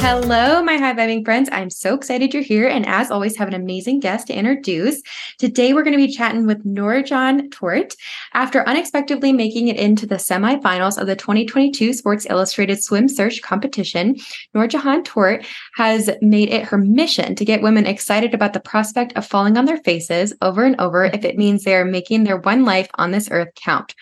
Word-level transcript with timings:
Hello, 0.00 0.62
my 0.62 0.76
high 0.76 0.94
vibing 0.94 1.24
friends. 1.24 1.48
I'm 1.50 1.70
so 1.70 1.94
excited 1.94 2.32
you're 2.32 2.42
here. 2.42 2.68
And 2.68 2.86
as 2.86 3.10
always, 3.10 3.36
have 3.36 3.48
an 3.48 3.54
amazing 3.54 3.98
guest 3.98 4.28
to 4.28 4.32
introduce. 4.32 5.02
Today, 5.38 5.74
we're 5.74 5.82
going 5.82 5.98
to 5.98 6.06
be 6.06 6.12
chatting 6.12 6.46
with 6.46 6.64
Noorjehan 6.64 7.50
Tourte. 7.50 7.96
After 8.32 8.66
unexpectedly 8.66 9.32
making 9.32 9.66
it 9.66 9.76
into 9.76 10.06
the 10.06 10.14
semifinals 10.14 10.98
of 10.98 11.08
the 11.08 11.16
2022 11.16 11.92
Sports 11.92 12.26
Illustrated 12.30 12.82
Swim 12.82 13.08
Search 13.08 13.42
competition, 13.42 14.14
Noorjehan 14.54 15.02
Tourte 15.02 15.44
has 15.74 16.08
made 16.22 16.50
it 16.50 16.64
her 16.64 16.78
mission 16.78 17.34
to 17.34 17.44
get 17.44 17.60
women 17.60 17.84
excited 17.84 18.34
about 18.34 18.52
the 18.52 18.60
prospect 18.60 19.12
of 19.14 19.26
falling 19.26 19.58
on 19.58 19.64
their 19.64 19.78
faces 19.78 20.32
over 20.42 20.64
and 20.64 20.80
over 20.80 21.06
if 21.06 21.24
it 21.24 21.36
means 21.36 21.64
they 21.64 21.74
are 21.74 21.84
making 21.84 22.22
their 22.22 22.38
one 22.38 22.64
life 22.64 22.88
on 22.94 23.10
this 23.10 23.28
earth 23.32 23.48
count. 23.56 23.94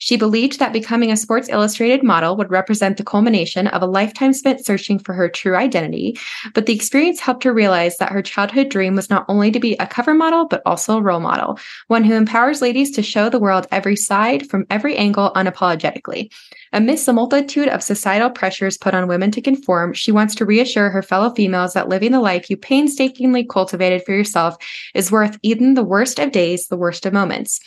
She 0.00 0.16
believed 0.16 0.58
that 0.58 0.72
becoming 0.72 1.12
a 1.12 1.16
Sports 1.16 1.50
Illustrated 1.50 2.02
model 2.02 2.34
would 2.38 2.50
represent 2.50 2.96
the 2.96 3.04
culmination 3.04 3.66
of 3.66 3.82
a 3.82 3.86
lifetime 3.86 4.32
spent 4.32 4.64
searching 4.64 4.98
for 4.98 5.12
her 5.12 5.28
true 5.28 5.54
identity, 5.54 6.18
but 6.54 6.64
the 6.64 6.74
experience 6.74 7.20
helped 7.20 7.44
her 7.44 7.52
realize 7.52 7.98
that 7.98 8.10
her 8.10 8.22
childhood 8.22 8.70
dream 8.70 8.96
was 8.96 9.10
not 9.10 9.26
only 9.28 9.50
to 9.50 9.60
be 9.60 9.74
a 9.74 9.86
cover 9.86 10.14
model, 10.14 10.46
but 10.46 10.62
also 10.64 10.96
a 10.96 11.02
role 11.02 11.20
model, 11.20 11.58
one 11.88 12.02
who 12.02 12.14
empowers 12.14 12.62
ladies 12.62 12.90
to 12.92 13.02
show 13.02 13.28
the 13.28 13.38
world 13.38 13.66
every 13.70 13.94
side 13.94 14.48
from 14.48 14.64
every 14.70 14.96
angle 14.96 15.32
unapologetically. 15.36 16.32
Amidst 16.72 17.04
the 17.04 17.12
multitude 17.12 17.68
of 17.68 17.82
societal 17.82 18.30
pressures 18.30 18.78
put 18.78 18.94
on 18.94 19.06
women 19.06 19.30
to 19.32 19.42
conform, 19.42 19.92
she 19.92 20.12
wants 20.12 20.34
to 20.36 20.46
reassure 20.46 20.88
her 20.88 21.02
fellow 21.02 21.28
females 21.34 21.74
that 21.74 21.90
living 21.90 22.12
the 22.12 22.20
life 22.20 22.48
you 22.48 22.56
painstakingly 22.56 23.44
cultivated 23.44 24.02
for 24.06 24.12
yourself 24.12 24.56
is 24.94 25.12
worth 25.12 25.38
even 25.42 25.74
the 25.74 25.84
worst 25.84 26.18
of 26.18 26.32
days, 26.32 26.68
the 26.68 26.78
worst 26.78 27.04
of 27.04 27.12
moments. 27.12 27.60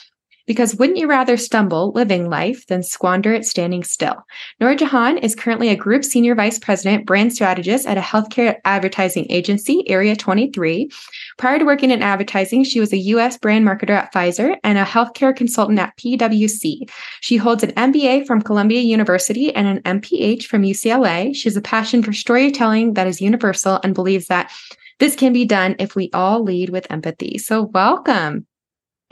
Because 0.46 0.76
wouldn't 0.76 0.98
you 0.98 1.08
rather 1.08 1.38
stumble 1.38 1.92
living 1.94 2.30
life 2.30 2.68
than 2.68 2.84
squander 2.84 3.34
it 3.34 3.46
standing 3.46 3.84
still? 3.84 4.26
Noorjehan 4.62 5.24
is 5.24 5.36
currently 5.36 5.70
a 5.70 5.76
group 5.76 6.04
senior 6.04 6.36
vice 6.36 6.60
president, 6.60 7.06
brand 7.06 7.34
strategist 7.34 7.88
at 7.88 7.98
a 7.98 8.02
healthcare 8.02 8.58
advertising 8.66 9.26
agency, 9.30 9.90
Area 9.90 10.16
23. 10.16 10.90
Prior 11.38 11.60
to 11.60 11.66
working 11.66 11.92
in 11.92 12.02
advertising, 12.02 12.66
she 12.66 12.82
was 12.82 12.92
a 12.92 12.98
U.S. 12.98 13.38
brand 13.38 13.66
marketer 13.66 13.92
at 13.92 14.14
Pfizer 14.14 14.58
and 14.64 14.78
a 14.78 14.84
healthcare 14.84 15.36
consultant 15.36 15.80
at 15.80 15.96
PwC. 15.98 16.90
She 17.22 17.38
holds 17.38 17.64
an 17.64 17.72
MBA 17.72 18.28
from 18.28 18.42
Columbia 18.42 18.82
University 18.82 19.54
and 19.56 19.68
an 19.68 20.02
MPH 20.02 20.44
from 20.44 20.64
UCLA. 20.64 21.34
She 21.34 21.48
has 21.48 21.56
a 21.56 21.62
passion 21.62 22.04
for 22.04 22.12
storytelling 22.12 22.96
that 22.96 23.08
is 23.08 23.22
universal 23.22 23.80
and 23.84 23.96
believes 23.96 24.28
that 24.28 24.52
this 25.00 25.16
can 25.16 25.32
be 25.34 25.46
done 25.46 25.76
if 25.80 25.96
we 25.96 26.10
all 26.14 26.44
lead 26.44 26.70
with 26.70 26.88
empathy. 26.92 27.38
So, 27.38 27.64
welcome. 27.64 28.46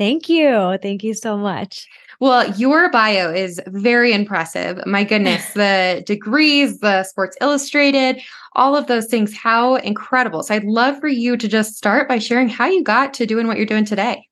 Thank 0.01 0.29
you. 0.29 0.79
Thank 0.81 1.03
you 1.03 1.13
so 1.13 1.37
much. 1.37 1.87
Well, 2.19 2.51
your 2.53 2.89
bio 2.89 3.31
is 3.31 3.61
very 3.67 4.13
impressive. 4.13 4.83
My 4.87 5.03
goodness, 5.03 5.47
the 5.53 6.01
degrees, 6.07 6.79
the 6.79 7.03
Sports 7.03 7.37
Illustrated, 7.39 8.19
all 8.53 8.75
of 8.75 8.87
those 8.87 9.05
things, 9.05 9.37
how 9.37 9.75
incredible. 9.75 10.41
So 10.41 10.55
I'd 10.55 10.63
love 10.63 10.99
for 10.99 11.07
you 11.07 11.37
to 11.37 11.47
just 11.47 11.75
start 11.75 12.09
by 12.09 12.17
sharing 12.17 12.49
how 12.49 12.65
you 12.65 12.83
got 12.83 13.13
to 13.13 13.27
doing 13.27 13.45
what 13.45 13.57
you're 13.57 13.67
doing 13.67 13.85
today. 13.85 14.27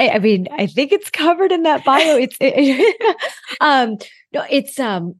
I, 0.00 0.18
mean, 0.18 0.48
I 0.50 0.66
think 0.66 0.90
it's 0.90 1.08
covered 1.08 1.52
in 1.52 1.62
that 1.62 1.84
bio. 1.84 2.16
It's 2.16 2.36
it, 2.40 3.16
um 3.60 3.98
no, 4.32 4.44
it's 4.50 4.80
um 4.80 5.14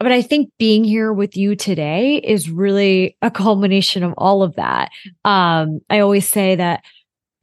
but 0.00 0.10
I 0.10 0.20
think 0.20 0.50
being 0.58 0.82
here 0.82 1.12
with 1.12 1.36
you 1.36 1.54
today 1.54 2.16
is 2.16 2.50
really 2.50 3.16
a 3.22 3.30
culmination 3.30 4.02
of 4.02 4.14
all 4.18 4.42
of 4.42 4.56
that. 4.56 4.90
Um 5.24 5.78
I 5.88 6.00
always 6.00 6.28
say 6.28 6.56
that 6.56 6.82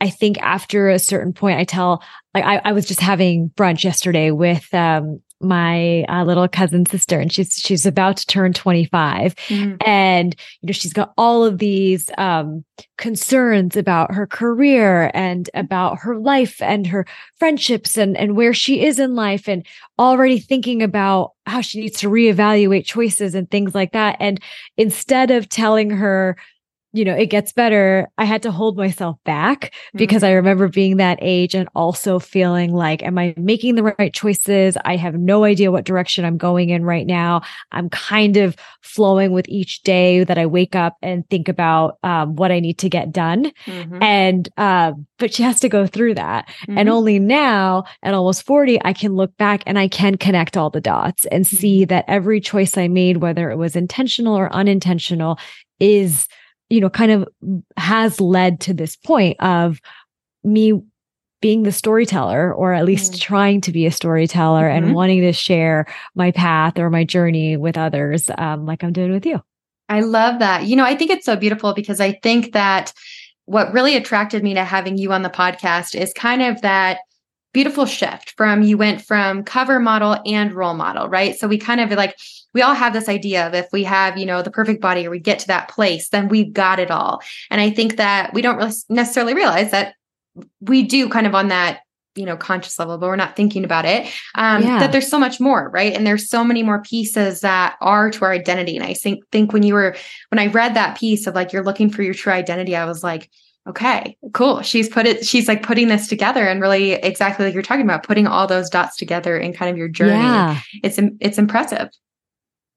I 0.02 0.10
think 0.10 0.38
after 0.40 0.90
a 0.90 1.00
certain 1.00 1.32
point, 1.32 1.60
I 1.60 1.64
tell, 1.64 2.04
like, 2.34 2.44
I, 2.44 2.62
I 2.66 2.72
was 2.74 2.86
just 2.86 3.00
having 3.00 3.52
brunch 3.52 3.84
yesterday 3.84 4.32
with, 4.32 4.74
um, 4.74 5.22
my 5.42 6.04
uh, 6.04 6.24
little 6.24 6.48
cousin 6.48 6.86
sister 6.86 7.20
and 7.20 7.32
she's 7.32 7.56
she's 7.56 7.86
about 7.86 8.18
to 8.18 8.26
turn 8.28 8.54
25 8.54 9.36
mm. 9.36 9.78
and 9.86 10.36
you 10.62 10.68
know 10.68 10.72
she's 10.72 10.94
got 10.94 11.14
all 11.18 11.44
of 11.44 11.58
these 11.58 12.10
um, 12.18 12.64
concerns 12.98 13.76
about 13.76 14.14
her 14.14 14.28
career 14.28 15.10
and 15.14 15.50
about 15.54 15.98
her 16.00 16.18
life 16.18 16.62
and 16.62 16.88
her 16.88 17.06
friendships 17.38 17.98
and 17.98 18.16
and 18.18 18.36
where 18.36 18.54
she 18.54 18.86
is 18.86 19.00
in 19.00 19.16
life 19.16 19.48
and 19.50 19.66
already 19.98 20.40
thinking 20.40 20.84
about 20.84 21.32
how 21.46 21.62
she 21.62 21.80
needs 21.80 22.00
to 22.00 22.10
reevaluate 22.10 22.86
choices 22.86 23.34
and 23.36 23.50
things 23.50 23.74
like 23.74 23.94
that 23.94 24.16
and 24.20 24.40
instead 24.78 25.32
of 25.32 25.50
telling 25.50 25.90
her 25.90 26.38
you 26.94 27.06
know, 27.06 27.16
it 27.16 27.28
gets 27.28 27.54
better. 27.54 28.10
I 28.18 28.26
had 28.26 28.44
to 28.44 28.52
hold 28.52 28.76
myself 28.76 29.18
back 29.24 29.74
because 29.94 30.24
mm-hmm. 30.24 30.32
I 30.32 30.34
remember 30.34 30.68
being 30.68 30.98
that 30.98 31.20
age 31.22 31.56
and 31.56 31.70
also 31.74 32.20
feeling 32.20 32.74
like, 32.74 33.02
am 33.02 33.18
I 33.18 33.34
making 33.38 33.76
the 33.76 33.84
right 33.84 34.14
choices? 34.14 34.78
I 34.84 34.98
have 34.98 35.16
no 35.16 35.46
idea 35.46 35.72
what 35.72 35.86
direction 35.86 36.26
I'm 36.26 36.38
going 36.38 36.70
in 36.70 36.84
right 36.84 37.08
now. 37.08 37.44
I'm 37.72 37.90
kind 37.90 38.36
of 38.36 38.58
flowing 38.82 39.32
with 39.32 39.48
each 39.48 39.84
day 39.84 40.26
that 40.26 40.38
I 40.38 40.46
wake 40.46 40.76
up 40.76 40.98
and 41.02 41.28
think 41.30 41.48
about 41.48 41.98
um, 42.04 42.36
what 42.36 42.52
I 42.52 42.60
need 42.60 42.78
to 42.80 42.90
get 42.90 43.12
done. 43.12 43.52
Mm-hmm. 43.66 44.04
And, 44.04 44.50
uh, 44.58 44.92
but 45.18 45.34
she 45.34 45.44
has 45.44 45.62
to 45.62 45.70
go 45.70 45.88
through 45.88 46.16
that. 46.16 46.48
Mm-hmm. 46.64 46.78
And 46.78 46.90
only 46.90 47.20
now 47.20 47.86
at 48.04 48.14
almost 48.14 48.44
40, 48.46 48.84
I 48.84 48.92
can 48.92 49.16
look 49.16 49.36
back 49.38 49.64
and 49.66 49.80
I 49.80 49.88
can 49.88 50.18
connect 50.18 50.58
all 50.58 50.70
the 50.70 50.82
dots 50.82 51.26
and 51.28 51.48
see 51.48 51.82
mm-hmm. 51.82 51.90
that 51.90 52.06
every 52.10 52.42
choice 52.42 52.78
I 52.78 52.90
made, 52.90 53.18
whether 53.18 53.50
it 53.50 53.58
was 53.58 53.78
intentional 53.78 54.38
or 54.38 54.54
unintentional, 54.54 55.40
is 55.80 56.28
you 56.72 56.80
know, 56.80 56.90
kind 56.90 57.12
of 57.12 57.28
has 57.78 58.22
led 58.22 58.62
to 58.62 58.74
this 58.74 58.96
point 58.96 59.40
of 59.42 59.82
me 60.44 60.82
being 61.42 61.64
the 61.64 61.72
storyteller 61.72 62.54
or 62.54 62.74
at 62.74 62.86
least 62.86 63.14
mm. 63.14 63.20
trying 63.20 63.60
to 63.62 63.72
be 63.72 63.86
a 63.86 63.92
storyteller 63.92 64.64
mm-hmm. 64.64 64.86
and 64.86 64.96
wanting 64.96 65.22
to 65.22 65.34
share 65.34 65.86
my 66.16 66.32
path 66.32 66.78
or 66.80 66.90
my 66.90 67.04
journey 67.04 67.58
with 67.58 67.78
others 67.78 68.30
um, 68.38 68.66
like 68.66 68.84
i'm 68.84 68.94
doing 68.94 69.12
with 69.12 69.26
you 69.26 69.42
i 69.90 70.02
love 70.02 70.40
that 70.40 70.66
you 70.66 70.76
know 70.76 70.86
i 70.86 70.96
think 70.96 71.12
it's 71.12 71.26
so 71.26 71.36
beautiful 71.36 71.74
because 71.74 72.00
i 72.00 72.12
think 72.24 72.54
that 72.54 72.94
what 73.46 73.74
really 73.74 73.96
attracted 73.96 74.44
me 74.44 74.54
to 74.54 74.64
having 74.64 74.98
you 74.98 75.12
on 75.12 75.24
the 75.24 75.30
podcast 75.30 76.00
is 76.00 76.14
kind 76.14 76.42
of 76.42 76.62
that 76.62 77.00
beautiful 77.54 77.86
shift 77.86 78.34
from 78.38 78.62
you 78.62 78.78
went 78.78 79.02
from 79.02 79.44
cover 79.44 79.80
model 79.80 80.18
and 80.26 80.54
role 80.54 80.74
model 80.74 81.10
right 81.10 81.38
so 81.38 81.48
we 81.48 81.58
kind 81.58 81.82
of 81.82 81.92
like 81.92 82.16
we 82.54 82.62
all 82.62 82.74
have 82.74 82.94
this 82.94 83.08
idea 83.08 83.48
of 83.48 83.54
if 83.54 83.68
we 83.72 83.84
have, 83.84 84.18
you 84.18 84.26
know, 84.26 84.42
the 84.42 84.52
perfect 84.52 84.82
body 84.82 85.08
or 85.08 85.10
we 85.10 85.20
get 85.20 85.40
to 85.40 85.48
that 85.48 85.70
place, 85.70 86.10
then 86.10 86.28
we've 86.28 86.54
got 86.54 86.80
it 86.80 86.92
all. 86.92 87.22
And 87.50 87.62
I 87.62 87.70
think 87.70 87.98
that 87.98 88.34
we 88.34 88.42
don't 88.42 88.58
really 88.58 88.74
necessarily 88.90 89.34
realize 89.34 89.72
that 89.72 89.96
we 90.60 90.84
do 90.84 91.10
kind 91.10 91.28
of 91.28 91.36
on 91.36 91.50
that 91.50 91.82
you 92.16 92.26
know 92.26 92.36
conscious 92.36 92.78
level 92.78 92.98
but 92.98 93.08
we're 93.08 93.16
not 93.16 93.38
thinking 93.38 93.64
about 93.64 93.86
it 93.86 94.06
um 94.36 94.62
yeah. 94.62 94.80
that 94.80 94.92
there's 94.92 95.08
so 95.08 95.18
much 95.18 95.40
more 95.40 95.70
right 95.70 95.94
and 95.94 96.06
there's 96.06 96.30
so 96.30 96.44
many 96.44 96.62
more 96.62 96.82
pieces 96.82 97.40
that 97.40 97.78
are 97.80 98.12
to 98.12 98.26
our 98.26 98.34
identity 98.34 98.76
and 98.76 98.86
i 98.86 98.94
think 98.94 99.26
think 99.32 99.54
when 99.54 99.64
you 99.64 99.74
were 99.74 99.96
when 100.28 100.40
i 100.40 100.48
read 100.48 100.74
that 100.74 100.98
piece 100.98 101.26
of 101.26 101.36
like 101.36 101.54
you're 101.54 101.64
looking 101.64 101.90
for 101.90 102.04
your 102.04 102.14
true 102.14 102.34
identity 102.34 102.76
i 102.76 102.84
was 102.84 103.02
like 103.02 103.30
okay 103.68 104.18
cool 104.34 104.62
she's 104.62 104.90
put 104.90 105.06
it 105.06 105.26
she's 105.26 105.48
like 105.48 105.62
putting 105.62 105.88
this 105.88 106.08
together 106.08 106.48
and 106.48 106.62
really 106.62 106.94
exactly 106.94 107.46
like 107.46 107.54
you're 107.54 107.64
talking 107.64 107.86
about 107.86 108.04
putting 108.04 108.26
all 108.26 108.48
those 108.48 108.70
dots 108.70 108.98
together 108.98 109.38
in 109.38 109.54
kind 109.54 109.70
of 109.70 109.78
your 109.78 109.88
journey 109.88 110.12
yeah. 110.12 110.60
it's 110.84 111.00
it's 111.20 111.38
impressive 111.38 111.90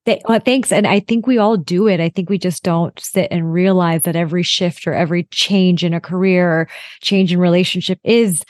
Th- 0.06 0.20
well, 0.28 0.40
thanks. 0.40 0.70
And 0.70 0.86
I 0.86 1.00
think 1.00 1.26
we 1.26 1.38
all 1.38 1.56
do 1.56 1.88
it. 1.88 1.98
I 1.98 2.10
think 2.10 2.28
we 2.28 2.36
just 2.36 2.62
don't 2.62 2.98
sit 3.00 3.28
and 3.30 3.52
realize 3.52 4.02
that 4.02 4.16
every 4.16 4.42
shift 4.42 4.86
or 4.86 4.92
every 4.92 5.24
change 5.24 5.82
in 5.82 5.94
a 5.94 6.00
career 6.00 6.50
or 6.50 6.68
change 7.00 7.32
in 7.32 7.38
relationship 7.38 7.98
is 8.04 8.44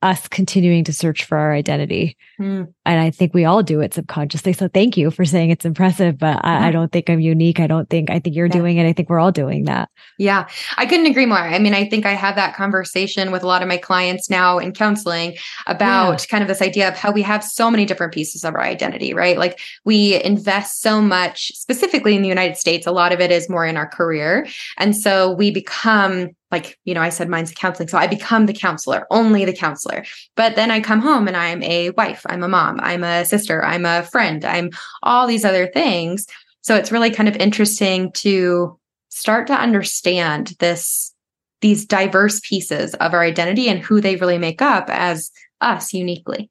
us 0.00 0.28
continuing 0.28 0.84
to 0.84 0.92
search 0.92 1.24
for 1.24 1.36
our 1.36 1.52
identity. 1.52 2.16
Mm. 2.40 2.72
And 2.86 3.00
I 3.00 3.10
think 3.10 3.34
we 3.34 3.44
all 3.44 3.64
do 3.64 3.80
it 3.80 3.94
subconsciously. 3.94 4.52
So 4.52 4.68
thank 4.68 4.96
you 4.96 5.10
for 5.10 5.24
saying 5.24 5.50
it's 5.50 5.64
impressive, 5.64 6.18
but 6.18 6.44
I, 6.44 6.68
I 6.68 6.70
don't 6.70 6.92
think 6.92 7.10
I'm 7.10 7.18
unique. 7.18 7.58
I 7.58 7.66
don't 7.66 7.90
think, 7.90 8.08
I 8.08 8.20
think 8.20 8.36
you're 8.36 8.46
yeah. 8.46 8.52
doing 8.52 8.76
it. 8.76 8.86
I 8.86 8.92
think 8.92 9.10
we're 9.10 9.18
all 9.18 9.32
doing 9.32 9.64
that. 9.64 9.90
Yeah. 10.16 10.46
I 10.76 10.86
couldn't 10.86 11.06
agree 11.06 11.26
more. 11.26 11.38
I 11.38 11.58
mean, 11.58 11.74
I 11.74 11.88
think 11.88 12.06
I 12.06 12.12
have 12.12 12.36
that 12.36 12.54
conversation 12.54 13.32
with 13.32 13.42
a 13.42 13.48
lot 13.48 13.60
of 13.60 13.66
my 13.66 13.76
clients 13.76 14.30
now 14.30 14.58
in 14.58 14.72
counseling 14.72 15.36
about 15.66 16.20
yeah. 16.20 16.26
kind 16.26 16.42
of 16.42 16.48
this 16.48 16.62
idea 16.62 16.86
of 16.86 16.96
how 16.96 17.10
we 17.10 17.22
have 17.22 17.42
so 17.42 17.68
many 17.68 17.84
different 17.84 18.14
pieces 18.14 18.44
of 18.44 18.54
our 18.54 18.62
identity, 18.62 19.14
right? 19.14 19.36
Like 19.36 19.58
we 19.84 20.22
invest 20.22 20.80
so 20.80 21.02
much, 21.02 21.50
specifically 21.56 22.14
in 22.14 22.22
the 22.22 22.28
United 22.28 22.56
States, 22.56 22.86
a 22.86 22.92
lot 22.92 23.12
of 23.12 23.18
it 23.18 23.32
is 23.32 23.50
more 23.50 23.66
in 23.66 23.76
our 23.76 23.88
career. 23.88 24.46
And 24.76 24.96
so 24.96 25.32
we 25.32 25.50
become 25.50 26.30
like 26.50 26.78
you 26.84 26.94
know 26.94 27.02
i 27.02 27.08
said 27.08 27.28
mine's 27.28 27.50
a 27.50 27.54
counseling 27.54 27.88
so 27.88 27.98
i 27.98 28.06
become 28.06 28.46
the 28.46 28.52
counselor 28.52 29.06
only 29.10 29.44
the 29.44 29.52
counselor 29.52 30.04
but 30.36 30.56
then 30.56 30.70
i 30.70 30.80
come 30.80 31.00
home 31.00 31.28
and 31.28 31.36
i'm 31.36 31.62
a 31.62 31.90
wife 31.90 32.24
i'm 32.26 32.42
a 32.42 32.48
mom 32.48 32.78
i'm 32.80 33.04
a 33.04 33.24
sister 33.24 33.64
i'm 33.64 33.84
a 33.84 34.02
friend 34.04 34.44
i'm 34.44 34.70
all 35.02 35.26
these 35.26 35.44
other 35.44 35.66
things 35.66 36.26
so 36.60 36.74
it's 36.74 36.92
really 36.92 37.10
kind 37.10 37.28
of 37.28 37.36
interesting 37.36 38.12
to 38.12 38.78
start 39.08 39.46
to 39.46 39.54
understand 39.54 40.54
this 40.58 41.14
these 41.60 41.84
diverse 41.84 42.40
pieces 42.40 42.94
of 42.94 43.14
our 43.14 43.22
identity 43.22 43.68
and 43.68 43.80
who 43.80 44.00
they 44.00 44.16
really 44.16 44.38
make 44.38 44.62
up 44.62 44.88
as 44.90 45.30
us 45.60 45.92
uniquely. 45.92 46.50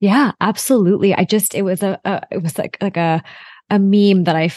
Yeah, 0.00 0.32
absolutely. 0.40 1.14
I 1.14 1.24
just 1.24 1.54
it 1.54 1.62
was 1.62 1.82
a, 1.82 2.00
a 2.04 2.22
it 2.30 2.42
was 2.42 2.56
like 2.56 2.78
like 2.80 2.96
a 2.96 3.22
a 3.68 3.78
meme 3.78 4.24
that 4.24 4.36
I 4.36 4.50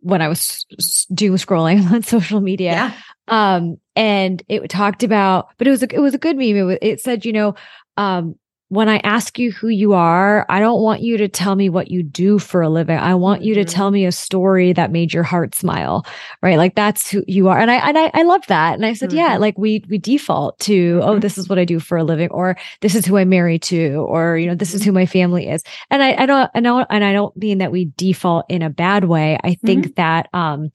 when 0.00 0.22
I 0.22 0.28
was 0.28 0.66
doom 1.14 1.34
scrolling 1.36 1.88
on 1.92 2.02
social 2.02 2.40
media. 2.40 2.72
Yeah. 2.72 2.92
Um, 3.28 3.76
and 3.96 4.42
it 4.48 4.68
talked 4.70 5.02
about, 5.02 5.48
but 5.58 5.66
it 5.66 5.70
was 5.70 5.82
a, 5.82 5.94
it 5.94 6.00
was 6.00 6.14
a 6.14 6.18
good 6.18 6.36
meme. 6.36 6.56
It, 6.56 6.62
was, 6.62 6.78
it 6.82 7.00
said, 7.00 7.24
you 7.24 7.32
know, 7.32 7.54
um, 7.96 8.36
when 8.70 8.86
I 8.90 8.98
ask 8.98 9.38
you 9.38 9.50
who 9.50 9.68
you 9.68 9.94
are, 9.94 10.44
I 10.50 10.60
don't 10.60 10.82
want 10.82 11.00
you 11.00 11.16
to 11.16 11.26
tell 11.26 11.56
me 11.56 11.70
what 11.70 11.90
you 11.90 12.02
do 12.02 12.38
for 12.38 12.60
a 12.60 12.68
living. 12.68 12.98
I 12.98 13.14
want 13.14 13.40
you 13.42 13.54
to 13.54 13.60
Mm-hmm. 13.62 13.68
tell 13.70 13.90
me 13.90 14.04
a 14.04 14.12
story 14.12 14.74
that 14.74 14.92
made 14.92 15.10
your 15.10 15.22
heart 15.22 15.54
smile, 15.54 16.04
right? 16.42 16.58
Like 16.58 16.74
that's 16.74 17.08
who 17.10 17.24
you 17.26 17.48
are. 17.48 17.58
And 17.58 17.70
I 17.70 17.76
and 17.76 17.96
I, 17.96 18.10
I 18.12 18.22
love 18.24 18.46
that. 18.48 18.74
And 18.74 18.84
I 18.84 18.92
said, 18.92 19.10
yeah, 19.10 19.36
Mhm. 19.36 19.40
like 19.40 19.56
we 19.56 19.82
we 19.88 19.96
default 19.96 20.58
to, 20.60 21.00
oh, 21.02 21.18
this 21.18 21.38
is 21.38 21.48
what 21.48 21.58
I 21.58 21.64
do 21.64 21.80
for 21.80 21.96
a 21.96 22.04
living, 22.04 22.28
or 22.30 22.58
this 22.82 22.94
is 22.94 23.06
who 23.06 23.16
I'm 23.16 23.30
married 23.30 23.62
to, 23.62 24.04
or 24.06 24.36
you 24.36 24.46
know, 24.46 24.54
this 24.54 24.74
is 24.74 24.82
Mhm. 24.82 24.84
who 24.84 24.92
my 24.92 25.06
family 25.06 25.48
is. 25.48 25.62
And 25.90 26.02
I, 26.02 26.14
I 26.22 26.26
don't 26.26 26.50
I 26.54 26.60
don't 26.60 26.86
and 26.90 27.02
I 27.02 27.14
don't 27.14 27.34
mean 27.38 27.58
that 27.58 27.72
we 27.72 27.86
default 27.96 28.44
in 28.50 28.60
a 28.60 28.68
bad 28.68 29.04
way. 29.04 29.38
I 29.42 29.56
think 29.64 29.94
that 29.96 30.28
um 30.34 30.68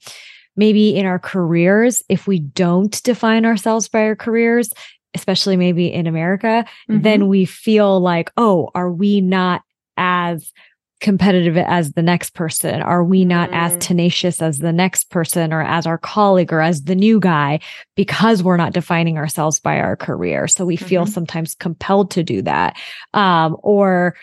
maybe 0.56 0.94
in 0.96 1.06
our 1.06 1.18
careers, 1.18 2.02
if 2.08 2.26
we 2.26 2.38
don't 2.38 3.02
define 3.02 3.44
ourselves 3.44 3.88
by 3.88 4.00
our 4.02 4.16
careers, 4.16 4.70
especially 5.14 5.56
maybe 5.56 5.92
in 5.92 6.06
America, 6.06 6.64
Mhm. 6.88 7.02
then 7.02 7.28
we 7.28 7.44
feel 7.44 8.00
like, 8.00 8.32
oh, 8.36 8.70
are 8.74 8.90
we 8.90 9.20
not 9.20 9.62
as 9.96 10.52
competitive 11.00 11.56
as 11.58 11.92
the 11.92 12.02
next 12.02 12.30
person? 12.34 12.80
Are 12.80 13.04
we 13.04 13.24
not 13.26 13.50
as 13.52 13.74
Mm. 13.74 13.80
tenacious 13.80 14.40
as 14.40 14.58
the 14.58 14.72
next 14.72 15.10
person 15.10 15.52
or 15.52 15.60
as 15.60 15.86
our 15.86 15.98
colleague 15.98 16.50
or 16.52 16.60
as 16.62 16.84
the 16.84 16.94
new 16.94 17.20
guy 17.20 17.58
because 17.94 18.42
we're 18.42 18.56
not 18.56 18.72
defining 18.72 19.18
ourselves 19.18 19.60
by 19.60 19.78
our 19.80 19.96
career? 19.96 20.48
So 20.48 20.64
we 20.64 20.76
feel 20.76 21.04
Mhm. 21.04 21.08
sometimes 21.12 21.54
compelled 21.54 22.10
to 22.12 22.22
do 22.22 22.40
that. 22.42 22.76
Um, 23.12 23.56
or, 23.62 24.14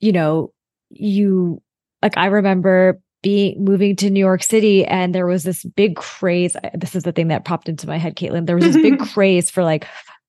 you 0.00 0.12
know, 0.12 0.52
you 0.90 1.60
like, 2.02 2.16
I 2.16 2.26
remember 2.26 2.98
being 3.22 3.64
moving 3.64 3.96
to 3.96 4.10
New 4.10 4.20
York 4.20 4.42
City 4.42 4.84
and 4.84 5.14
there 5.14 5.26
was 5.26 5.44
this 5.44 5.64
big 5.64 5.96
craze. 5.96 6.56
This 6.74 6.94
is 6.94 7.04
the 7.04 7.12
thing 7.12 7.28
that 7.28 7.44
popped 7.44 7.68
into 7.68 7.86
my 7.86 7.96
head, 7.98 8.16
Caitlin. 8.16 8.46
There 8.46 8.56
was 8.56 8.64
this 8.64 8.76
big 8.76 8.98
craze 9.12 9.50
for 9.50 9.62
like 9.64 9.86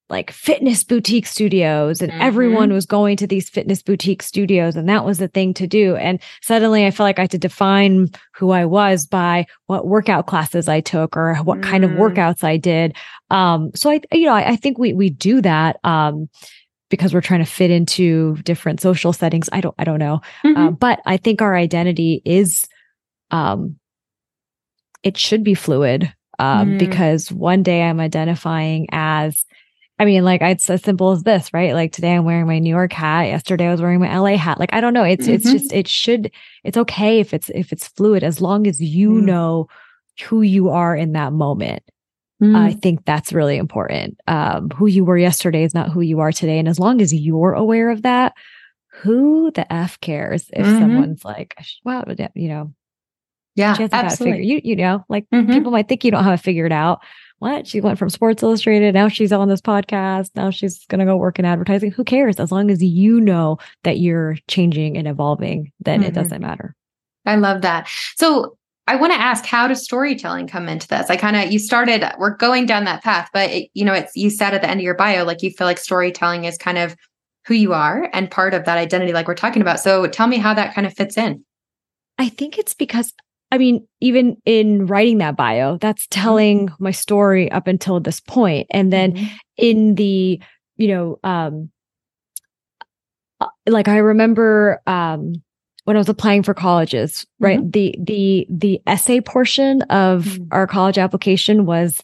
like 0.10 0.31
fitness 0.31 0.84
boutique 0.84 1.25
studios 1.25 2.01
and 2.01 2.12
everyone 2.22 2.69
Mhm. 2.69 2.74
was 2.74 2.86
going 2.86 3.16
to 3.18 3.25
these 3.25 3.50
fitness 3.50 3.81
boutique 3.81 4.22
studios 4.22 4.75
and 4.75 4.88
that 4.90 5.06
was 5.06 5.18
the 5.18 5.30
thing 5.30 5.54
to 5.56 5.66
do 5.66 5.95
and 5.95 6.19
suddenly 6.42 6.86
i 6.86 6.92
felt 6.92 7.06
like 7.07 7.18
i 7.18 7.22
had 7.24 7.31
to 7.31 7.38
define 7.38 8.10
who 8.36 8.51
i 8.51 8.66
was 8.66 9.07
by 9.07 9.46
what 9.68 9.88
workout 9.88 10.28
classes 10.28 10.68
i 10.68 10.81
took 10.81 11.16
or 11.16 11.36
what 11.38 11.63
kind 11.63 11.86
of 11.86 11.92
Mm. 11.92 11.98
workouts 12.00 12.44
i 12.44 12.57
did 12.57 12.96
um 13.31 13.72
so 13.74 13.89
i 13.89 14.01
you 14.12 14.25
know 14.25 14.34
i, 14.34 14.50
I 14.51 14.56
think 14.57 14.78
we 14.78 14.92
we 14.94 15.10
do 15.10 15.42
that 15.42 15.80
um 15.86 16.30
because 16.89 17.13
we're 17.13 17.22
trying 17.22 17.44
to 17.44 17.50
fit 17.50 17.72
into 17.72 18.36
different 18.44 18.81
social 18.81 19.13
settings 19.13 19.48
i 19.54 19.62
don't 19.62 19.74
i 19.80 19.86
don't 19.86 20.00
know 20.00 20.19
Mhm. 20.44 20.57
uh, 20.68 20.72
but 20.72 21.00
i 21.06 21.16
think 21.16 21.42
our 21.42 21.56
identity 21.56 22.22
is 22.25 22.68
um 23.31 23.78
it 25.04 25.18
should 25.18 25.44
be 25.44 25.54
fluid 25.54 26.14
um 26.40 26.74
Mm. 26.74 26.78
because 26.80 27.31
one 27.31 27.64
day 27.64 27.81
i'm 27.84 28.00
identifying 28.00 28.88
as 28.92 29.44
I 30.00 30.06
mean, 30.06 30.25
like 30.25 30.42
it's 30.42 30.68
as 30.72 30.81
simple 30.81 31.12
as 31.12 31.22
this, 31.22 31.54
right? 31.54 31.75
Like 31.75 31.92
today 31.92 32.16
I'm 32.16 32.25
wearing 32.25 32.48
my 32.48 32.58
New 32.58 32.72
York 32.72 32.92
hat. 32.92 33.28
Yesterday 33.28 33.68
I 33.68 33.72
was 33.72 33.80
wearing 33.80 34.00
my 34.00 34.10
LA 34.18 34.38
hat. 34.38 34.60
Like 34.60 34.74
I 34.74 34.81
don't 34.81 34.96
know. 34.96 35.04
It's 35.04 35.28
it's 35.28 35.46
Mhm. 35.48 35.52
just 35.52 35.72
it 35.72 35.88
should 35.88 36.31
it's 36.64 36.78
okay 36.78 37.20
if 37.20 37.31
it's 37.31 37.50
if 37.54 37.72
it's 37.72 37.88
fluid 37.90 38.24
as 38.24 38.42
long 38.42 38.66
as 38.66 38.81
you 38.81 39.12
Mm. 39.12 39.24
know 39.25 39.68
who 40.28 40.42
you 40.42 40.70
are 40.70 40.96
in 40.96 41.12
that 41.14 41.31
moment. 41.31 41.84
Mm. 42.42 42.56
I 42.56 42.72
think 42.74 43.06
that's 43.06 43.31
really 43.34 43.56
important. 43.58 44.20
Um, 44.25 44.72
who 44.72 44.88
you 44.88 45.06
were 45.06 45.18
yesterday 45.18 45.64
is 45.64 45.75
not 45.75 45.90
who 45.92 46.02
you 46.02 46.20
are 46.22 46.31
today, 46.31 46.58
and 46.58 46.68
as 46.68 46.80
long 46.80 47.00
as 47.00 47.14
you're 47.14 47.54
aware 47.54 47.92
of 47.92 48.02
that, 48.02 48.34
who 49.04 49.52
the 49.52 49.72
f 49.72 50.00
cares 50.02 50.50
if 50.54 50.66
Mhm. 50.66 50.80
someone's 50.80 51.24
like, 51.24 51.56
"Wow, 51.86 52.04
you 52.34 52.48
know, 52.50 52.74
yeah, 53.55 53.73
she 53.73 53.83
hasn't 53.83 53.91
got 53.91 54.11
figured." 54.11 54.11
absolutely. 54.11 54.45
You 54.45 54.61
you 54.63 54.75
know, 54.75 55.05
like 55.09 55.25
Mhm. 55.33 55.51
people 55.51 55.71
might 55.71 55.88
think 55.88 56.03
you 56.03 56.11
don't 56.11 56.23
have 56.23 56.39
it 56.39 56.44
figured 56.44 56.71
out. 56.71 57.00
What? 57.39 57.67
She 57.67 57.81
went 57.81 58.00
from 58.00 58.09
Sports 58.09 58.41
Illustrated. 58.41 58.94
Now 58.94 59.09
she's 59.09 59.33
on 59.33 59.50
this 59.50 59.59
podcast. 59.61 60.29
Now 60.35 60.50
she's 60.50 60.85
going 60.85 61.00
to 61.00 61.05
go 61.05 61.17
work 61.17 61.39
in 61.39 61.45
advertising. 61.45 61.91
Who 61.91 62.05
cares? 62.05 62.39
As 62.39 62.53
long 62.53 62.71
as 62.71 62.81
you 62.81 63.19
know 63.19 63.57
that 63.83 64.00
you're 64.00 64.38
changing 64.47 64.95
and 64.97 65.07
evolving, 65.09 65.71
then 65.81 66.03
it 66.03 66.11
Mhm. 66.11 66.15
doesn't 66.15 66.41
matter. 66.41 66.73
I 67.25 67.35
love 67.35 67.61
that. 67.63 67.89
So 68.15 68.55
I 68.88 68.95
want 68.95 69.11
to 69.13 69.19
ask, 69.19 69.45
how 69.45 69.67
does 69.67 69.83
storytelling 69.83 70.47
come 70.47 70.69
into 70.69 70.88
this? 70.88 71.09
I 71.09 71.17
kind 71.17 71.35
of 71.35 71.51
you 71.51 71.59
started, 71.59 72.03
we're 72.17 72.35
going 72.38 72.65
down 72.65 72.85
that 72.85 73.03
path, 73.03 73.29
but 73.33 73.50
it, 73.50 73.69
you 73.73 73.83
know, 73.83 73.94
it's 73.94 74.15
you 74.15 74.29
said 74.29 74.53
at 74.53 74.61
the 74.61 74.69
end 74.69 74.79
of 74.79 74.83
your 74.85 74.95
bio, 74.95 75.25
like 75.25 75.41
you 75.41 75.51
feel 75.51 75.67
like 75.67 75.77
storytelling 75.77 76.45
is 76.45 76.57
kind 76.57 76.77
of 76.77 76.95
who 77.45 77.55
you 77.55 77.73
are 77.73 78.09
and 78.13 78.31
part 78.31 78.53
of 78.53 78.63
that 78.65 78.77
identity, 78.77 79.11
like 79.11 79.27
we're 79.27 79.35
talking 79.35 79.61
about. 79.61 79.81
So 79.81 80.07
tell 80.07 80.27
me 80.27 80.38
how 80.38 80.53
that 80.53 80.73
kind 80.73 80.88
of 80.88 80.94
fits 80.94 81.17
in. 81.17 81.44
I 82.17 82.29
think 82.29 82.57
it's 82.57 82.73
because, 82.73 83.11
I 83.53 83.59
mean, 83.59 83.88
even 84.01 84.35
in 84.45 84.88
writing 84.88 85.19
that 85.19 85.38
bio, 85.38 85.77
that's 85.77 86.07
telling 86.09 86.69
my 86.79 86.89
story 86.89 87.51
up 87.51 87.67
until 87.67 88.00
this 88.00 88.19
point. 88.19 88.65
And 88.71 88.91
then 88.91 89.13
Mhm. 89.13 89.29
in 89.57 89.95
the, 89.95 90.41
you 90.77 90.88
know, 90.88 91.19
um, 91.23 91.69
uh, 93.41 93.47
like 93.67 93.88
I 93.88 93.97
remember 93.97 94.81
um 94.88 95.33
when 95.85 95.97
I 95.97 96.00
was 96.00 96.09
applying 96.09 96.41
for 96.41 96.55
colleges, 96.55 97.27
right? 97.39 97.59
The 97.71 97.94
the 98.00 98.47
the 98.50 98.81
essay 98.88 99.21
portion 99.21 99.81
of 99.83 100.23
Mhm. 100.25 100.47
our 100.51 100.65
college 100.65 100.97
application 100.97 101.65
was 101.67 102.01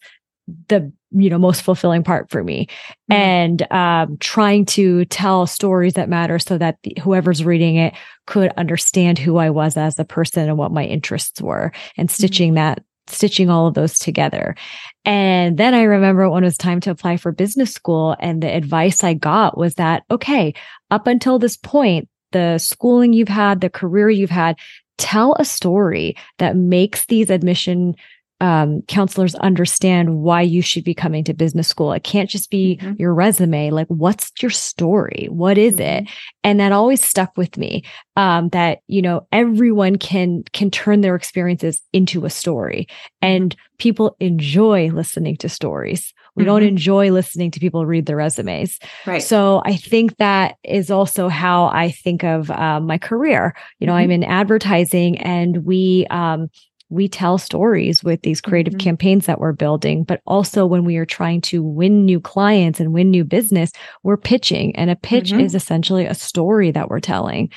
the 0.67 0.91
you 1.11 1.29
know 1.29 1.37
most 1.39 1.61
fulfilling 1.63 2.03
part 2.03 2.29
for 2.29 2.43
me. 2.43 2.67
Mhm. 3.11 3.15
and 3.15 3.71
um 3.71 4.17
trying 4.19 4.65
to 4.65 5.05
tell 5.05 5.47
stories 5.47 5.93
that 5.93 6.09
matter 6.09 6.37
so 6.39 6.57
that 6.57 6.77
the, 6.83 6.95
whoever's 7.01 7.43
reading 7.43 7.75
it 7.77 7.93
could 8.27 8.51
understand 8.57 9.17
who 9.17 9.37
I 9.37 9.49
was 9.49 9.75
as 9.77 9.97
a 9.97 10.05
person 10.05 10.47
and 10.47 10.57
what 10.57 10.71
my 10.71 10.85
interests 10.85 11.41
were 11.41 11.71
and 11.97 12.11
stitching 12.11 12.53
that 12.55 12.83
stitching 13.07 13.49
all 13.49 13.65
of 13.65 13.73
those 13.73 13.97
together. 13.97 14.55
And 15.03 15.57
then 15.57 15.73
I 15.73 15.81
remember 15.81 16.29
when 16.29 16.43
it 16.43 16.45
was 16.47 16.57
time 16.57 16.79
to 16.81 16.91
apply 16.91 17.17
for 17.17 17.31
business 17.31 17.71
school 17.71 18.15
and 18.19 18.43
the 18.43 18.53
advice 18.55 19.03
I 19.03 19.15
got 19.15 19.57
was 19.57 19.73
that 19.75 20.03
okay 20.11 20.53
up 20.91 21.07
until 21.07 21.39
this 21.39 21.57
point 21.57 22.07
the 22.33 22.59
schooling 22.59 23.13
you've 23.13 23.27
had 23.27 23.61
the 23.61 23.69
career 23.71 24.09
you've 24.11 24.29
had 24.29 24.55
tell 24.99 25.33
a 25.39 25.45
story 25.45 26.15
that 26.37 26.55
makes 26.55 27.05
these 27.07 27.31
admission 27.31 27.95
um, 28.41 28.81
counselors 28.87 29.35
understand 29.35 30.19
why 30.19 30.41
you 30.41 30.61
should 30.61 30.83
be 30.83 30.93
coming 30.93 31.23
to 31.25 31.33
business 31.33 31.67
school. 31.67 31.91
It 31.91 32.03
can't 32.03 32.29
just 32.29 32.49
be 32.49 32.77
Mhm. 32.81 32.97
your 32.99 33.13
resume. 33.13 33.71
Like, 33.71 33.87
what's 33.87 34.31
your 34.41 34.49
story? 34.51 35.27
What 35.29 35.57
is 35.57 35.79
it? 35.79 36.07
And 36.43 36.59
that 36.59 36.71
always 36.71 37.03
stuck 37.03 37.35
with 37.37 37.57
me. 37.57 37.83
Um, 38.15 38.49
that 38.49 38.79
you 38.87 39.01
know, 39.01 39.27
everyone 39.31 39.97
can 39.97 40.43
can 40.53 40.71
turn 40.71 41.01
their 41.01 41.15
experiences 41.15 41.81
into 41.93 42.25
a 42.25 42.29
story, 42.29 42.87
and 43.21 43.55
people 43.77 44.15
enjoy 44.19 44.89
listening 44.89 45.37
to 45.37 45.49
stories. 45.49 46.13
We 46.35 46.45
don't 46.45 46.61
Mhm. 46.61 46.67
enjoy 46.67 47.11
listening 47.11 47.51
to 47.51 47.59
people 47.59 47.85
read 47.85 48.05
their 48.05 48.15
resumes. 48.15 48.79
Right. 49.05 49.21
So 49.21 49.61
I 49.65 49.75
think 49.75 50.17
that 50.17 50.55
is 50.63 50.89
also 50.89 51.27
how 51.27 51.65
I 51.65 51.91
think 51.91 52.23
of 52.23 52.49
um, 52.51 52.85
my 52.87 52.97
career. 52.97 53.53
You 53.79 53.87
know. 53.87 53.93
I'm 53.93 54.11
in 54.11 54.23
advertising, 54.23 55.17
and 55.17 55.65
we 55.65 56.05
um, 56.09 56.49
we 56.89 57.07
tell 57.07 57.37
stories 57.37 58.03
with 58.03 58.21
these 58.23 58.41
creative 58.41 58.73
Mhm. 58.73 58.79
campaigns 58.79 59.25
that 59.27 59.39
we're 59.39 59.53
building. 59.53 60.03
But 60.03 60.21
also, 60.25 60.65
when 60.65 60.85
we 60.85 60.97
are 60.97 61.05
trying 61.05 61.41
to 61.41 61.61
win 61.61 62.05
new 62.05 62.19
clients 62.19 62.79
and 62.79 62.93
win 62.93 63.11
new 63.11 63.23
business, 63.23 63.71
we're 64.03 64.17
pitching, 64.17 64.75
and 64.75 64.89
a 64.89 64.95
pitch 64.95 65.31
Mhm. 65.31 65.41
is 65.43 65.55
essentially 65.55 66.05
a 66.05 66.15
story 66.15 66.71
that 66.71 66.89
we're 66.89 66.99
telling. 66.99 67.49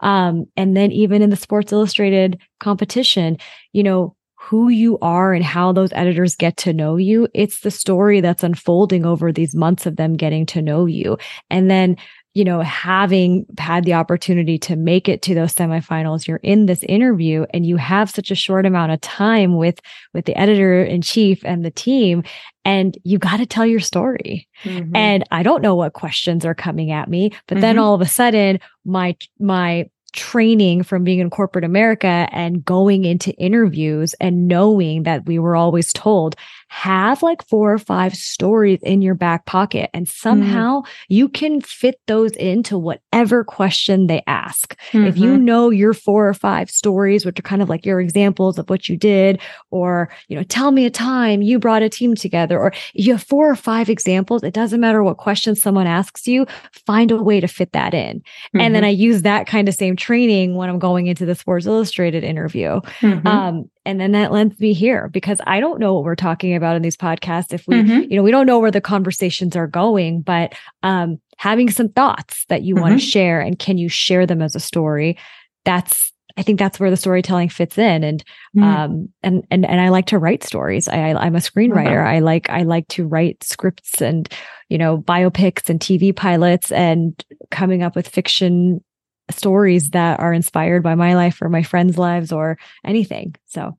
Um, 0.00 0.46
and 0.56 0.76
then 0.76 0.92
even 0.92 1.22
in 1.22 1.30
the 1.30 1.36
Sports 1.36 1.72
Illustrated 1.72 2.38
competition, 2.60 3.36
you 3.72 3.82
know, 3.82 4.14
who 4.40 4.68
you 4.70 4.96
are 5.02 5.34
and 5.34 5.44
how 5.44 5.72
those 5.72 5.92
editors 5.92 6.34
get 6.36 6.56
to 6.56 6.72
know 6.72 6.96
you. 6.96 7.28
It's 7.34 7.60
the 7.60 7.70
story 7.70 8.20
that's 8.22 8.44
unfolding 8.44 9.04
over 9.04 9.32
these 9.32 9.54
months 9.54 9.84
of 9.84 9.96
them 9.96 10.14
getting 10.16 10.46
to 10.46 10.62
know 10.62 10.86
you. 10.86 11.18
And 11.50 11.70
then, 11.70 11.96
you 12.38 12.44
know, 12.44 12.60
having 12.60 13.44
had 13.58 13.82
the 13.82 13.94
opportunity 13.94 14.58
to 14.58 14.76
make 14.76 15.08
it 15.08 15.22
to 15.22 15.34
those 15.34 15.52
semifinals, 15.52 16.28
you're 16.28 16.36
in 16.44 16.66
this 16.66 16.84
interview 16.84 17.44
and 17.52 17.66
you 17.66 17.76
have 17.76 18.08
such 18.08 18.30
a 18.30 18.36
short 18.36 18.64
amount 18.64 18.92
of 18.92 19.00
time 19.00 19.56
with 19.56 19.80
with 20.14 20.24
the 20.24 20.38
editor 20.38 20.84
in 20.84 21.02
chief 21.02 21.40
and 21.44 21.64
the 21.64 21.70
team 21.72 22.22
and 22.64 22.96
you 23.02 23.18
got 23.18 23.38
to 23.38 23.46
tell 23.46 23.66
your 23.66 23.80
story. 23.80 24.46
Mhm. 24.64 24.92
And 24.94 25.24
I 25.32 25.42
don't 25.42 25.62
know 25.62 25.74
what 25.74 25.94
questions 25.94 26.44
are 26.44 26.54
coming 26.54 26.92
at 26.92 27.08
me, 27.08 27.32
but 27.48 27.60
then 27.60 27.74
Mhm. 27.74 27.82
all 27.82 27.94
of 27.94 28.00
a 28.02 28.06
sudden 28.06 28.60
my 28.84 29.16
my 29.40 29.86
training 30.12 30.82
from 30.82 31.04
being 31.04 31.18
in 31.18 31.30
corporate 31.30 31.64
America 31.64 32.28
and 32.32 32.64
going 32.64 33.04
into 33.04 33.32
interviews 33.34 34.14
and 34.20 34.48
knowing 34.48 35.02
that 35.04 35.26
we 35.26 35.38
were 35.38 35.56
always 35.56 35.92
told 35.92 36.34
have 36.68 37.22
like 37.22 37.46
four 37.48 37.72
or 37.72 37.78
five 37.78 38.14
stories 38.14 38.78
in 38.82 39.00
your 39.00 39.14
back 39.14 39.46
pocket 39.46 39.88
and 39.94 40.06
somehow 40.06 40.80
mm-hmm. 40.80 40.90
you 41.08 41.28
can 41.28 41.60
fit 41.62 41.98
those 42.06 42.32
into 42.32 42.78
whatever 42.78 43.42
question 43.42 44.06
they 44.06 44.22
ask. 44.26 44.78
Mm-hmm. 44.92 45.06
If 45.06 45.16
you 45.16 45.32
mm-hmm. 45.32 45.44
know 45.44 45.70
your 45.70 45.94
four 45.94 46.28
or 46.28 46.34
five 46.34 46.70
stories, 46.70 47.24
which 47.24 47.38
are 47.38 47.42
kind 47.42 47.62
of 47.62 47.70
like 47.70 47.86
your 47.86 48.00
examples 48.00 48.58
of 48.58 48.68
what 48.68 48.88
you 48.88 48.96
did, 48.96 49.40
or, 49.70 50.10
you 50.28 50.36
know, 50.36 50.42
tell 50.42 50.70
me 50.70 50.84
a 50.84 50.90
time 50.90 51.40
you 51.40 51.58
brought 51.58 51.82
a 51.82 51.88
team 51.88 52.14
together, 52.14 52.58
or 52.58 52.72
you 52.92 53.12
have 53.12 53.22
four 53.22 53.50
or 53.50 53.56
five 53.56 53.88
examples, 53.88 54.42
it 54.42 54.52
doesn't 54.52 54.80
matter 54.80 55.02
what 55.02 55.16
question 55.16 55.56
someone 55.56 55.86
asks 55.86 56.28
you, 56.28 56.46
find 56.86 57.10
a 57.10 57.16
way 57.16 57.40
to 57.40 57.48
fit 57.48 57.72
that 57.72 57.94
in. 57.94 58.18
Mm-hmm. 58.18 58.60
And 58.60 58.74
then 58.74 58.82
mm-hmm. 58.82 58.88
I 58.88 58.92
use 58.92 59.22
that 59.22 59.46
kind 59.46 59.68
of 59.68 59.74
same 59.74 59.96
training 59.98 60.54
when 60.54 60.68
I'm 60.68 60.78
going 60.78 61.06
into 61.06 61.26
the 61.26 61.34
Sports 61.34 61.66
Illustrated 61.66 62.24
interview. 62.24 62.80
Mm-hmm. 63.00 63.26
Um, 63.26 63.70
and 63.84 64.00
then 64.00 64.12
that 64.12 64.32
lends 64.32 64.58
me 64.60 64.72
here 64.72 65.08
because 65.08 65.40
I 65.46 65.60
don't 65.60 65.80
know 65.80 65.94
what 65.94 66.04
we're 66.04 66.14
talking 66.14 66.54
about 66.54 66.76
in 66.76 66.82
these 66.82 66.96
podcasts. 66.96 67.52
If 67.52 67.66
we, 67.66 67.76
mm-hmm. 67.76 68.10
you 68.10 68.16
know, 68.16 68.22
we 68.22 68.30
don't 68.30 68.46
know 68.46 68.58
where 68.58 68.70
the 68.70 68.80
conversations 68.80 69.56
are 69.56 69.66
going, 69.66 70.22
but 70.22 70.54
um, 70.82 71.20
having 71.36 71.70
some 71.70 71.88
thoughts 71.88 72.44
that 72.48 72.62
you 72.62 72.74
mm-hmm. 72.74 72.82
want 72.82 73.00
to 73.00 73.06
share 73.06 73.40
and 73.40 73.58
can 73.58 73.78
you 73.78 73.88
share 73.88 74.26
them 74.26 74.42
as 74.42 74.54
a 74.54 74.60
story? 74.60 75.18
That's 75.64 76.12
I 76.38 76.42
think 76.42 76.60
that's 76.60 76.78
where 76.78 76.88
the 76.88 76.96
storytelling 76.96 77.48
fits 77.48 77.76
in. 77.76 78.04
And 78.04 78.24
mm. 78.56 78.62
um 78.62 79.08
and 79.22 79.44
and 79.50 79.66
and 79.66 79.80
I 79.80 79.88
like 79.88 80.06
to 80.06 80.18
write 80.18 80.44
stories. 80.44 80.86
I, 80.86 81.10
I 81.10 81.26
am 81.26 81.34
a 81.34 81.40
screenwriter. 81.40 82.06
I 82.06 82.20
like 82.20 82.48
I 82.48 82.62
like 82.62 82.86
to 82.88 83.06
write 83.06 83.42
scripts 83.42 84.00
and 84.00 84.28
you 84.68 84.78
know 84.78 84.98
biopics 84.98 85.68
and 85.68 85.80
TV 85.80 86.14
pilots 86.14 86.70
and 86.70 87.22
coming 87.50 87.82
up 87.82 87.96
with 87.96 88.08
fiction 88.08 88.82
stories 89.30 89.90
that 89.90 90.20
are 90.20 90.32
inspired 90.32 90.82
by 90.82 90.94
my 90.94 91.14
life 91.14 91.40
or 91.42 91.48
my 91.48 91.62
friends' 91.62 91.98
lives 91.98 92.32
or 92.32 92.58
anything. 92.84 93.34
So 93.46 93.76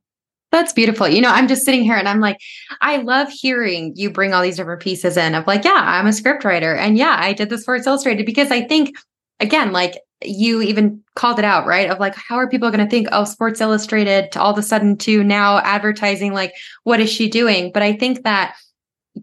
that's 0.51 0.73
beautiful. 0.73 1.07
You 1.07 1.21
know, 1.21 1.29
I'm 1.29 1.47
just 1.47 1.63
sitting 1.63 1.83
here 1.83 1.95
and 1.95 2.09
I'm 2.09 2.19
like, 2.19 2.37
I 2.81 2.97
love 2.97 3.29
hearing 3.29 3.93
you 3.95 4.09
bring 4.09 4.33
all 4.33 4.41
these 4.41 4.57
different 4.57 4.81
pieces 4.81 5.15
in 5.15 5.35
of 5.35 5.45
like, 5.45 5.63
yeah, 5.63 5.71
I'm 5.75 6.07
a 6.07 6.13
script 6.13 6.43
writer. 6.43 6.75
And 6.75 6.97
yeah, 6.97 7.15
I 7.19 7.33
did 7.33 7.49
this 7.49 7.63
for 7.63 7.75
Sports 7.75 7.87
Illustrated 7.87 8.25
because 8.25 8.49
I 8.49 8.61
think, 8.61 8.97
again, 9.39 9.71
like 9.71 9.99
you 10.23 10.61
even 10.61 11.01
called 11.15 11.39
it 11.39 11.45
out, 11.45 11.65
right? 11.65 11.89
Of 11.89 11.99
like, 11.99 12.15
how 12.15 12.35
are 12.35 12.49
people 12.49 12.71
going 12.71 12.83
to 12.83 12.89
think, 12.89 13.07
oh, 13.11 13.25
Sports 13.25 13.61
Illustrated 13.61 14.31
to 14.31 14.41
all 14.41 14.51
of 14.51 14.57
a 14.57 14.63
sudden 14.63 14.97
to 14.97 15.23
now 15.23 15.59
advertising, 15.59 16.33
like, 16.33 16.53
what 16.83 16.99
is 16.99 17.11
she 17.11 17.29
doing? 17.29 17.71
But 17.71 17.83
I 17.83 17.93
think 17.93 18.23
that 18.23 18.55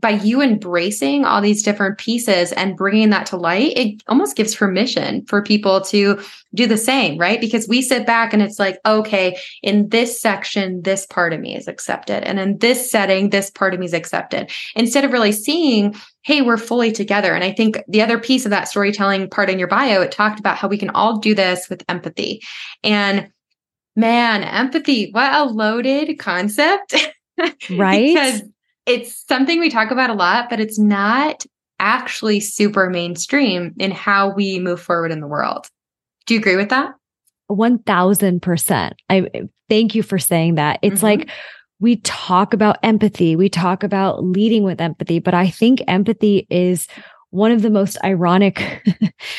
by 0.01 0.11
you 0.11 0.41
embracing 0.41 1.25
all 1.25 1.41
these 1.41 1.63
different 1.63 1.99
pieces 1.99 2.53
and 2.53 2.77
bringing 2.77 3.11
that 3.11 3.27
to 3.27 3.37
light, 3.37 3.77
it 3.77 4.03
almost 4.09 4.37
gives 4.37 4.55
permission 4.55 5.25
for 5.27 5.43
people 5.43 5.81
to 5.83 6.21
do 6.55 6.67
the 6.67 6.77
same, 6.77 7.19
right? 7.19 7.41
Because 7.41 7.69
we 7.69 7.83
sit 7.83 8.07
back 8.07 8.33
and 8.33 8.43
it's 8.43 8.59
like, 8.59 8.79
okay, 8.87 9.39
in 9.63 9.89
this 9.89 10.21
section, 10.21 10.83
this 10.83 11.07
part 11.07 11.33
of 11.33 11.41
me 11.41 11.57
is 11.57 11.69
accepted. 11.69 12.25
And 12.25 12.39
in 12.39 12.59
this 12.59 12.91
setting, 12.91 13.31
this 13.31 13.51
part 13.51 13.75
of 13.75 13.81
me 13.81 13.87
is 13.87 13.95
accepted. 13.95 14.51
Instead 14.75 15.05
of 15.05 15.13
really 15.13 15.33
seeing, 15.33 15.95
hey, 16.23 16.43
we're 16.43 16.57
fully 16.57 16.93
together. 16.93 17.35
And 17.35 17.45
I 17.45 17.53
think 17.53 17.83
the 17.89 18.03
other 18.03 18.19
piece 18.19 18.45
of 18.45 18.51
that 18.51 18.69
storytelling 18.69 19.31
part 19.31 19.51
in 19.51 19.59
your 19.59 19.69
bio, 19.69 20.03
it 20.03 20.13
talked 20.13 20.41
about 20.41 20.57
how 20.57 20.69
we 20.69 20.79
can 20.79 20.91
all 20.91 21.19
do 21.19 21.35
this 21.35 21.69
with 21.69 21.85
empathy. 21.89 22.43
And 22.83 23.31
man, 23.95 24.43
empathy, 24.43 25.11
what 25.11 25.33
a 25.33 25.45
loaded 25.45 26.19
concept. 26.19 26.95
Right. 27.69 28.15
because 28.15 28.43
it's 28.87 29.25
something 29.29 29.61
we 29.61 29.69
talk 29.69 29.91
about 29.91 30.11
a 30.11 30.15
lot, 30.15 30.49
but 30.49 30.61
it's 30.61 30.79
not 30.79 31.45
actually 31.79 32.41
super 32.41 32.89
mainstream 32.89 33.75
in 33.79 33.91
how 33.91 34.33
we 34.33 34.59
move 34.59 34.81
forward 34.81 35.13
in 35.13 35.21
the 35.21 35.27
world. 35.27 35.69
Do 36.27 36.35
you 36.35 36.41
agree 36.41 36.57
with 36.57 36.71
that? 36.71 36.95
1000%. 37.51 38.93
I 39.11 39.31
thank 39.69 39.95
you 39.95 40.03
for 40.03 40.19
saying 40.19 40.55
that. 40.55 40.79
It's 40.83 40.97
mm-hmm. 40.97 41.07
like 41.07 41.31
we 41.79 41.97
talk 41.97 42.55
about 42.55 42.79
empathy, 42.83 43.37
we 43.37 43.49
talk 43.49 43.83
about 43.83 44.25
leading 44.25 44.63
with 44.63 44.81
empathy, 44.81 45.19
but 45.19 45.35
I 45.35 45.51
think 45.51 45.83
empathy 45.87 46.47
is 46.49 46.89
one 47.31 47.53
of 47.53 47.63
the 47.63 47.71
most 47.71 47.99
ironic 48.03 48.83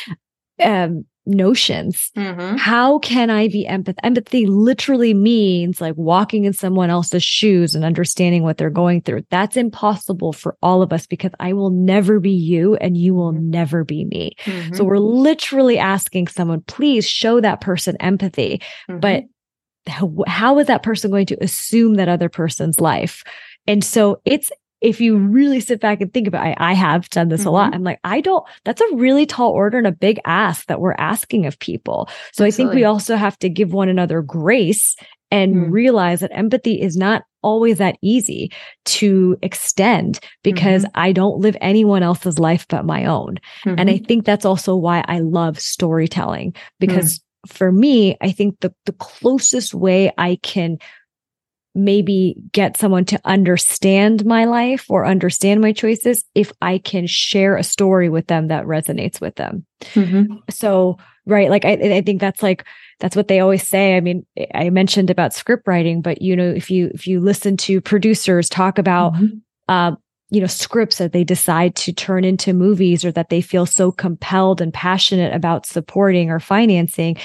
um, 0.61 1.05
notions. 1.27 2.11
Mm-hmm. 2.15 2.57
How 2.57 2.99
can 2.99 3.29
I 3.29 3.47
be 3.47 3.67
empathy? 3.67 3.99
Empathy 4.03 4.45
literally 4.45 5.13
means 5.13 5.81
like 5.81 5.95
walking 5.95 6.45
in 6.45 6.53
someone 6.53 6.89
else's 6.89 7.23
shoes 7.23 7.75
and 7.75 7.83
understanding 7.83 8.43
what 8.43 8.57
they're 8.57 8.69
going 8.69 9.01
through. 9.01 9.25
That's 9.29 9.57
impossible 9.57 10.33
for 10.33 10.57
all 10.61 10.81
of 10.81 10.93
us 10.93 11.05
because 11.05 11.31
I 11.39 11.53
will 11.53 11.69
never 11.69 12.19
be 12.19 12.31
you 12.31 12.75
and 12.75 12.97
you 12.97 13.13
will 13.13 13.33
mm-hmm. 13.33 13.49
never 13.49 13.83
be 13.83 14.05
me. 14.05 14.35
Mm-hmm. 14.45 14.75
So 14.75 14.83
we're 14.83 14.97
literally 14.97 15.77
asking 15.77 16.27
someone, 16.27 16.61
please 16.61 17.07
show 17.07 17.41
that 17.41 17.61
person 17.61 17.97
empathy. 17.97 18.61
But 18.87 19.23
mm-hmm. 19.23 19.91
how, 19.91 20.23
how 20.27 20.59
is 20.59 20.67
that 20.67 20.83
person 20.83 21.11
going 21.11 21.27
to 21.27 21.43
assume 21.43 21.95
that 21.95 22.09
other 22.09 22.29
person's 22.29 22.79
life? 22.79 23.23
And 23.67 23.83
so 23.83 24.21
it's 24.23 24.51
if 24.81 25.01
you 25.01 25.17
really 25.17 25.59
sit 25.59 25.79
back 25.79 26.01
and 26.01 26.13
think 26.13 26.27
about 26.27 26.45
it, 26.45 26.57
I, 26.59 26.71
I 26.71 26.73
have 26.73 27.09
done 27.09 27.29
this 27.29 27.41
mm-hmm. 27.41 27.49
a 27.49 27.51
lot. 27.51 27.65
Mm-hmm. 27.67 27.75
I'm 27.75 27.83
like, 27.83 27.99
I 28.03 28.21
don't, 28.21 28.45
that's 28.63 28.81
a 28.81 28.95
really 28.95 29.25
tall 29.25 29.51
order 29.51 29.77
and 29.77 29.87
a 29.87 29.91
big 29.91 30.19
ask 30.25 30.67
that 30.67 30.79
we're 30.79 30.95
asking 30.97 31.45
of 31.45 31.57
people. 31.59 32.07
So 32.33 32.45
Absolutely. 32.45 32.47
I 32.47 32.55
think 32.55 32.75
we 32.75 32.83
also 32.85 33.15
have 33.15 33.37
to 33.39 33.49
give 33.49 33.73
one 33.73 33.89
another 33.89 34.21
grace 34.21 34.95
and 35.31 35.55
mm. 35.55 35.71
realize 35.71 36.21
that 36.21 36.31
empathy 36.33 36.79
is 36.79 36.95
not 36.95 37.23
always 37.41 37.77
that 37.77 37.97
easy 38.01 38.51
to 38.85 39.37
extend 39.41 40.19
because 40.43 40.83
mm-hmm. 40.83 40.99
I 40.99 41.11
don't 41.11 41.39
live 41.39 41.57
anyone 41.61 42.03
else's 42.03 42.39
life 42.39 42.65
but 42.67 42.85
my 42.85 43.05
own. 43.05 43.37
Mm-hmm. 43.65 43.75
And 43.77 43.89
I 43.89 43.95
mm-hmm. 43.95 44.05
think 44.05 44.25
that's 44.25 44.45
also 44.45 44.75
why 44.75 45.03
I 45.07 45.19
love 45.19 45.59
storytelling 45.59 46.55
because 46.79 47.19
mm. 47.19 47.51
for 47.51 47.71
me, 47.71 48.17
I 48.21 48.31
think 48.31 48.59
the, 48.59 48.73
the 48.85 48.93
closest 48.93 49.73
way 49.73 50.11
I 50.17 50.39
can 50.43 50.77
maybe 51.77 52.35
get 52.51 52.75
someone 52.75 53.05
to 53.05 53.21
understand 53.23 54.25
my 54.25 54.45
life 54.45 54.85
or 54.89 55.05
understand 55.05 55.61
my 55.61 55.71
choices 55.71 56.25
if 56.33 56.51
I 56.61 56.79
can 56.79 57.05
share 57.05 57.55
a 57.55 57.63
story 57.63 58.09
with 58.09 58.27
them 58.27 58.47
that 58.47 58.65
resonates 58.65 59.21
with 59.21 59.35
them. 59.35 59.65
Mm-hmm. 59.93 60.37
So, 60.49 60.97
right, 61.25 61.49
like 61.49 61.65
I, 61.65 61.73
I 61.73 62.01
think 62.01 62.19
that's 62.19 62.41
like 62.41 62.65
that's 62.99 63.15
what 63.15 63.27
they 63.27 63.39
always 63.39 63.67
say. 63.67 63.95
I 63.95 64.01
mean, 64.01 64.25
I 64.55 64.71
mentioned 64.71 65.11
about 65.11 65.35
script 65.35 65.67
writing, 65.67 66.01
but 66.01 66.21
you 66.21 66.35
know, 66.35 66.49
if 66.49 66.71
you 66.71 66.89
if 66.93 67.05
you 67.05 67.19
listen 67.19 67.55
to 67.57 67.79
producers 67.79 68.49
talk 68.49 68.79
about 68.79 69.13
mm-hmm. 69.13 69.37
uh, 69.69 69.95
you 70.31 70.41
know 70.41 70.47
scripts 70.47 70.97
that 70.97 71.13
they 71.13 71.23
decide 71.23 71.75
to 71.75 71.93
turn 71.93 72.23
into 72.25 72.53
movies 72.53 73.05
or 73.05 73.11
that 73.11 73.29
they 73.29 73.41
feel 73.41 73.67
so 73.67 73.91
compelled 73.91 74.61
and 74.61 74.73
passionate 74.73 75.33
about 75.33 75.67
supporting 75.67 76.31
or 76.31 76.39
financing 76.39 77.17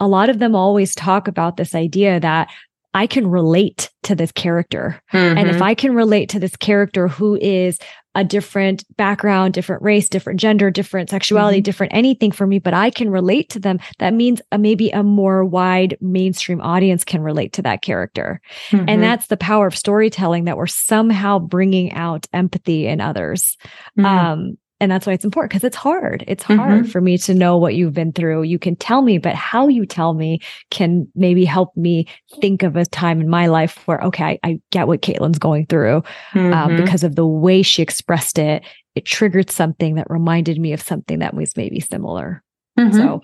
a 0.00 0.08
lot 0.08 0.28
of 0.28 0.38
them 0.38 0.54
always 0.54 0.94
talk 0.94 1.28
about 1.28 1.56
this 1.56 1.74
idea 1.74 2.20
that 2.20 2.48
I 2.94 3.06
can 3.06 3.28
relate 3.28 3.90
to 4.04 4.14
this 4.14 4.32
character. 4.32 5.00
Mm-hmm. 5.12 5.38
And 5.38 5.48
if 5.48 5.56
mm-hmm. 5.56 5.62
I 5.62 5.74
can 5.74 5.94
relate 5.94 6.30
to 6.30 6.38
this 6.38 6.56
character 6.56 7.08
who 7.08 7.36
is 7.36 7.78
a 8.14 8.24
different 8.24 8.84
background, 8.96 9.54
different 9.54 9.82
race, 9.82 10.08
different 10.08 10.40
gender, 10.40 10.70
different 10.70 11.10
sexuality, 11.10 11.58
mm-hmm. 11.58 11.64
different 11.64 11.94
anything 11.94 12.32
for 12.32 12.46
me, 12.46 12.58
but 12.58 12.74
I 12.74 12.90
can 12.90 13.10
relate 13.10 13.50
to 13.50 13.60
them, 13.60 13.78
that 13.98 14.14
means 14.14 14.40
a, 14.50 14.58
maybe 14.58 14.90
a 14.90 15.02
more 15.02 15.44
wide 15.44 15.96
mainstream 16.00 16.60
audience 16.60 17.04
can 17.04 17.20
relate 17.20 17.52
to 17.54 17.62
that 17.62 17.82
character. 17.82 18.40
Mm-hmm. 18.70 18.88
And 18.88 19.02
that's 19.02 19.26
the 19.26 19.36
power 19.36 19.66
of 19.66 19.76
storytelling 19.76 20.44
that 20.44 20.56
we're 20.56 20.66
somehow 20.66 21.38
bringing 21.38 21.92
out 21.92 22.26
empathy 22.32 22.86
in 22.86 23.00
others. 23.00 23.56
Mm-hmm. 23.98 24.06
Um, 24.06 24.58
and 24.80 24.90
that's 24.90 25.06
why 25.06 25.12
it's 25.12 25.24
important 25.24 25.50
because 25.50 25.64
it's 25.64 25.76
hard. 25.76 26.24
It's 26.28 26.44
hard 26.44 26.82
mm-hmm. 26.82 26.90
for 26.90 27.00
me 27.00 27.18
to 27.18 27.34
know 27.34 27.56
what 27.56 27.74
you've 27.74 27.94
been 27.94 28.12
through. 28.12 28.44
You 28.44 28.58
can 28.58 28.76
tell 28.76 29.02
me, 29.02 29.18
but 29.18 29.34
how 29.34 29.66
you 29.66 29.84
tell 29.84 30.14
me 30.14 30.40
can 30.70 31.08
maybe 31.16 31.44
help 31.44 31.76
me 31.76 32.06
think 32.40 32.62
of 32.62 32.76
a 32.76 32.86
time 32.86 33.20
in 33.20 33.28
my 33.28 33.46
life 33.48 33.86
where, 33.86 34.00
okay, 34.02 34.24
I, 34.24 34.38
I 34.44 34.60
get 34.70 34.86
what 34.86 35.02
Caitlin's 35.02 35.38
going 35.38 35.66
through 35.66 35.96
um, 35.96 36.02
mm-hmm. 36.34 36.52
um, 36.52 36.76
because 36.76 37.02
of 37.02 37.16
the 37.16 37.26
way 37.26 37.62
she 37.62 37.82
expressed 37.82 38.38
it. 38.38 38.64
It 38.94 39.04
triggered 39.04 39.50
something 39.50 39.96
that 39.96 40.10
reminded 40.10 40.60
me 40.60 40.72
of 40.72 40.80
something 40.80 41.18
that 41.18 41.34
was 41.34 41.56
maybe 41.56 41.80
similar. 41.80 42.42
Mm-hmm. 42.78 42.96
So, 42.96 43.22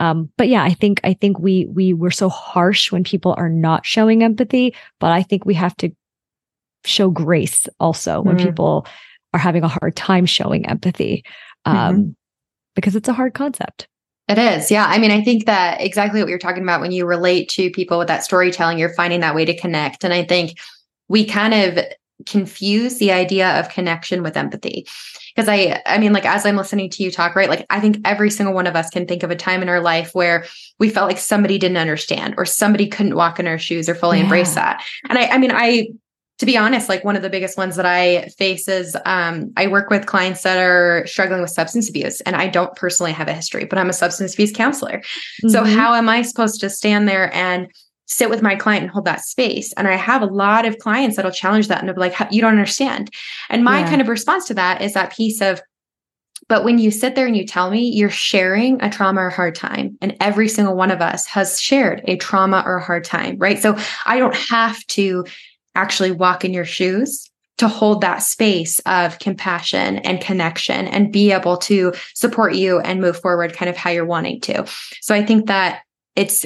um, 0.00 0.30
but 0.36 0.48
yeah, 0.48 0.64
I 0.64 0.74
think 0.74 1.00
I 1.04 1.14
think 1.14 1.38
we 1.38 1.66
we 1.72 1.92
were 1.94 2.10
so 2.10 2.28
harsh 2.28 2.90
when 2.90 3.04
people 3.04 3.34
are 3.38 3.48
not 3.48 3.86
showing 3.86 4.24
empathy, 4.24 4.74
but 4.98 5.12
I 5.12 5.22
think 5.22 5.44
we 5.44 5.54
have 5.54 5.76
to 5.76 5.90
show 6.84 7.08
grace 7.08 7.68
also 7.78 8.20
when 8.20 8.36
mm. 8.36 8.44
people 8.44 8.86
are 9.32 9.40
having 9.40 9.64
a 9.64 9.68
hard 9.68 9.96
time 9.96 10.26
showing 10.26 10.66
empathy 10.66 11.24
um, 11.64 11.76
mm-hmm. 11.76 12.10
because 12.74 12.96
it's 12.96 13.08
a 13.08 13.12
hard 13.12 13.34
concept. 13.34 13.88
It 14.28 14.38
is. 14.38 14.70
Yeah. 14.70 14.86
I 14.86 14.98
mean, 14.98 15.10
I 15.10 15.22
think 15.22 15.46
that 15.46 15.80
exactly 15.80 16.20
what 16.20 16.28
you're 16.28 16.38
talking 16.38 16.62
about 16.62 16.80
when 16.80 16.92
you 16.92 17.06
relate 17.06 17.48
to 17.50 17.70
people 17.70 17.98
with 17.98 18.08
that 18.08 18.24
storytelling, 18.24 18.78
you're 18.78 18.94
finding 18.94 19.20
that 19.20 19.34
way 19.34 19.44
to 19.44 19.56
connect. 19.56 20.04
And 20.04 20.14
I 20.14 20.24
think 20.24 20.58
we 21.08 21.24
kind 21.24 21.52
of 21.52 21.84
confuse 22.24 22.98
the 22.98 23.12
idea 23.12 23.58
of 23.58 23.68
connection 23.68 24.22
with 24.22 24.36
empathy. 24.36 24.86
Because 25.34 25.48
I, 25.48 25.82
I 25.86 25.98
mean, 25.98 26.12
like 26.12 26.24
as 26.24 26.46
I'm 26.46 26.56
listening 26.56 26.88
to 26.90 27.02
you 27.02 27.10
talk, 27.10 27.34
right? 27.34 27.48
Like 27.48 27.66
I 27.70 27.80
think 27.80 27.98
every 28.04 28.30
single 28.30 28.54
one 28.54 28.66
of 28.66 28.76
us 28.76 28.90
can 28.90 29.06
think 29.06 29.22
of 29.22 29.30
a 29.30 29.36
time 29.36 29.60
in 29.60 29.68
our 29.68 29.80
life 29.80 30.14
where 30.14 30.44
we 30.78 30.88
felt 30.88 31.08
like 31.08 31.18
somebody 31.18 31.58
didn't 31.58 31.78
understand 31.78 32.34
or 32.36 32.44
somebody 32.44 32.86
couldn't 32.86 33.16
walk 33.16 33.40
in 33.40 33.48
our 33.48 33.58
shoes 33.58 33.88
or 33.88 33.94
fully 33.94 34.18
yeah. 34.18 34.24
embrace 34.24 34.54
that. 34.54 34.82
And 35.08 35.18
I, 35.18 35.26
I 35.26 35.38
mean, 35.38 35.52
I 35.52 35.88
to 36.42 36.46
be 36.46 36.56
honest, 36.56 36.88
like 36.88 37.04
one 37.04 37.14
of 37.14 37.22
the 37.22 37.30
biggest 37.30 37.56
ones 37.56 37.76
that 37.76 37.86
I 37.86 38.26
face 38.36 38.66
is 38.66 38.96
um, 39.06 39.52
I 39.56 39.68
work 39.68 39.90
with 39.90 40.06
clients 40.06 40.42
that 40.42 40.58
are 40.58 41.06
struggling 41.06 41.40
with 41.40 41.50
substance 41.50 41.88
abuse, 41.88 42.20
and 42.22 42.34
I 42.34 42.48
don't 42.48 42.74
personally 42.74 43.12
have 43.12 43.28
a 43.28 43.32
history, 43.32 43.64
but 43.64 43.78
I'm 43.78 43.88
a 43.88 43.92
substance 43.92 44.34
abuse 44.34 44.50
counselor. 44.50 44.98
Mm-hmm. 44.98 45.50
So, 45.50 45.62
how 45.62 45.94
am 45.94 46.08
I 46.08 46.22
supposed 46.22 46.58
to 46.62 46.68
stand 46.68 47.06
there 47.06 47.32
and 47.32 47.70
sit 48.06 48.28
with 48.28 48.42
my 48.42 48.56
client 48.56 48.82
and 48.82 48.90
hold 48.90 49.04
that 49.04 49.20
space? 49.20 49.72
And 49.74 49.86
I 49.86 49.94
have 49.94 50.20
a 50.20 50.26
lot 50.26 50.66
of 50.66 50.78
clients 50.78 51.14
that'll 51.14 51.30
challenge 51.30 51.68
that 51.68 51.78
and 51.78 51.86
they'll 51.86 51.94
be 51.94 52.00
like, 52.00 52.16
you 52.32 52.40
don't 52.40 52.50
understand. 52.50 53.08
And 53.48 53.62
my 53.62 53.78
yeah. 53.78 53.88
kind 53.88 54.00
of 54.00 54.08
response 54.08 54.46
to 54.46 54.54
that 54.54 54.82
is 54.82 54.94
that 54.94 55.14
piece 55.14 55.40
of, 55.40 55.62
but 56.48 56.64
when 56.64 56.80
you 56.80 56.90
sit 56.90 57.14
there 57.14 57.28
and 57.28 57.36
you 57.36 57.46
tell 57.46 57.70
me 57.70 57.88
you're 57.88 58.10
sharing 58.10 58.82
a 58.82 58.90
trauma 58.90 59.20
or 59.20 59.30
hard 59.30 59.54
time, 59.54 59.96
and 60.02 60.16
every 60.18 60.48
single 60.48 60.74
one 60.74 60.90
of 60.90 61.00
us 61.00 61.24
has 61.26 61.60
shared 61.60 62.02
a 62.08 62.16
trauma 62.16 62.64
or 62.66 62.78
a 62.78 62.84
hard 62.84 63.04
time, 63.04 63.38
right? 63.38 63.60
So 63.60 63.78
I 64.06 64.18
don't 64.18 64.34
have 64.34 64.84
to 64.88 65.24
actually 65.74 66.10
walk 66.10 66.44
in 66.44 66.52
your 66.52 66.64
shoes 66.64 67.28
to 67.58 67.68
hold 67.68 68.00
that 68.00 68.18
space 68.18 68.80
of 68.86 69.18
compassion 69.18 69.98
and 69.98 70.20
connection 70.20 70.88
and 70.88 71.12
be 71.12 71.32
able 71.32 71.56
to 71.56 71.92
support 72.14 72.54
you 72.54 72.80
and 72.80 73.00
move 73.00 73.20
forward 73.20 73.52
kind 73.52 73.68
of 73.68 73.76
how 73.76 73.90
you're 73.90 74.04
wanting 74.04 74.40
to. 74.40 74.64
So 75.00 75.14
I 75.14 75.24
think 75.24 75.46
that 75.46 75.82
it's 76.16 76.44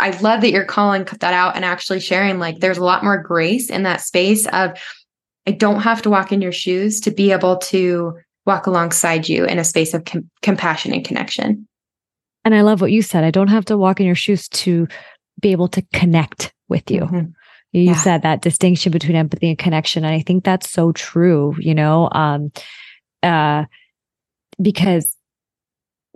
I 0.00 0.10
love 0.20 0.42
that 0.42 0.50
you're 0.50 0.64
calling 0.64 1.04
that 1.04 1.34
out 1.34 1.56
and 1.56 1.64
actually 1.64 2.00
sharing 2.00 2.38
like 2.38 2.60
there's 2.60 2.78
a 2.78 2.84
lot 2.84 3.02
more 3.02 3.20
grace 3.20 3.70
in 3.70 3.84
that 3.84 4.00
space 4.00 4.46
of 4.48 4.78
I 5.46 5.52
don't 5.52 5.80
have 5.80 6.02
to 6.02 6.10
walk 6.10 6.32
in 6.32 6.42
your 6.42 6.52
shoes 6.52 7.00
to 7.00 7.10
be 7.10 7.32
able 7.32 7.56
to 7.56 8.18
walk 8.44 8.66
alongside 8.66 9.28
you 9.28 9.44
in 9.44 9.58
a 9.58 9.64
space 9.64 9.94
of 9.94 10.04
com- 10.04 10.30
compassion 10.42 10.92
and 10.92 11.04
connection. 11.04 11.66
And 12.44 12.54
I 12.54 12.60
love 12.60 12.80
what 12.80 12.92
you 12.92 13.02
said. 13.02 13.24
I 13.24 13.30
don't 13.30 13.48
have 13.48 13.64
to 13.66 13.78
walk 13.78 14.00
in 14.00 14.06
your 14.06 14.14
shoes 14.14 14.48
to 14.48 14.86
be 15.40 15.52
able 15.52 15.68
to 15.68 15.82
connect 15.92 16.52
with 16.68 16.90
you. 16.90 17.00
Mm-hmm. 17.00 17.30
You 17.72 17.82
yeah. 17.82 17.96
said 17.96 18.22
that 18.22 18.42
distinction 18.42 18.92
between 18.92 19.16
empathy 19.16 19.48
and 19.48 19.58
connection. 19.58 20.04
And 20.04 20.14
I 20.14 20.20
think 20.20 20.44
that's 20.44 20.70
so 20.70 20.92
true, 20.92 21.54
you 21.58 21.74
know, 21.74 22.08
um, 22.12 22.50
uh, 23.22 23.64
because 24.60 25.14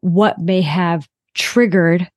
what 0.01 0.39
may 0.39 0.63
have 0.63 1.07
triggered 1.35 2.09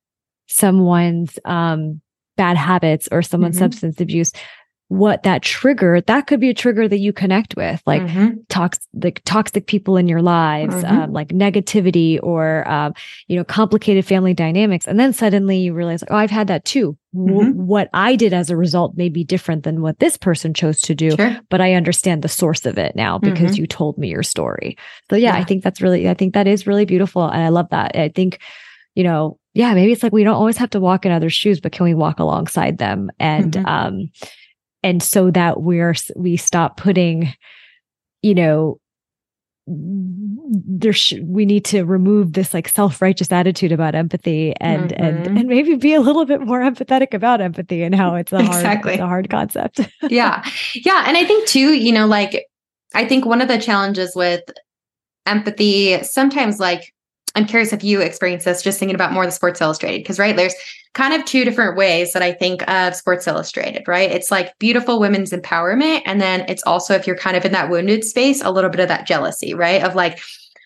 someone's 0.48 1.38
um, 1.44 2.00
bad 2.36 2.56
habits 2.56 3.08
or 3.12 3.22
someone's 3.22 3.56
mm-hmm. 3.56 3.64
substance 3.64 4.00
abuse 4.00 4.32
what 4.88 5.24
that 5.24 5.42
trigger 5.42 6.00
that 6.02 6.28
could 6.28 6.38
be 6.38 6.48
a 6.48 6.54
trigger 6.54 6.86
that 6.86 6.98
you 6.98 7.12
connect 7.12 7.56
with 7.56 7.82
like 7.86 8.02
mm-hmm. 8.02 8.34
toxic 8.48 8.82
like 9.02 9.20
toxic 9.24 9.66
people 9.66 9.96
in 9.96 10.06
your 10.06 10.22
lives 10.22 10.76
mm-hmm. 10.76 11.00
um, 11.00 11.12
like 11.12 11.28
negativity 11.28 12.20
or 12.22 12.66
um, 12.68 12.94
you 13.26 13.36
know 13.36 13.42
complicated 13.42 14.06
family 14.06 14.32
dynamics 14.32 14.86
and 14.86 15.00
then 15.00 15.12
suddenly 15.12 15.58
you 15.58 15.74
realize 15.74 16.04
oh 16.08 16.14
i've 16.14 16.30
had 16.30 16.46
that 16.46 16.64
too 16.64 16.96
mm-hmm. 17.14 17.50
what 17.66 17.90
i 17.94 18.14
did 18.14 18.32
as 18.32 18.48
a 18.48 18.56
result 18.56 18.96
may 18.96 19.08
be 19.08 19.24
different 19.24 19.64
than 19.64 19.82
what 19.82 19.98
this 19.98 20.16
person 20.16 20.54
chose 20.54 20.78
to 20.78 20.94
do 20.94 21.10
sure. 21.16 21.36
but 21.50 21.60
i 21.60 21.72
understand 21.72 22.22
the 22.22 22.28
source 22.28 22.64
of 22.64 22.78
it 22.78 22.94
now 22.94 23.18
because 23.18 23.52
mm-hmm. 23.52 23.62
you 23.62 23.66
told 23.66 23.98
me 23.98 24.08
your 24.08 24.22
story 24.22 24.78
so 25.10 25.16
yeah, 25.16 25.34
yeah 25.34 25.40
i 25.40 25.42
think 25.42 25.64
that's 25.64 25.82
really 25.82 26.08
i 26.08 26.14
think 26.14 26.34
that 26.34 26.46
is 26.46 26.64
really 26.64 26.84
beautiful 26.84 27.24
and 27.24 27.42
i 27.42 27.48
love 27.48 27.68
that 27.70 27.96
i 27.96 28.08
think 28.08 28.38
you 28.94 29.02
know 29.02 29.36
yeah 29.52 29.74
maybe 29.74 29.90
it's 29.90 30.04
like 30.04 30.12
we 30.12 30.22
don't 30.22 30.36
always 30.36 30.56
have 30.56 30.70
to 30.70 30.78
walk 30.78 31.04
in 31.04 31.10
others 31.10 31.32
shoes 31.32 31.58
but 31.58 31.72
can 31.72 31.82
we 31.82 31.94
walk 31.94 32.20
alongside 32.20 32.78
them 32.78 33.10
and 33.18 33.54
mm-hmm. 33.54 33.66
um 33.66 34.10
and 34.86 35.02
so 35.02 35.32
that 35.32 35.62
we're 35.62 35.96
we 36.14 36.36
stop 36.36 36.76
putting 36.76 37.34
you 38.22 38.34
know 38.34 38.78
there 39.66 40.92
sh- 40.92 41.14
we 41.24 41.44
need 41.44 41.64
to 41.64 41.82
remove 41.82 42.34
this 42.34 42.54
like 42.54 42.68
self-righteous 42.68 43.32
attitude 43.32 43.72
about 43.72 43.96
empathy 43.96 44.54
and 44.60 44.92
mm-hmm. 44.92 45.04
and 45.04 45.38
and 45.38 45.48
maybe 45.48 45.74
be 45.74 45.92
a 45.92 46.00
little 46.00 46.24
bit 46.24 46.40
more 46.40 46.60
empathetic 46.60 47.12
about 47.12 47.40
empathy 47.40 47.82
and 47.82 47.96
how 47.96 48.14
it's 48.14 48.32
a 48.32 48.36
hard 48.36 48.48
exactly. 48.48 48.92
it's 48.92 49.02
a 49.02 49.06
hard 49.06 49.28
concept. 49.28 49.80
yeah. 50.08 50.48
Yeah, 50.72 51.02
and 51.08 51.16
I 51.16 51.24
think 51.24 51.48
too, 51.48 51.74
you 51.74 51.90
know, 51.90 52.06
like 52.06 52.46
I 52.94 53.08
think 53.08 53.26
one 53.26 53.42
of 53.42 53.48
the 53.48 53.58
challenges 53.58 54.14
with 54.14 54.42
empathy 55.26 56.00
sometimes 56.04 56.60
like 56.60 56.94
I'm 57.36 57.46
curious 57.46 57.72
if 57.72 57.84
you 57.84 58.00
experience 58.00 58.44
this 58.44 58.62
just 58.62 58.78
thinking 58.78 58.94
about 58.94 59.12
more 59.12 59.22
of 59.22 59.28
the 59.28 59.32
Sports 59.32 59.60
Illustrated 59.60 60.02
because 60.02 60.18
right 60.18 60.34
there's 60.34 60.54
kind 60.94 61.12
of 61.12 61.24
two 61.26 61.44
different 61.44 61.76
ways 61.76 62.14
that 62.14 62.22
I 62.22 62.32
think 62.32 62.68
of 62.70 62.96
Sports 62.96 63.26
Illustrated, 63.26 63.86
right? 63.86 64.10
It's 64.10 64.30
like 64.30 64.58
beautiful 64.58 64.98
women's 64.98 65.30
empowerment. 65.30 66.00
And 66.06 66.22
then 66.22 66.46
it's 66.48 66.62
also, 66.62 66.94
if 66.94 67.06
you're 67.06 67.18
kind 67.18 67.36
of 67.36 67.44
in 67.44 67.52
that 67.52 67.68
wounded 67.68 68.02
space, 68.02 68.40
a 68.40 68.50
little 68.50 68.70
bit 68.70 68.80
of 68.80 68.88
that 68.88 69.06
jealousy, 69.06 69.52
right? 69.52 69.82
Of 69.82 69.94
like, 69.94 70.18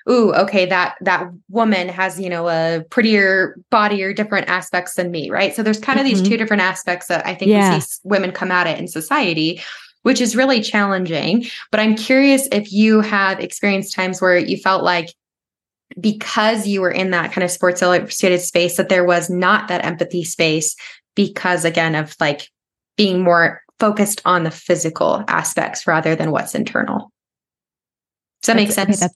ooh, 0.09 0.33
okay, 0.35 0.67
that 0.67 0.95
that 1.00 1.29
woman 1.49 1.89
has, 1.89 2.21
you 2.21 2.31
know, 2.31 2.49
a 2.49 2.85
prettier 2.91 3.57
body 3.71 4.05
or 4.05 4.15
different 4.15 4.49
aspects 4.49 4.95
than 4.95 5.11
me, 5.11 5.31
right? 5.31 5.53
So 5.53 5.65
there's 5.65 5.81
kind 5.81 5.99
of 5.99 6.07
mm-hmm. 6.07 6.21
these 6.21 6.29
two 6.29 6.37
different 6.37 6.62
aspects 6.62 7.09
that 7.09 7.27
I 7.27 7.35
think 7.35 7.50
yeah. 7.50 7.75
we 7.75 7.81
see 7.81 7.99
women 8.05 8.31
come 8.31 8.53
at 8.53 8.69
it 8.69 8.79
in 8.79 8.87
society 8.87 9.61
which 10.03 10.19
is 10.19 10.35
really 10.35 10.62
challenging. 10.62 11.45
But 11.71 11.81
I'm 11.81 11.95
curious 11.95 12.49
if 12.53 12.73
you 12.73 13.03
have 13.03 13.39
experienced 13.39 13.95
times 13.95 14.21
where 14.21 14.39
you 14.39 14.57
felt 14.57 14.83
like 14.83 15.11
because 15.99 16.66
you 16.66 16.80
were 16.80 16.90
in 16.90 17.11
that 17.11 17.32
kind 17.32 17.44
of 17.44 17.50
sports 17.50 17.83
illustrated 17.83 18.40
space 18.40 18.76
that 18.76 18.88
there 18.88 19.05
was 19.05 19.29
not 19.31 19.68
that 19.68 19.85
empathy 19.85 20.24
space 20.24 20.76
because 21.14 21.64
again 21.64 21.94
of 21.94 22.14
like 22.20 22.48
being 22.96 23.22
more 23.22 23.62
focused 23.79 24.20
on 24.24 24.44
the 24.44 24.50
physical 24.50 25.24
aspects 25.26 25.87
rather 25.87 26.14
than 26.14 26.31
what's 26.31 26.55
internal. 26.55 27.11
Does 28.42 28.48
that 28.48 28.57
make 28.57 28.70
sense? 28.70 29.03
okay, 29.03 29.12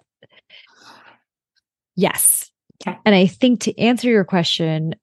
yes. 1.96 2.50
Okay. 2.86 2.98
and 3.04 3.14
i 3.14 3.26
think 3.26 3.60
to 3.60 3.78
answer 3.78 4.08
your 4.08 4.24
question 4.24 4.94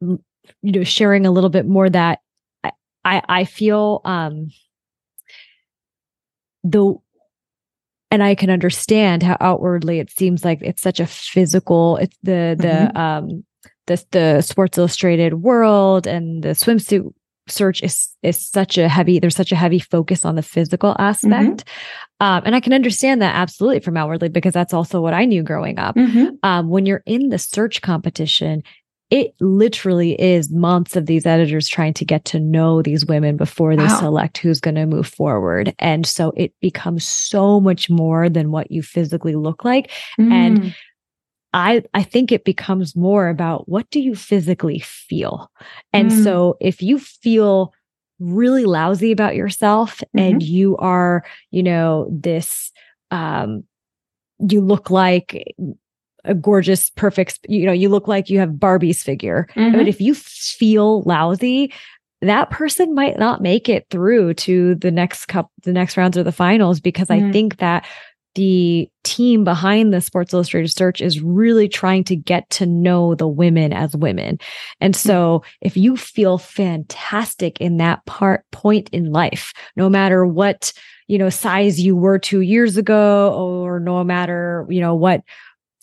you 0.00 0.18
know 0.62 0.84
sharing 0.84 1.26
a 1.26 1.30
little 1.30 1.50
bit 1.50 1.66
more 1.66 1.88
that 1.88 2.20
i 2.64 2.72
i 3.04 3.44
feel 3.44 4.00
um 4.04 4.50
the 6.64 6.94
and 8.10 8.22
I 8.22 8.34
can 8.34 8.50
understand 8.50 9.22
how 9.22 9.36
outwardly 9.40 10.00
it 10.00 10.10
seems 10.10 10.44
like 10.44 10.60
it's 10.62 10.82
such 10.82 11.00
a 11.00 11.06
physical. 11.06 11.96
It's 11.96 12.16
the 12.22 12.56
the 12.58 12.90
mm-hmm. 12.92 12.96
um 12.96 13.44
the 13.86 14.04
the 14.10 14.42
Sports 14.42 14.78
Illustrated 14.78 15.34
world 15.34 16.06
and 16.06 16.42
the 16.42 16.50
swimsuit 16.50 17.12
search 17.48 17.82
is 17.82 18.08
is 18.22 18.48
such 18.48 18.78
a 18.78 18.88
heavy 18.88 19.18
there's 19.18 19.34
such 19.34 19.52
a 19.52 19.56
heavy 19.56 19.78
focus 19.78 20.24
on 20.24 20.36
the 20.36 20.42
physical 20.42 20.94
aspect 20.98 21.64
mm-hmm. 21.64 22.26
um, 22.26 22.42
and 22.46 22.54
i 22.54 22.60
can 22.60 22.72
understand 22.72 23.20
that 23.20 23.34
absolutely 23.34 23.80
from 23.80 23.96
outwardly 23.96 24.28
because 24.28 24.54
that's 24.54 24.72
also 24.72 25.00
what 25.00 25.14
i 25.14 25.24
knew 25.24 25.42
growing 25.42 25.78
up 25.78 25.96
mm-hmm. 25.96 26.28
um, 26.42 26.68
when 26.68 26.86
you're 26.86 27.02
in 27.06 27.28
the 27.28 27.38
search 27.38 27.82
competition 27.82 28.62
it 29.10 29.34
literally 29.40 30.20
is 30.20 30.50
months 30.50 30.94
of 30.94 31.06
these 31.06 31.26
editors 31.26 31.68
trying 31.68 31.94
to 31.94 32.04
get 32.04 32.24
to 32.26 32.38
know 32.38 32.80
these 32.80 33.04
women 33.04 33.36
before 33.36 33.74
they 33.74 33.84
wow. 33.84 33.98
select 33.98 34.38
who's 34.38 34.60
going 34.60 34.76
to 34.76 34.86
move 34.86 35.06
forward. 35.06 35.74
And 35.80 36.06
so 36.06 36.32
it 36.36 36.52
becomes 36.60 37.06
so 37.06 37.60
much 37.60 37.90
more 37.90 38.28
than 38.28 38.52
what 38.52 38.70
you 38.70 38.82
physically 38.82 39.34
look 39.34 39.64
like. 39.64 39.90
Mm. 40.18 40.32
And 40.32 40.76
I 41.52 41.82
I 41.92 42.04
think 42.04 42.30
it 42.30 42.44
becomes 42.44 42.94
more 42.94 43.28
about 43.28 43.68
what 43.68 43.90
do 43.90 44.00
you 44.00 44.14
physically 44.14 44.78
feel. 44.78 45.50
And 45.92 46.12
mm. 46.12 46.22
so 46.24 46.56
if 46.60 46.80
you 46.80 47.00
feel 47.00 47.74
really 48.20 48.64
lousy 48.64 49.10
about 49.10 49.34
yourself 49.34 49.98
mm-hmm. 49.98 50.18
and 50.18 50.42
you 50.42 50.76
are, 50.76 51.24
you 51.50 51.64
know, 51.64 52.06
this 52.12 52.70
um 53.10 53.64
you 54.38 54.60
look 54.60 54.90
like 54.90 55.44
a 56.24 56.34
gorgeous, 56.34 56.90
perfect, 56.90 57.38
you 57.48 57.66
know, 57.66 57.72
you 57.72 57.88
look 57.88 58.08
like 58.08 58.30
you 58.30 58.38
have 58.38 58.58
Barbie's 58.58 59.02
figure. 59.02 59.46
Mm-hmm. 59.56 59.76
But 59.76 59.88
if 59.88 60.00
you 60.00 60.14
feel 60.14 61.02
lousy, 61.02 61.72
that 62.22 62.50
person 62.50 62.94
might 62.94 63.18
not 63.18 63.40
make 63.40 63.68
it 63.68 63.86
through 63.90 64.34
to 64.34 64.74
the 64.74 64.90
next 64.90 65.26
cup, 65.26 65.50
the 65.62 65.72
next 65.72 65.96
rounds 65.96 66.18
or 66.18 66.22
the 66.22 66.32
finals, 66.32 66.80
because 66.80 67.08
mm-hmm. 67.08 67.28
I 67.28 67.32
think 67.32 67.58
that 67.58 67.86
the 68.36 68.88
team 69.02 69.42
behind 69.42 69.92
the 69.92 70.00
Sports 70.00 70.32
Illustrated 70.32 70.68
search 70.68 71.00
is 71.00 71.20
really 71.20 71.68
trying 71.68 72.04
to 72.04 72.14
get 72.14 72.48
to 72.50 72.66
know 72.66 73.14
the 73.14 73.26
women 73.26 73.72
as 73.72 73.96
women. 73.96 74.38
And 74.80 74.94
so 74.94 75.40
mm-hmm. 75.40 75.66
if 75.66 75.76
you 75.76 75.96
feel 75.96 76.38
fantastic 76.38 77.60
in 77.60 77.78
that 77.78 78.04
part 78.06 78.44
point 78.52 78.88
in 78.90 79.10
life, 79.10 79.52
no 79.74 79.88
matter 79.88 80.24
what, 80.24 80.72
you 81.08 81.18
know, 81.18 81.28
size 81.28 81.80
you 81.80 81.96
were 81.96 82.20
two 82.20 82.40
years 82.40 82.76
ago, 82.76 83.34
or 83.34 83.80
no 83.80 84.04
matter, 84.04 84.64
you 84.68 84.80
know, 84.80 84.94
what 84.94 85.22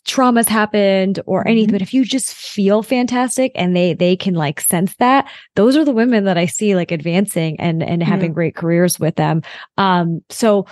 traumas 0.07 0.47
happened 0.47 1.19
or 1.25 1.45
anything 1.47 1.67
mm-hmm. 1.67 1.73
but 1.73 1.81
if 1.81 1.93
you 1.93 2.05
just 2.05 2.33
feel 2.33 2.81
fantastic 2.81 3.51
and 3.55 3.75
they 3.75 3.93
they 3.93 4.15
can 4.15 4.33
like 4.33 4.61
sense 4.61 4.95
that 4.99 5.29
those 5.55 5.75
are 5.75 5.83
the 5.83 5.91
women 5.91 6.23
that 6.23 6.37
i 6.37 6.45
see 6.45 6.75
like 6.75 6.91
advancing 6.91 7.59
and 7.59 7.83
and 7.83 8.01
mm-hmm. 8.01 8.09
having 8.09 8.33
great 8.33 8.55
careers 8.55 8.99
with 8.99 9.15
them 9.17 9.41
um 9.77 10.21
so 10.29 10.65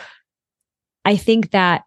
i 1.03 1.17
think 1.17 1.51
that 1.51 1.83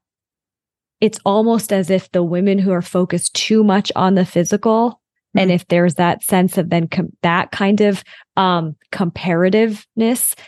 it's 1.01 1.19
almost 1.25 1.73
as 1.73 1.91
if 1.91 2.11
the 2.11 2.23
women 2.23 2.59
who 2.59 2.71
are 2.71 2.83
focused 2.83 3.35
too 3.35 3.65
much 3.65 3.91
on 3.97 4.15
the 4.15 4.27
physical 4.27 4.91
mm-hmm. 4.91 5.39
and 5.39 5.51
if 5.51 5.67
there's 5.69 5.95
that 5.95 6.23
sense 6.23 6.59
of 6.59 6.69
then 6.69 6.87
com- 6.87 7.17
that 7.23 7.51
kind 7.51 7.81
of 7.81 8.05
um 8.37 8.77
comparativeness 8.93 9.87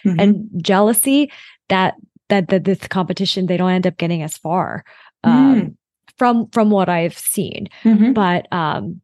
mm-hmm. 0.05 0.21
and 0.21 0.49
jealousy 0.63 1.33
that 1.71 1.95
that 2.29 2.49
that 2.49 2.65
this 2.65 2.87
competition 2.89 3.47
they 3.47 3.57
don't 3.57 3.71
end 3.71 3.87
up 3.87 3.97
getting 3.97 4.23
as 4.23 4.37
far 4.37 4.85
um 5.25 5.63
mm 5.63 5.75
from 6.21 6.51
from 6.51 6.71
what 6.71 6.91
I've 6.91 7.17
seen. 7.17 7.71
Mm-hmm. 7.83 8.13
But 8.13 8.47
um 8.53 9.01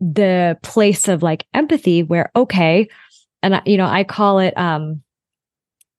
the 0.00 0.58
place 0.62 1.08
of 1.08 1.22
like 1.22 1.44
empathy 1.52 2.02
where 2.02 2.30
okay, 2.34 2.88
and 3.42 3.56
I, 3.56 3.62
you 3.66 3.76
know, 3.76 3.86
I 3.86 4.02
call 4.02 4.38
it 4.38 4.56
um 4.56 5.02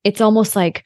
it's 0.04 0.21
almost 0.21 0.56
like 0.56 0.84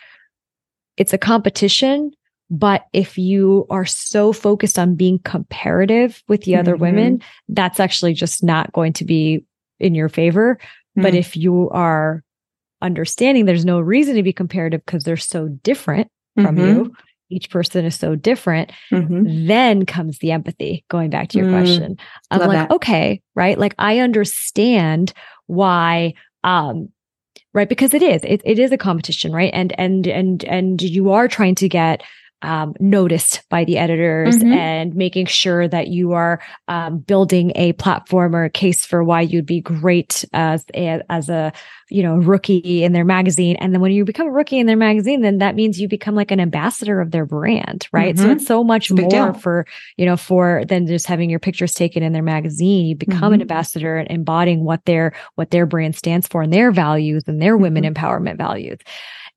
it's 0.97 1.13
a 1.13 1.17
competition 1.17 2.11
but 2.51 2.87
if 2.93 3.17
you 3.17 3.67
are 3.69 3.85
so 3.85 4.33
focused 4.33 4.79
on 4.79 4.95
being 4.95 5.19
comparative 5.19 6.23
with 6.27 6.41
the 6.45 6.55
other 6.55 6.73
mm-hmm. 6.73 6.81
women, 6.81 7.21
that's 7.47 7.79
actually 7.79 8.15
just 8.15 8.43
not 8.43 8.73
going 8.73 8.91
to 8.93 9.05
be 9.05 9.45
in 9.79 9.93
your 9.93 10.09
favor. 10.09 10.55
Mm-hmm. 10.55 11.03
But 11.03 11.13
mm. 11.13 11.19
if 11.19 11.37
you 11.37 11.69
are 11.69 12.23
understanding 12.81 13.45
there's 13.45 13.65
no 13.65 13.79
reason 13.79 14.15
to 14.15 14.23
be 14.23 14.33
comparative 14.33 14.83
because 14.83 15.03
they're 15.03 15.15
so 15.15 15.47
different 15.47 16.09
from 16.35 16.55
mm-hmm. 16.55 16.65
you, 16.65 16.95
each 17.29 17.49
person 17.49 17.85
is 17.85 17.95
so 17.95 18.15
different, 18.15 18.71
mm-hmm. 18.91 19.47
then 19.47 19.85
comes 19.85 20.19
the 20.19 20.31
empathy, 20.31 20.83
going 20.89 21.09
back 21.09 21.29
to 21.29 21.37
your 21.37 21.47
mm. 21.47 21.51
question. 21.51 21.97
I'm 22.31 22.39
like, 22.39 22.49
that. 22.51 22.71
okay, 22.71 23.21
right? 23.35 23.57
Like 23.57 23.75
I 23.77 23.99
understand 23.99 25.13
why 25.47 26.13
um 26.43 26.89
right 27.53 27.67
because 27.67 27.93
it 27.93 28.03
is 28.03 28.21
it, 28.23 28.41
it 28.45 28.59
is 28.59 28.71
a 28.71 28.77
competition 28.77 29.33
right 29.33 29.51
and 29.53 29.77
and 29.79 30.07
and 30.07 30.43
and 30.45 30.81
you 30.81 31.11
are 31.11 31.27
trying 31.27 31.55
to 31.55 31.67
get 31.67 32.03
um, 32.41 32.73
noticed 32.79 33.41
by 33.49 33.65
the 33.65 33.77
editors 33.77 34.37
mm-hmm. 34.37 34.53
and 34.53 34.95
making 34.95 35.25
sure 35.25 35.67
that 35.67 35.87
you 35.87 36.13
are 36.13 36.41
um, 36.67 36.99
building 36.99 37.51
a 37.55 37.73
platform 37.73 38.35
or 38.35 38.45
a 38.45 38.49
case 38.49 38.85
for 38.85 39.03
why 39.03 39.21
you'd 39.21 39.45
be 39.45 39.61
great 39.61 40.23
as 40.33 40.65
a, 40.73 41.01
as 41.09 41.29
a 41.29 41.51
you 41.89 42.03
know 42.03 42.15
rookie 42.17 42.83
in 42.83 42.93
their 42.93 43.03
magazine 43.03 43.55
and 43.57 43.73
then 43.73 43.81
when 43.81 43.91
you 43.91 44.05
become 44.05 44.27
a 44.27 44.31
rookie 44.31 44.59
in 44.59 44.67
their 44.67 44.77
magazine 44.77 45.21
then 45.21 45.39
that 45.39 45.55
means 45.55 45.81
you 45.81 45.87
become 45.87 46.15
like 46.15 46.31
an 46.31 46.39
ambassador 46.39 47.01
of 47.01 47.11
their 47.11 47.25
brand 47.25 47.87
right 47.91 48.15
mm-hmm. 48.15 48.25
so 48.25 48.31
it's 48.31 48.45
so 48.45 48.63
much 48.63 48.91
it's 48.91 49.01
more 49.01 49.09
deal. 49.09 49.33
for 49.33 49.65
you 49.97 50.05
know 50.05 50.15
for 50.15 50.63
than 50.67 50.85
just 50.85 51.07
having 51.07 51.29
your 51.29 51.39
pictures 51.39 51.73
taken 51.73 52.03
in 52.03 52.13
their 52.13 52.23
magazine 52.23 52.85
you 52.85 52.95
become 52.95 53.17
mm-hmm. 53.17 53.33
an 53.35 53.41
ambassador 53.41 53.97
and 53.97 54.09
embodying 54.11 54.63
what 54.63 54.85
their 54.85 55.13
what 55.35 55.51
their 55.51 55.65
brand 55.65 55.95
stands 55.95 56.27
for 56.27 56.43
and 56.43 56.53
their 56.53 56.71
values 56.71 57.23
and 57.27 57.41
their 57.41 57.57
women 57.57 57.83
mm-hmm. 57.83 57.93
empowerment 57.93 58.37
values 58.37 58.77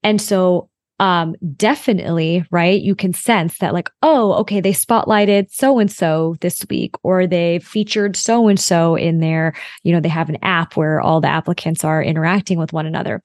and 0.02 0.20
so 0.20 0.68
um, 1.02 1.34
definitely, 1.56 2.44
right? 2.52 2.80
You 2.80 2.94
can 2.94 3.12
sense 3.12 3.58
that, 3.58 3.74
like, 3.74 3.90
oh, 4.04 4.34
okay, 4.34 4.60
they 4.60 4.72
spotlighted 4.72 5.50
so 5.50 5.80
and 5.80 5.90
so 5.90 6.36
this 6.40 6.64
week, 6.70 6.94
or 7.02 7.26
they 7.26 7.58
featured 7.58 8.14
so 8.14 8.46
and 8.46 8.58
so 8.58 8.94
in 8.94 9.18
their, 9.18 9.52
you 9.82 9.92
know, 9.92 9.98
they 9.98 10.08
have 10.08 10.28
an 10.28 10.38
app 10.42 10.76
where 10.76 11.00
all 11.00 11.20
the 11.20 11.26
applicants 11.26 11.82
are 11.82 12.00
interacting 12.00 12.56
with 12.56 12.72
one 12.72 12.86
another. 12.86 13.20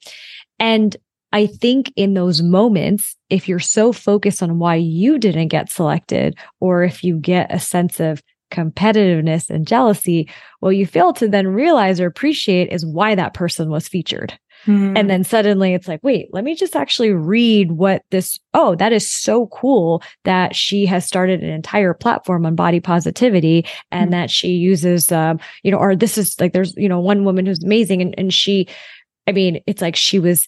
And 0.58 0.96
I 1.32 1.46
think 1.46 1.92
in 1.94 2.14
those 2.14 2.42
moments, 2.42 3.16
if 3.30 3.48
you're 3.48 3.60
so 3.60 3.92
focused 3.92 4.42
on 4.42 4.58
why 4.58 4.74
you 4.74 5.16
didn't 5.16 5.48
get 5.48 5.70
selected, 5.70 6.36
or 6.58 6.82
if 6.82 7.04
you 7.04 7.16
get 7.16 7.54
a 7.54 7.60
sense 7.60 8.00
of 8.00 8.20
competitiveness 8.50 9.50
and 9.50 9.68
jealousy, 9.68 10.28
what 10.58 10.70
you 10.70 10.84
fail 10.84 11.12
to 11.12 11.28
then 11.28 11.46
realize 11.46 12.00
or 12.00 12.06
appreciate 12.06 12.72
is 12.72 12.84
why 12.84 13.14
that 13.14 13.34
person 13.34 13.70
was 13.70 13.86
featured. 13.86 14.36
Mm. 14.66 14.98
And 14.98 15.10
then 15.10 15.24
suddenly 15.24 15.74
it's 15.74 15.88
like, 15.88 16.00
wait, 16.02 16.28
let 16.32 16.44
me 16.44 16.54
just 16.54 16.76
actually 16.76 17.12
read 17.12 17.72
what 17.72 18.02
this, 18.10 18.38
oh, 18.54 18.74
that 18.76 18.92
is 18.92 19.08
so 19.08 19.46
cool 19.48 20.02
that 20.24 20.54
she 20.54 20.86
has 20.86 21.06
started 21.06 21.42
an 21.42 21.50
entire 21.50 21.94
platform 21.94 22.44
on 22.44 22.54
body 22.54 22.80
positivity 22.80 23.64
and 23.90 24.08
mm. 24.08 24.12
that 24.12 24.30
she 24.30 24.48
uses, 24.48 25.10
um, 25.12 25.38
you 25.62 25.70
know, 25.70 25.78
or 25.78 25.96
this 25.96 26.18
is 26.18 26.38
like, 26.40 26.52
there's, 26.52 26.74
you 26.76 26.88
know, 26.88 27.00
one 27.00 27.24
woman 27.24 27.46
who's 27.46 27.62
amazing 27.62 28.02
and, 28.02 28.14
and 28.18 28.34
she, 28.34 28.68
I 29.26 29.32
mean, 29.32 29.60
it's 29.66 29.82
like 29.82 29.96
she 29.96 30.18
was 30.18 30.46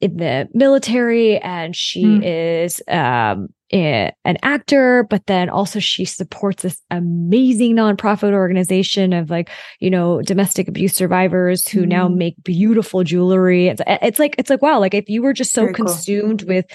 in 0.00 0.16
the 0.16 0.48
military 0.54 1.38
and 1.38 1.76
she 1.76 2.04
mm. 2.04 2.64
is 2.64 2.82
um 2.88 3.48
an 3.72 4.36
actor 4.42 5.06
but 5.08 5.26
then 5.26 5.48
also 5.48 5.78
she 5.78 6.04
supports 6.04 6.62
this 6.62 6.82
amazing 6.90 7.76
nonprofit 7.76 8.32
organization 8.32 9.12
of 9.12 9.30
like 9.30 9.48
you 9.78 9.88
know 9.88 10.20
domestic 10.22 10.66
abuse 10.66 10.94
survivors 10.94 11.68
who 11.68 11.82
mm. 11.82 11.88
now 11.88 12.08
hmm. 12.08 12.18
make 12.18 12.42
beautiful 12.42 13.04
jewelry 13.04 13.68
it's, 13.68 13.80
it's 13.86 14.18
like 14.18 14.34
it's 14.38 14.50
like 14.50 14.62
wow 14.62 14.80
like 14.80 14.94
if 14.94 15.08
you 15.08 15.22
were 15.22 15.32
just 15.32 15.52
so 15.52 15.62
Very 15.62 15.74
consumed 15.74 16.40
cool. 16.40 16.56
with 16.56 16.66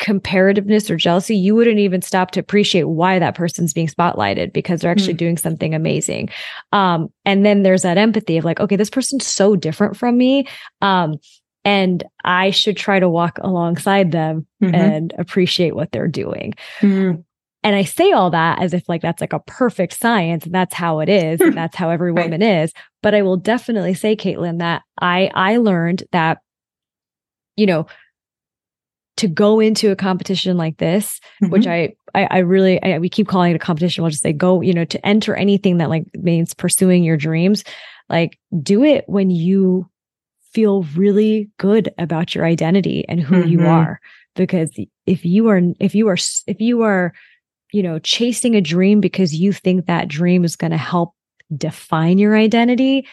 comparativeness 0.00 0.90
or 0.90 0.96
jealousy, 0.96 1.36
you 1.36 1.54
wouldn't 1.54 1.78
even 1.78 2.02
stop 2.02 2.30
to 2.32 2.40
appreciate 2.40 2.84
why 2.84 3.18
that 3.18 3.34
person's 3.34 3.74
being 3.74 3.86
spotlighted 3.86 4.52
because 4.52 4.80
they're 4.80 4.90
actually 4.90 5.14
mm. 5.14 5.18
doing 5.18 5.36
something 5.36 5.74
amazing. 5.74 6.28
Um, 6.72 7.12
and 7.26 7.44
then 7.44 7.62
there's 7.62 7.82
that 7.82 7.98
empathy 7.98 8.38
of 8.38 8.44
like, 8.44 8.60
okay, 8.60 8.76
this 8.76 8.90
person's 8.90 9.26
so 9.26 9.56
different 9.56 9.96
from 9.96 10.16
me. 10.16 10.48
Um, 10.80 11.16
and 11.64 12.02
I 12.24 12.50
should 12.50 12.76
try 12.76 13.00
to 13.00 13.08
walk 13.08 13.38
alongside 13.40 14.12
them 14.12 14.46
mm-hmm. 14.62 14.74
and 14.74 15.14
appreciate 15.18 15.74
what 15.74 15.92
they're 15.92 16.08
doing. 16.08 16.54
Mm-hmm. 16.80 17.20
And 17.62 17.76
I 17.76 17.84
say 17.84 18.12
all 18.12 18.30
that 18.30 18.62
as 18.62 18.72
if 18.72 18.88
like 18.88 19.02
that's 19.02 19.20
like 19.20 19.34
a 19.34 19.40
perfect 19.40 19.92
science 19.92 20.46
and 20.46 20.54
that's 20.54 20.74
how 20.74 21.00
it 21.00 21.10
is 21.10 21.40
and 21.40 21.54
that's 21.56 21.76
how 21.76 21.90
every 21.90 22.12
woman 22.12 22.40
right. 22.40 22.62
is. 22.62 22.72
But 23.02 23.14
I 23.14 23.22
will 23.22 23.36
definitely 23.36 23.94
say, 23.94 24.16
Caitlin, 24.16 24.58
that 24.58 24.82
I 25.00 25.30
I 25.34 25.58
learned 25.58 26.04
that, 26.12 26.38
you 27.56 27.66
know, 27.66 27.86
to 29.18 29.28
go 29.28 29.60
into 29.60 29.90
a 29.90 29.96
competition 29.96 30.56
like 30.56 30.78
this, 30.78 31.20
mm-hmm. 31.42 31.52
which 31.52 31.66
I, 31.66 31.92
I, 32.14 32.24
I 32.24 32.38
really, 32.38 32.82
I, 32.82 32.98
we 32.98 33.10
keep 33.10 33.28
calling 33.28 33.50
it 33.50 33.56
a 33.56 33.58
competition. 33.58 34.02
We'll 34.02 34.10
just 34.10 34.22
say 34.22 34.32
go, 34.32 34.62
you 34.62 34.72
know, 34.72 34.86
to 34.86 35.06
enter 35.06 35.34
anything 35.34 35.76
that 35.76 35.90
like 35.90 36.06
means 36.14 36.54
pursuing 36.54 37.04
your 37.04 37.18
dreams, 37.18 37.62
like 38.08 38.38
do 38.62 38.82
it 38.82 39.04
when 39.08 39.28
you 39.28 39.89
feel 40.52 40.82
really 40.94 41.48
good 41.58 41.92
about 41.98 42.34
your 42.34 42.44
identity 42.44 43.04
and 43.08 43.20
who 43.20 43.36
mm-hmm. 43.36 43.48
you 43.48 43.66
are 43.66 44.00
because 44.34 44.70
if 45.06 45.24
you 45.24 45.48
are 45.48 45.60
if 45.78 45.94
you 45.94 46.08
are 46.08 46.16
if 46.46 46.60
you 46.60 46.82
are 46.82 47.12
you 47.72 47.82
know 47.82 47.98
chasing 48.00 48.54
a 48.54 48.60
dream 48.60 49.00
because 49.00 49.34
you 49.34 49.52
think 49.52 49.86
that 49.86 50.08
dream 50.08 50.44
is 50.44 50.56
going 50.56 50.70
to 50.70 50.76
help 50.76 51.14
define 51.56 52.18
your 52.18 52.36
identity 52.36 53.06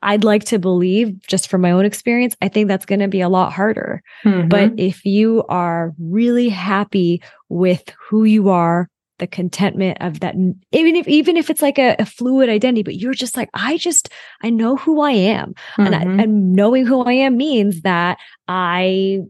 I'd 0.00 0.22
like 0.22 0.44
to 0.44 0.60
believe 0.60 1.20
just 1.26 1.48
from 1.48 1.60
my 1.60 1.72
own 1.72 1.84
experience 1.84 2.36
I 2.40 2.48
think 2.48 2.68
that's 2.68 2.86
going 2.86 3.00
to 3.00 3.08
be 3.08 3.20
a 3.20 3.28
lot 3.28 3.52
harder 3.52 4.02
mm-hmm. 4.24 4.48
but 4.48 4.72
if 4.78 5.04
you 5.04 5.44
are 5.48 5.92
really 5.98 6.48
happy 6.48 7.22
with 7.48 7.92
who 8.08 8.24
you 8.24 8.48
are 8.48 8.88
the 9.18 9.26
contentment 9.26 9.98
of 10.00 10.20
that 10.20 10.34
even 10.72 10.96
if 10.96 11.06
even 11.08 11.36
if 11.36 11.50
it's 11.50 11.62
like 11.62 11.78
a, 11.78 11.96
a, 11.98 12.06
fluid 12.06 12.48
identity 12.48 12.82
but 12.82 12.96
you're 12.96 13.14
just 13.14 13.36
like 13.36 13.50
i 13.54 13.76
just 13.76 14.08
i 14.42 14.50
know 14.50 14.76
who 14.76 15.00
i 15.00 15.10
am 15.10 15.50
mm-hmm. 15.50 15.82
and, 15.82 15.94
I, 15.94 16.04
mm-hmm. 16.04 16.20
and 16.20 16.52
knowing 16.52 16.86
who 16.86 17.02
i 17.02 17.12
am 17.12 17.36
means 17.36 17.82
that 17.82 18.18
i 18.46 19.20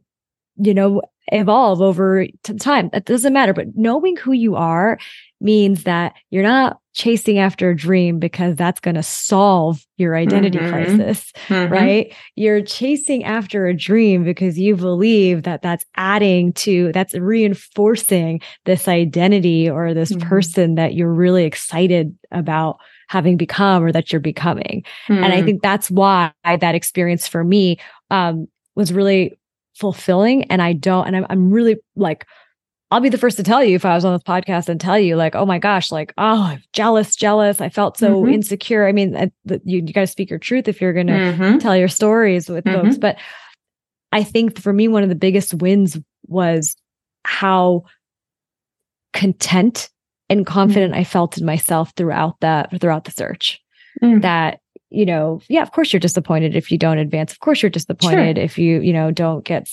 you 0.57 0.75
know 0.75 1.03
evolve 1.31 1.83
over 1.83 2.27
time 2.59 2.89
that 2.93 3.05
doesn't 3.05 3.33
matter 3.33 3.53
but 3.53 3.69
knowing 3.75 4.17
who 4.17 4.33
you 4.33 4.57
are 4.57 4.99
means 5.41 5.85
that 5.85 6.15
you're 6.31 6.43
not 6.43 6.79
chasing 6.95 7.39
after 7.39 7.71
a 7.71 7.77
dream 7.77 8.19
because 8.19 8.57
that's 8.57 8.81
going 8.81 8.97
to 8.97 9.03
solve 9.03 9.87
your 9.99 10.17
identity 10.17 10.59
mm-hmm. 10.59 10.71
crisis, 10.71 11.33
mm-hmm. 11.47 11.73
right? 11.73 12.15
You're 12.35 12.61
chasing 12.61 13.23
after 13.23 13.67
a 13.69 13.77
dream 13.77 14.25
because 14.25 14.59
you 14.59 14.75
believe 14.75 15.45
that 15.45 15.63
that's 15.63 15.85
adding 15.97 16.53
to, 16.55 16.91
that's 16.93 17.15
reinforcing 17.15 18.41
this 18.65 18.89
identity 18.89 19.71
or 19.71 19.95
this 19.95 20.11
mm-hmm. 20.11 20.29
person 20.29 20.75
that 20.75 20.95
you're 20.95 21.13
really 21.13 21.45
excited 21.45 22.19
about 22.33 22.79
having 23.09 23.37
become 23.37 23.85
or 23.85 23.93
that 23.93 24.13
you're 24.13 24.21
becoming. 24.21 24.85
And 25.09 25.33
I 25.33 25.41
mm. 25.41 25.45
think 25.45 25.63
that's 25.63 25.91
why 25.91 26.31
that 26.45 26.75
experience 26.75 27.27
for 27.27 27.43
me 27.43 27.79
um, 28.11 28.49
was 28.75 28.93
really 28.93 29.39
fulfilling. 29.75 30.45
And 30.51 30.61
I 30.61 30.75
don't, 30.75 31.07
and 31.07 31.17
I'm, 31.17 31.27
I'm 31.31 31.51
really 31.51 31.77
like, 31.97 32.27
I'll 32.91 33.01
be 33.01 33.11
the 33.11 33.19
first 33.19 33.37
to 33.37 33.43
tell 33.43 33.63
you 33.63 33.77
if 33.77 33.85
I 33.85 33.95
was 33.95 34.05
on 34.05 34.15
this 34.15 34.23
podcast 34.23 34.69
and 34.71 34.81
tell 34.81 34.99
you 34.99 35.15
like, 35.17 35.35
oh 35.35 35.45
my 35.45 35.59
gosh, 35.59 35.93
like, 35.93 36.15
oh, 36.17 36.43
I'm 36.43 36.63
jealous, 36.73 37.15
jealous. 37.17 37.61
I 37.61 37.69
felt 37.69 37.99
so 37.99 38.23
mm-hmm. 38.23 38.33
insecure. 38.33 38.89
I 38.89 38.93
mean, 38.93 39.15
I, 39.15 39.31
the, 39.45 39.61
you, 39.65 39.83
you 39.87 39.93
got 39.93 40.01
to 40.01 40.07
speak 40.07 40.31
your 40.31 40.39
truth 40.39 40.69
if 40.69 40.81
you're 40.81 40.95
going 40.95 41.09
to 41.09 41.13
mm-hmm. 41.13 41.59
tell 41.59 41.77
your 41.77 41.89
stories 41.89 42.49
with 42.49 42.65
mm-hmm. 42.65 42.87
folks. 42.87 42.97
But 42.97 43.19
I 44.11 44.25
think 44.25 44.59
for 44.59 44.73
me, 44.73 44.89
one 44.89 45.03
of 45.03 45.11
the 45.11 45.15
biggest 45.15 45.53
wins 45.53 45.99
was 46.27 46.77
how 47.25 47.85
content 49.13 49.91
and 50.31 50.47
confident 50.47 50.95
mm. 50.95 50.99
I 50.99 51.05
felt 51.05 51.37
in 51.37 51.45
myself 51.45 51.93
throughout 51.95 52.41
that, 52.41 52.81
throughout 52.81 53.05
the 53.05 53.11
search. 53.11 53.61
Mm. 54.03 54.23
That, 54.23 54.61
you 54.89 55.05
know, 55.05 55.43
yeah, 55.49 55.61
of 55.63 55.73
course 55.73 55.93
you're 55.93 56.01
disappointed 56.01 56.57
if 56.57 56.73
you 56.73 56.79
don't 56.79 56.99
advance. 56.99 57.33
Of 57.33 57.41
course 57.41 57.63
you're 57.63 57.71
disappointed 57.71 58.37
sure. 58.37 58.45
if 58.45 58.57
you, 58.57 58.81
you 58.81 58.95
know, 58.95 59.11
don't 59.11 59.45
get, 59.45 59.69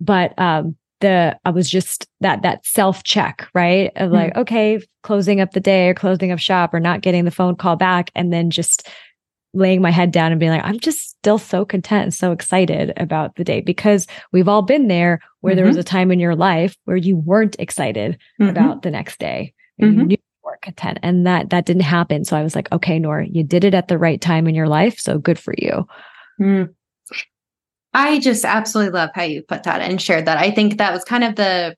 but, 0.00 0.38
um, 0.38 0.76
the 1.00 1.38
I 1.44 1.50
was 1.50 1.68
just 1.68 2.06
that 2.20 2.42
that 2.42 2.64
self 2.64 3.02
check, 3.04 3.48
right? 3.54 3.92
Of 3.96 4.12
like, 4.12 4.30
mm-hmm. 4.30 4.40
okay, 4.40 4.80
closing 5.02 5.40
up 5.40 5.52
the 5.52 5.60
day 5.60 5.88
or 5.88 5.94
closing 5.94 6.32
up 6.32 6.38
shop 6.38 6.72
or 6.74 6.80
not 6.80 7.02
getting 7.02 7.24
the 7.24 7.30
phone 7.30 7.56
call 7.56 7.76
back 7.76 8.10
and 8.14 8.32
then 8.32 8.50
just 8.50 8.88
laying 9.54 9.80
my 9.80 9.90
head 9.90 10.10
down 10.10 10.32
and 10.32 10.38
being 10.38 10.52
like, 10.52 10.64
I'm 10.64 10.78
just 10.78 11.10
still 11.10 11.38
so 11.38 11.64
content 11.64 12.02
and 12.04 12.14
so 12.14 12.32
excited 12.32 12.92
about 12.96 13.36
the 13.36 13.44
day 13.44 13.60
because 13.60 14.06
we've 14.32 14.48
all 14.48 14.62
been 14.62 14.88
there 14.88 15.20
where 15.40 15.52
mm-hmm. 15.52 15.56
there 15.56 15.66
was 15.66 15.76
mm-hmm. 15.76 15.80
a 15.80 15.84
time 15.84 16.10
in 16.12 16.20
your 16.20 16.34
life 16.34 16.76
where 16.84 16.96
you 16.96 17.16
weren't 17.16 17.56
excited 17.58 18.18
mm-hmm. 18.40 18.50
about 18.50 18.82
the 18.82 18.90
next 18.90 19.18
day. 19.18 19.54
You 19.78 19.88
mm-hmm. 19.88 20.02
knew 20.02 20.16
you 20.16 20.42
weren't 20.42 20.62
content. 20.62 20.98
And 21.02 21.26
that 21.26 21.50
that 21.50 21.66
didn't 21.66 21.82
happen. 21.82 22.24
So 22.24 22.36
I 22.36 22.42
was 22.42 22.54
like, 22.54 22.70
okay, 22.72 22.98
Nor, 22.98 23.22
you 23.22 23.42
did 23.42 23.64
it 23.64 23.74
at 23.74 23.88
the 23.88 23.98
right 23.98 24.20
time 24.20 24.46
in 24.46 24.54
your 24.54 24.68
life. 24.68 24.98
So 24.98 25.18
good 25.18 25.38
for 25.38 25.54
you. 25.56 25.86
Mm. 26.40 26.74
I 27.96 28.18
just 28.18 28.44
absolutely 28.44 28.92
love 28.92 29.08
how 29.14 29.22
you 29.22 29.42
put 29.42 29.62
that 29.62 29.80
and 29.80 30.00
shared 30.00 30.26
that. 30.26 30.36
I 30.36 30.50
think 30.50 30.76
that 30.76 30.92
was 30.92 31.02
kind 31.02 31.24
of 31.24 31.34
the 31.36 31.74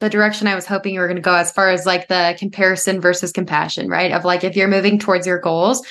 the 0.00 0.10
direction 0.10 0.48
I 0.48 0.54
was 0.54 0.66
hoping 0.66 0.94
you 0.94 1.00
were 1.00 1.06
going 1.06 1.16
to 1.16 1.22
go 1.22 1.34
as 1.34 1.52
far 1.52 1.70
as 1.70 1.86
like 1.86 2.08
the 2.08 2.34
comparison 2.38 3.00
versus 3.00 3.30
compassion, 3.30 3.88
right? 3.88 4.10
Of 4.10 4.24
like 4.24 4.42
if 4.42 4.56
you're 4.56 4.66
moving 4.66 4.98
towards 4.98 5.26
your 5.26 5.38
goals, 5.38 5.86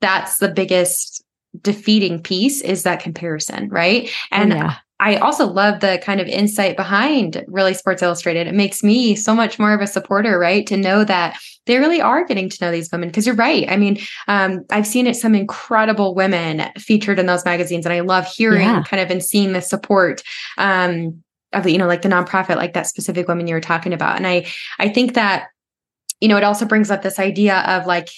that's 0.00 0.38
the 0.38 0.50
biggest 0.50 1.24
defeating 1.62 2.22
piece 2.22 2.60
is 2.60 2.84
that 2.84 3.00
comparison, 3.00 3.68
right? 3.70 4.08
Oh, 4.08 4.36
and 4.36 4.52
oh, 4.52 4.56
yeah. 4.56 4.76
I 5.00 5.16
also 5.16 5.46
love 5.46 5.80
the 5.80 6.00
kind 6.02 6.20
of 6.20 6.28
insight 6.28 6.76
behind 6.76 7.44
really 7.48 7.74
Sports 7.74 8.02
Illustrated. 8.02 8.46
It 8.46 8.54
makes 8.54 8.82
me 8.82 9.16
so 9.16 9.34
much 9.34 9.58
more 9.58 9.74
of 9.74 9.80
a 9.80 9.86
supporter, 9.86 10.38
right? 10.38 10.66
To 10.68 10.76
know 10.76 11.04
that 11.04 11.36
they 11.66 11.78
really 11.78 12.00
are 12.00 12.24
getting 12.24 12.48
to 12.48 12.64
know 12.64 12.70
these 12.70 12.90
women. 12.92 13.08
Because 13.08 13.26
you're 13.26 13.34
right. 13.34 13.68
I 13.68 13.76
mean, 13.76 13.98
um, 14.28 14.64
I've 14.70 14.86
seen 14.86 15.06
it 15.06 15.16
some 15.16 15.34
incredible 15.34 16.14
women 16.14 16.70
featured 16.78 17.18
in 17.18 17.26
those 17.26 17.44
magazines, 17.44 17.86
and 17.86 17.92
I 17.92 18.00
love 18.00 18.26
hearing 18.26 18.62
yeah. 18.62 18.82
kind 18.84 19.02
of 19.02 19.10
and 19.10 19.22
seeing 19.22 19.52
the 19.52 19.62
support. 19.62 20.22
Um, 20.58 21.22
of 21.52 21.68
you 21.68 21.78
know 21.78 21.86
like 21.86 22.02
the 22.02 22.08
nonprofit 22.08 22.56
like 22.56 22.72
that 22.72 22.86
specific 22.86 23.28
woman 23.28 23.46
you 23.46 23.54
were 23.54 23.60
talking 23.60 23.92
about 23.92 24.16
and 24.16 24.26
i 24.26 24.44
i 24.80 24.88
think 24.88 25.14
that 25.14 25.46
you 26.20 26.26
know 26.26 26.36
it 26.36 26.42
also 26.42 26.66
brings 26.66 26.90
up 26.90 27.02
this 27.02 27.20
idea 27.20 27.60
of 27.60 27.86
like 27.86 28.08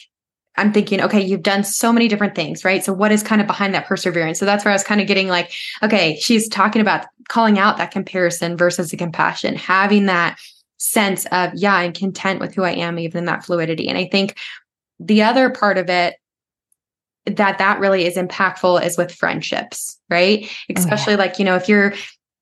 I'm 0.56 0.72
thinking, 0.72 1.00
okay, 1.02 1.20
you've 1.20 1.42
done 1.42 1.64
so 1.64 1.92
many 1.92 2.08
different 2.08 2.34
things, 2.34 2.64
right? 2.64 2.84
So 2.84 2.92
what 2.92 3.12
is 3.12 3.22
kind 3.22 3.40
of 3.40 3.46
behind 3.46 3.74
that 3.74 3.86
perseverance? 3.86 4.38
So 4.38 4.46
that's 4.46 4.64
where 4.64 4.72
I 4.72 4.74
was 4.74 4.84
kind 4.84 5.00
of 5.00 5.06
getting 5.06 5.28
like, 5.28 5.52
okay, 5.82 6.18
she's 6.20 6.48
talking 6.48 6.80
about 6.80 7.06
calling 7.28 7.58
out 7.58 7.76
that 7.76 7.90
comparison 7.90 8.56
versus 8.56 8.90
the 8.90 8.96
compassion, 8.96 9.54
having 9.54 10.06
that 10.06 10.38
sense 10.78 11.26
of, 11.26 11.50
yeah, 11.54 11.74
I'm 11.74 11.92
content 11.92 12.40
with 12.40 12.54
who 12.54 12.62
I 12.62 12.72
am, 12.72 12.98
even 12.98 13.20
in 13.20 13.24
that 13.26 13.44
fluidity. 13.44 13.88
And 13.88 13.98
I 13.98 14.06
think 14.06 14.36
the 14.98 15.22
other 15.22 15.50
part 15.50 15.78
of 15.78 15.90
it 15.90 16.16
that 17.26 17.58
that 17.58 17.80
really 17.80 18.06
is 18.06 18.16
impactful 18.16 18.84
is 18.84 18.96
with 18.96 19.12
friendships, 19.12 19.98
right? 20.08 20.42
Mm-hmm. 20.42 20.78
Especially 20.78 21.14
oh, 21.14 21.16
yeah. 21.16 21.22
like, 21.22 21.38
you 21.38 21.44
know, 21.44 21.56
if 21.56 21.68
you're 21.68 21.92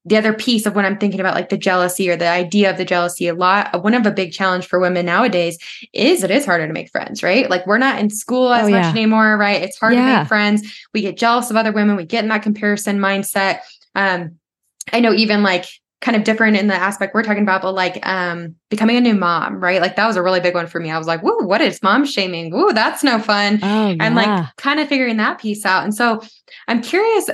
the 0.06 0.16
other 0.16 0.34
piece 0.34 0.66
of 0.66 0.74
when 0.74 0.84
I'm 0.84 0.98
thinking 0.98 1.20
about 1.20 1.34
like 1.34 1.48
the 1.48 1.56
jealousy 1.56 2.10
or 2.10 2.16
the 2.16 2.28
idea 2.28 2.70
of 2.70 2.76
the 2.76 2.84
jealousy, 2.84 3.26
a 3.28 3.34
lot, 3.34 3.82
one 3.82 3.94
of 3.94 4.04
a 4.04 4.10
big 4.10 4.32
challenge 4.32 4.66
for 4.66 4.78
women 4.78 5.06
nowadays 5.06 5.58
is 5.94 6.22
it 6.22 6.30
is 6.30 6.44
harder 6.44 6.66
to 6.66 6.72
make 6.72 6.90
friends, 6.90 7.22
right? 7.22 7.48
Like 7.48 7.66
we're 7.66 7.78
not 7.78 7.98
in 7.98 8.10
school 8.10 8.52
as 8.52 8.66
oh, 8.66 8.70
much 8.70 8.84
yeah. 8.84 8.90
anymore, 8.90 9.36
right? 9.38 9.62
It's 9.62 9.78
hard 9.78 9.94
yeah. 9.94 10.12
to 10.12 10.18
make 10.20 10.28
friends. 10.28 10.84
We 10.92 11.00
get 11.00 11.16
jealous 11.16 11.50
of 11.50 11.56
other 11.56 11.72
women. 11.72 11.96
We 11.96 12.04
get 12.04 12.22
in 12.22 12.28
that 12.28 12.42
comparison 12.42 12.98
mindset. 12.98 13.60
Um, 13.94 14.38
I 14.92 15.00
know 15.00 15.14
even 15.14 15.42
like 15.42 15.64
kind 16.02 16.18
of 16.18 16.24
different 16.24 16.58
in 16.58 16.66
the 16.66 16.74
aspect 16.74 17.14
we're 17.14 17.22
talking 17.22 17.42
about, 17.42 17.62
but 17.62 17.72
like 17.72 18.06
um 18.06 18.54
becoming 18.68 18.96
a 18.96 19.00
new 19.00 19.14
mom, 19.14 19.58
right? 19.58 19.80
Like 19.80 19.96
that 19.96 20.06
was 20.06 20.16
a 20.16 20.22
really 20.22 20.40
big 20.40 20.54
one 20.54 20.66
for 20.66 20.80
me. 20.80 20.90
I 20.90 20.98
was 20.98 21.06
like, 21.06 21.22
whoa, 21.22 21.38
what 21.46 21.62
is 21.62 21.82
mom 21.82 22.04
shaming? 22.04 22.52
Whoa, 22.52 22.72
that's 22.72 23.02
no 23.02 23.18
fun. 23.18 23.58
Oh, 23.62 23.88
yeah. 23.88 23.96
And 24.00 24.14
like 24.14 24.54
kind 24.56 24.80
of 24.80 24.88
figuring 24.88 25.16
that 25.16 25.38
piece 25.38 25.64
out. 25.64 25.82
And 25.82 25.94
so 25.94 26.22
I'm 26.68 26.82
curious 26.82 27.30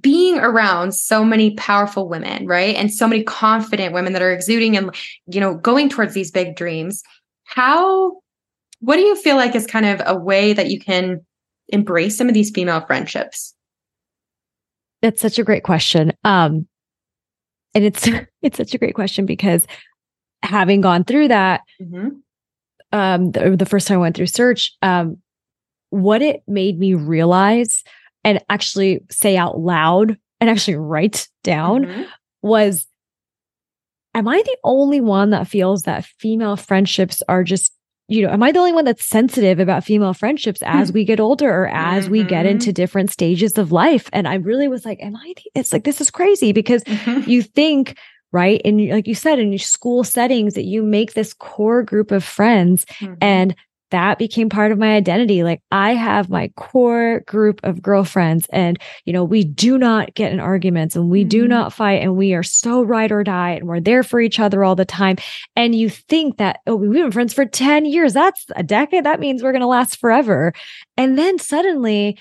being 0.00 0.38
around 0.38 0.94
so 0.94 1.24
many 1.24 1.54
powerful 1.54 2.08
women, 2.08 2.46
right? 2.46 2.76
And 2.76 2.92
so 2.92 3.06
many 3.06 3.22
confident 3.22 3.94
women 3.94 4.12
that 4.12 4.22
are 4.22 4.32
exuding 4.32 4.76
and, 4.76 4.94
you 5.26 5.40
know, 5.40 5.54
going 5.54 5.88
towards 5.88 6.14
these 6.14 6.30
big 6.30 6.56
dreams. 6.56 7.02
How, 7.44 8.20
what 8.80 8.96
do 8.96 9.02
you 9.02 9.16
feel 9.16 9.36
like 9.36 9.54
is 9.54 9.66
kind 9.66 9.86
of 9.86 10.02
a 10.06 10.18
way 10.18 10.52
that 10.52 10.70
you 10.70 10.80
can 10.80 11.24
embrace 11.68 12.16
some 12.16 12.28
of 12.28 12.34
these 12.34 12.50
female 12.50 12.84
friendships? 12.86 13.54
That's 15.02 15.20
such 15.20 15.38
a 15.38 15.44
great 15.44 15.62
question. 15.62 16.12
Um, 16.24 16.66
and 17.74 17.84
it's, 17.84 18.08
it's 18.42 18.56
such 18.56 18.74
a 18.74 18.78
great 18.78 18.94
question 18.94 19.26
because 19.26 19.66
having 20.42 20.80
gone 20.80 21.04
through 21.04 21.28
that, 21.28 21.62
mm-hmm. 21.80 22.08
um, 22.92 23.32
the, 23.32 23.56
the 23.56 23.66
first 23.66 23.88
time 23.88 23.98
I 23.98 24.00
went 24.00 24.16
through 24.16 24.26
search, 24.26 24.72
um, 24.82 25.18
what 25.90 26.22
it 26.22 26.42
made 26.48 26.78
me 26.78 26.94
realize 26.94 27.84
and 28.24 28.42
actually 28.48 29.00
say 29.10 29.36
out 29.36 29.58
loud 29.58 30.16
and 30.40 30.50
actually 30.50 30.76
write 30.76 31.28
down 31.42 31.84
mm-hmm. 31.84 32.02
was 32.42 32.86
am 34.14 34.28
I 34.28 34.42
the 34.42 34.56
only 34.64 35.00
one 35.00 35.30
that 35.30 35.48
feels 35.48 35.82
that 35.82 36.04
female 36.04 36.56
friendships 36.56 37.22
are 37.28 37.44
just 37.44 37.72
you 38.08 38.26
know, 38.26 38.32
am 38.32 38.42
I 38.42 38.52
the 38.52 38.58
only 38.58 38.72
one 38.72 38.84
that's 38.84 39.04
sensitive 39.04 39.58
about 39.58 39.84
female 39.84 40.12
friendships 40.12 40.60
as 40.62 40.92
we 40.92 41.04
get 41.04 41.20
older 41.20 41.48
or 41.48 41.68
as 41.68 42.04
mm-hmm. 42.04 42.12
we 42.12 42.24
get 42.24 42.44
into 42.44 42.66
mm-hmm. 42.66 42.74
different 42.74 43.10
stages 43.10 43.56
of 43.56 43.72
life? 43.72 44.10
And 44.12 44.28
I 44.28 44.34
really 44.34 44.68
was 44.68 44.84
like, 44.84 45.02
am 45.02 45.16
I? 45.16 45.32
The, 45.36 45.50
it's 45.54 45.72
like, 45.72 45.84
this 45.84 46.02
is 46.02 46.10
crazy 46.10 46.52
because 46.52 46.84
mm-hmm. 46.84 47.28
you 47.28 47.42
think, 47.42 47.96
right? 48.30 48.60
And 48.62 48.90
like 48.90 49.06
you 49.06 49.14
said, 49.14 49.38
in 49.38 49.52
your 49.52 49.58
school 49.58 50.04
settings 50.04 50.52
that 50.52 50.64
you 50.64 50.82
make 50.82 51.14
this 51.14 51.32
core 51.32 51.82
group 51.82 52.10
of 52.10 52.22
friends 52.22 52.84
mm-hmm. 52.84 53.14
and 53.22 53.56
that 53.94 54.18
became 54.18 54.48
part 54.48 54.72
of 54.72 54.78
my 54.78 54.96
identity. 54.96 55.44
Like 55.44 55.62
I 55.70 55.94
have 55.94 56.28
my 56.28 56.48
core 56.56 57.20
group 57.28 57.60
of 57.62 57.80
girlfriends 57.80 58.48
and, 58.50 58.76
you 59.04 59.12
know, 59.12 59.22
we 59.22 59.44
do 59.44 59.78
not 59.78 60.14
get 60.14 60.32
in 60.32 60.40
arguments 60.40 60.96
and 60.96 61.08
we 61.08 61.20
mm-hmm. 61.20 61.28
do 61.28 61.46
not 61.46 61.72
fight 61.72 62.02
and 62.02 62.16
we 62.16 62.34
are 62.34 62.42
so 62.42 62.82
ride 62.82 63.12
or 63.12 63.22
die 63.22 63.50
and 63.50 63.68
we're 63.68 63.78
there 63.78 64.02
for 64.02 64.20
each 64.20 64.40
other 64.40 64.64
all 64.64 64.74
the 64.74 64.84
time. 64.84 65.16
And 65.54 65.76
you 65.76 65.88
think 65.88 66.38
that, 66.38 66.58
oh, 66.66 66.74
we've 66.74 66.90
been 66.90 67.12
friends 67.12 67.32
for 67.32 67.44
10 67.44 67.84
years. 67.84 68.14
That's 68.14 68.44
a 68.56 68.64
decade. 68.64 69.04
That 69.04 69.20
means 69.20 69.44
we're 69.44 69.52
going 69.52 69.60
to 69.60 69.68
last 69.68 70.00
forever. 70.00 70.52
And 70.96 71.16
then 71.16 71.38
suddenly 71.38 72.18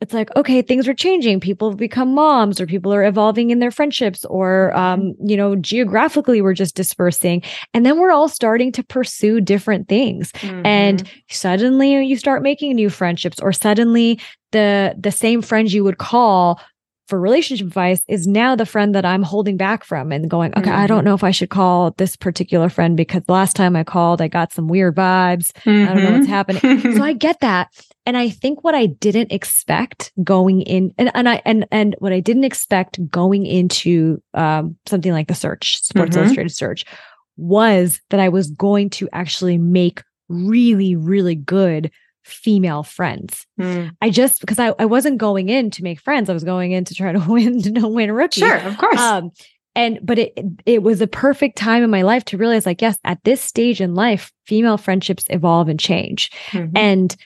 it's 0.00 0.14
like 0.14 0.34
okay 0.36 0.62
things 0.62 0.86
are 0.88 0.94
changing 0.94 1.40
people 1.40 1.70
have 1.70 1.78
become 1.78 2.14
moms 2.14 2.60
or 2.60 2.66
people 2.66 2.92
are 2.92 3.04
evolving 3.04 3.50
in 3.50 3.58
their 3.58 3.70
friendships 3.70 4.24
or 4.26 4.72
mm-hmm. 4.74 4.80
um, 4.80 5.14
you 5.24 5.36
know 5.36 5.56
geographically 5.56 6.40
we're 6.40 6.54
just 6.54 6.74
dispersing 6.74 7.42
and 7.74 7.84
then 7.84 7.98
we're 7.98 8.12
all 8.12 8.28
starting 8.28 8.72
to 8.72 8.82
pursue 8.82 9.40
different 9.40 9.88
things 9.88 10.32
mm-hmm. 10.32 10.64
and 10.64 11.10
suddenly 11.28 12.04
you 12.04 12.16
start 12.16 12.42
making 12.42 12.74
new 12.74 12.90
friendships 12.90 13.40
or 13.40 13.52
suddenly 13.52 14.20
the 14.52 14.94
the 14.98 15.12
same 15.12 15.42
friends 15.42 15.74
you 15.74 15.84
would 15.84 15.98
call 15.98 16.60
for 17.08 17.18
relationship 17.18 17.66
advice 17.66 18.02
is 18.06 18.26
now 18.26 18.54
the 18.54 18.66
friend 18.66 18.94
that 18.94 19.04
I'm 19.04 19.22
holding 19.22 19.56
back 19.56 19.82
from 19.82 20.12
and 20.12 20.28
going, 20.28 20.52
okay, 20.52 20.68
mm-hmm. 20.68 20.78
I 20.78 20.86
don't 20.86 20.98
mm-hmm. 20.98 21.06
know 21.06 21.14
if 21.14 21.24
I 21.24 21.30
should 21.30 21.48
call 21.48 21.92
this 21.92 22.16
particular 22.16 22.68
friend 22.68 22.96
because 22.96 23.22
last 23.28 23.56
time 23.56 23.74
I 23.74 23.82
called, 23.82 24.20
I 24.20 24.28
got 24.28 24.52
some 24.52 24.68
weird 24.68 24.94
vibes. 24.94 25.50
Mm-hmm. 25.62 25.90
I 25.90 25.94
don't 25.94 26.04
know 26.04 26.12
what's 26.12 26.26
mm-hmm. 26.26 26.32
happening. 26.32 26.96
so 26.96 27.02
I 27.02 27.14
get 27.14 27.40
that. 27.40 27.72
And 28.04 28.16
I 28.16 28.28
think 28.28 28.62
what 28.62 28.74
I 28.74 28.86
didn't 28.86 29.32
expect 29.32 30.12
going 30.22 30.62
in 30.62 30.94
and, 30.98 31.10
and 31.14 31.28
I 31.28 31.42
and 31.44 31.66
and 31.70 31.94
what 31.98 32.12
I 32.12 32.20
didn't 32.20 32.44
expect 32.44 32.98
going 33.10 33.44
into 33.44 34.22
um, 34.34 34.76
something 34.86 35.12
like 35.12 35.28
the 35.28 35.34
search, 35.34 35.82
Sports 35.82 36.10
mm-hmm. 36.10 36.24
Illustrated 36.24 36.54
search, 36.54 36.84
was 37.36 38.00
that 38.10 38.20
I 38.20 38.28
was 38.28 38.50
going 38.50 38.90
to 38.90 39.08
actually 39.12 39.58
make 39.58 40.02
really, 40.28 40.94
really 40.96 41.34
good 41.34 41.90
female 42.28 42.82
friends. 42.82 43.46
Mm. 43.60 43.92
I 44.00 44.10
just 44.10 44.40
because 44.40 44.58
I, 44.58 44.74
I 44.78 44.84
wasn't 44.84 45.18
going 45.18 45.48
in 45.48 45.70
to 45.72 45.82
make 45.82 46.00
friends. 46.00 46.30
I 46.30 46.34
was 46.34 46.44
going 46.44 46.72
in 46.72 46.84
to 46.84 46.94
try 46.94 47.12
to 47.12 47.18
win 47.28 47.62
to 47.62 47.88
win 47.88 48.10
a 48.10 48.14
rookie. 48.14 48.40
Sure, 48.40 48.58
of 48.58 48.78
course. 48.78 49.00
Um, 49.00 49.30
and 49.74 50.00
but 50.02 50.18
it 50.18 50.32
it 50.66 50.82
was 50.82 51.00
a 51.00 51.06
perfect 51.06 51.56
time 51.56 51.82
in 51.82 51.90
my 51.90 52.02
life 52.02 52.24
to 52.26 52.36
realize 52.36 52.66
like 52.66 52.82
yes, 52.82 52.98
at 53.04 53.22
this 53.24 53.40
stage 53.40 53.80
in 53.80 53.94
life, 53.94 54.32
female 54.46 54.76
friendships 54.76 55.24
evolve 55.30 55.68
and 55.68 55.80
change. 55.80 56.30
Mm-hmm. 56.50 56.76
And 56.76 57.16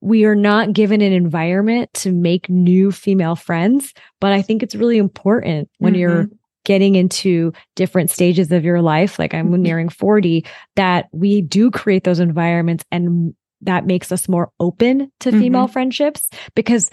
we 0.00 0.24
are 0.24 0.34
not 0.34 0.72
given 0.72 1.00
an 1.00 1.12
environment 1.12 1.92
to 1.94 2.10
make 2.10 2.50
new 2.50 2.90
female 2.90 3.36
friends, 3.36 3.94
but 4.20 4.32
I 4.32 4.42
think 4.42 4.62
it's 4.62 4.74
really 4.74 4.98
important 4.98 5.70
when 5.78 5.92
mm-hmm. 5.92 6.00
you're 6.00 6.28
getting 6.64 6.96
into 6.96 7.52
different 7.76 8.10
stages 8.10 8.50
of 8.52 8.64
your 8.64 8.82
life, 8.82 9.18
like 9.18 9.34
I'm 9.34 9.52
mm-hmm. 9.52 9.62
nearing 9.62 9.88
40, 9.88 10.44
that 10.76 11.08
we 11.12 11.40
do 11.40 11.70
create 11.70 12.04
those 12.04 12.20
environments 12.20 12.84
and 12.90 13.34
that 13.62 13.86
makes 13.86 14.12
us 14.12 14.28
more 14.28 14.50
open 14.60 15.10
to 15.20 15.30
mm-hmm. 15.30 15.40
female 15.40 15.68
friendships 15.68 16.28
because 16.54 16.90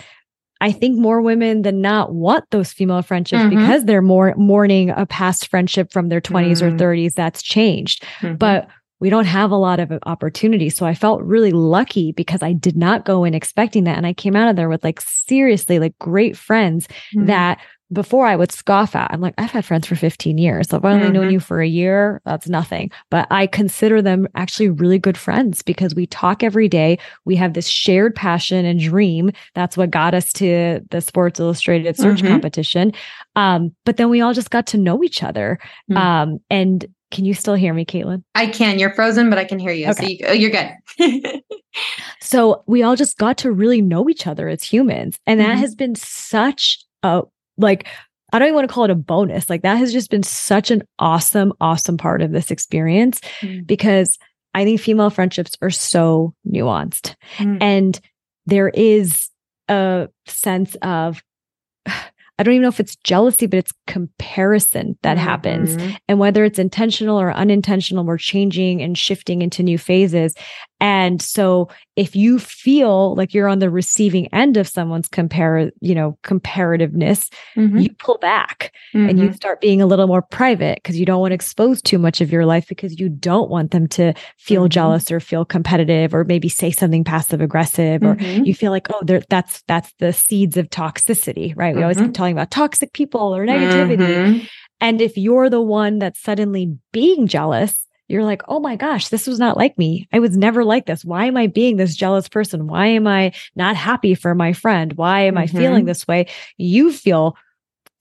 I 0.61 0.71
think 0.71 0.97
more 0.97 1.21
women 1.21 1.61
than 1.61 1.81
not 1.81 2.13
want 2.13 2.45
those 2.51 2.73
female 2.73 3.01
friendships 3.01 3.41
mm-hmm. 3.41 3.57
because 3.57 3.85
they're 3.85 4.01
more 4.01 4.33
mourning 4.35 4.89
a 4.89 5.05
past 5.05 5.47
friendship 5.47 5.91
from 5.91 6.09
their 6.09 6.21
20s 6.21 6.61
mm-hmm. 6.61 6.75
or 6.75 6.77
30s 6.77 7.13
that's 7.13 7.41
changed. 7.41 8.03
Mm-hmm. 8.19 8.35
But 8.35 8.67
we 8.99 9.09
don't 9.09 9.25
have 9.25 9.51
a 9.51 9.55
lot 9.55 9.79
of 9.79 9.93
opportunities. 10.05 10.75
So 10.75 10.85
I 10.85 10.93
felt 10.93 11.21
really 11.21 11.51
lucky 11.51 12.11
because 12.11 12.43
I 12.43 12.51
did 12.51 12.75
not 12.75 13.05
go 13.05 13.23
in 13.23 13.33
expecting 13.33 13.85
that. 13.85 13.95
And 13.95 14.05
I 14.05 14.13
came 14.13 14.35
out 14.35 14.49
of 14.49 14.57
there 14.57 14.67
with 14.67 14.83
like 14.83 14.99
seriously 14.99 15.79
like 15.79 15.97
great 15.99 16.35
friends 16.35 16.87
mm-hmm. 17.15 17.27
that 17.27 17.59
before 17.91 18.25
I 18.25 18.35
would 18.35 18.51
scoff 18.51 18.95
at. 18.95 19.11
I'm 19.11 19.21
like, 19.21 19.33
I've 19.37 19.51
had 19.51 19.65
friends 19.65 19.87
for 19.87 19.95
15 19.95 20.37
years. 20.37 20.69
So 20.69 20.77
I've 20.77 20.85
only 20.85 21.05
mm-hmm. 21.05 21.13
known 21.13 21.31
you 21.31 21.39
for 21.39 21.61
a 21.61 21.67
year, 21.67 22.21
that's 22.25 22.47
nothing. 22.47 22.91
But 23.09 23.27
I 23.31 23.47
consider 23.47 24.01
them 24.01 24.27
actually 24.35 24.69
really 24.69 24.99
good 24.99 25.17
friends 25.17 25.61
because 25.61 25.95
we 25.95 26.05
talk 26.05 26.43
every 26.43 26.67
day. 26.67 26.99
We 27.25 27.35
have 27.37 27.53
this 27.53 27.67
shared 27.67 28.15
passion 28.15 28.65
and 28.65 28.79
dream. 28.79 29.31
That's 29.55 29.75
what 29.75 29.91
got 29.91 30.13
us 30.13 30.31
to 30.33 30.81
the 30.91 31.01
Sports 31.01 31.39
Illustrated 31.39 31.97
search 31.97 32.19
mm-hmm. 32.19 32.27
competition. 32.27 32.93
Um, 33.35 33.75
but 33.85 33.97
then 33.97 34.09
we 34.09 34.21
all 34.21 34.33
just 34.33 34.51
got 34.51 34.67
to 34.67 34.77
know 34.77 35.03
each 35.03 35.23
other. 35.23 35.59
Mm-hmm. 35.91 35.97
Um, 35.97 36.39
and 36.49 36.85
can 37.11 37.25
you 37.25 37.33
still 37.33 37.55
hear 37.55 37.73
me, 37.73 37.85
Caitlin? 37.85 38.23
I 38.35 38.47
can. 38.47 38.77
You're 38.77 38.93
frozen, 38.93 39.29
but 39.29 39.39
I 39.39 39.45
can 39.45 39.57
hear 39.57 39.71
you. 39.71 39.87
Okay. 39.89 40.03
So 40.03 40.07
you, 40.07 40.17
oh, 40.27 40.33
you're 40.33 40.51
good. 40.51 41.41
so 42.21 42.63
we 42.67 42.83
all 42.83 42.95
just 42.95 43.17
got 43.17 43.39
to 43.39 43.51
really 43.51 43.81
know 43.81 44.09
each 44.09 44.27
other 44.27 44.47
as 44.47 44.61
humans. 44.63 45.17
And 45.25 45.39
that 45.39 45.53
mm-hmm. 45.53 45.59
has 45.61 45.73
been 45.73 45.95
such 45.95 46.77
a 47.01 47.23
like 47.59 47.87
I 48.31 48.39
don't 48.39 48.47
even 48.47 48.55
want 48.55 48.69
to 48.69 48.73
call 48.73 48.83
it 48.83 48.91
a 48.91 48.95
bonus. 48.95 49.49
Like 49.49 49.63
that 49.63 49.77
has 49.77 49.91
just 49.91 50.09
been 50.09 50.23
such 50.23 50.71
an 50.71 50.83
awesome, 50.99 51.53
awesome 51.59 51.97
part 51.97 52.21
of 52.21 52.31
this 52.31 52.51
experience 52.51 53.21
mm. 53.41 53.65
because 53.65 54.17
I 54.53 54.63
think 54.63 54.79
female 54.79 55.09
friendships 55.09 55.55
are 55.61 55.69
so 55.69 56.33
nuanced. 56.47 57.15
Mm. 57.37 57.57
And 57.61 57.99
there 58.45 58.69
is 58.69 59.29
a 59.67 60.09
sense 60.27 60.75
of, 60.81 61.21
I 61.85 62.43
don't 62.43 62.53
even 62.53 62.61
know 62.61 62.69
if 62.69 62.79
it's 62.79 62.95
jealousy, 63.03 63.47
but 63.47 63.59
it's 63.59 63.73
comparison 63.85 64.97
that 65.01 65.17
mm-hmm. 65.17 65.27
happens. 65.27 65.95
And 66.07 66.19
whether 66.19 66.45
it's 66.45 66.57
intentional 66.57 67.19
or 67.19 67.33
unintentional, 67.33 68.05
we're 68.05 68.17
changing 68.17 68.81
and 68.81 68.97
shifting 68.97 69.41
into 69.41 69.61
new 69.61 69.77
phases. 69.77 70.35
And 70.79 71.21
so 71.21 71.69
if 71.95 72.15
you 72.15 72.39
feel 72.39 73.15
like 73.15 73.33
you're 73.33 73.49
on 73.49 73.59
the 73.59 73.69
receiving 73.69 74.27
end 74.33 74.55
of 74.55 74.67
someone's 74.67 75.09
compare, 75.09 75.71
you 75.81 75.93
know, 75.93 76.17
comparativeness, 76.23 77.29
mm-hmm. 77.57 77.77
you 77.77 77.89
pull 77.95 78.17
back 78.19 78.73
mm-hmm. 78.93 79.09
and 79.09 79.19
you 79.19 79.25
mm-hmm. 79.25 79.35
start 79.35 79.59
being 79.59 79.81
a 79.81 79.85
little 79.85 80.07
more 80.07 80.21
private 80.21 80.75
because 80.75 80.97
you 80.97 81.05
don't 81.05 81.19
want 81.19 81.31
to 81.31 81.35
expose 81.35 81.81
too 81.81 81.97
much 81.97 82.21
of 82.21 82.31
your 82.31 82.45
life 82.45 82.67
because 82.67 82.99
you 82.99 83.09
don't 83.09 83.49
want 83.49 83.71
them 83.71 83.87
to 83.87 84.13
feel 84.37 84.63
mm-hmm. 84.63 84.69
jealous 84.69 85.11
or 85.11 85.19
feel 85.19 85.43
competitive 85.43 86.13
or 86.13 86.23
maybe 86.23 86.47
say 86.47 86.71
something 86.71 87.03
passive 87.03 87.41
aggressive 87.41 88.01
or 88.01 88.15
mm-hmm. 88.15 88.45
you 88.45 88.53
feel 88.53 88.71
like, 88.71 88.87
oh, 88.93 89.19
that's 89.29 89.61
that's 89.67 89.93
the 89.99 90.13
seeds 90.13 90.55
of 90.55 90.69
toxicity, 90.69 91.53
right? 91.57 91.75
We 91.75 91.81
always 91.81 91.97
keep 91.97 92.05
mm-hmm. 92.05 92.13
talking 92.13 92.35
about 92.35 92.51
toxic 92.51 92.93
people 92.93 93.35
or 93.35 93.45
negativity. 93.45 94.47
And 94.81 95.01
if 95.01 95.17
you're 95.17 95.49
the 95.49 95.61
one 95.61 95.99
that's 95.99 96.21
suddenly 96.21 96.77
being 96.93 97.27
jealous, 97.27 97.85
you're 98.09 98.25
like, 98.25 98.41
oh 98.47 98.59
my 98.59 98.75
gosh, 98.75 99.09
this 99.09 99.27
was 99.27 99.39
not 99.39 99.55
like 99.55 99.77
me. 99.77 100.07
I 100.11 100.19
was 100.19 100.35
never 100.35 100.65
like 100.65 100.87
this. 100.87 101.05
Why 101.05 101.25
am 101.25 101.37
I 101.37 101.47
being 101.47 101.77
this 101.77 101.95
jealous 101.95 102.27
person? 102.27 102.67
Why 102.67 102.87
am 102.87 103.05
I 103.05 103.31
not 103.55 103.75
happy 103.75 104.15
for 104.15 104.33
my 104.33 104.51
friend? 104.51 104.93
Why 104.93 105.21
am 105.21 105.35
mm-hmm. 105.35 105.43
I 105.43 105.47
feeling 105.47 105.81
mm-hmm. 105.81 105.85
this 105.85 106.07
way? 106.07 106.25
You 106.57 106.91
feel, 106.91 107.37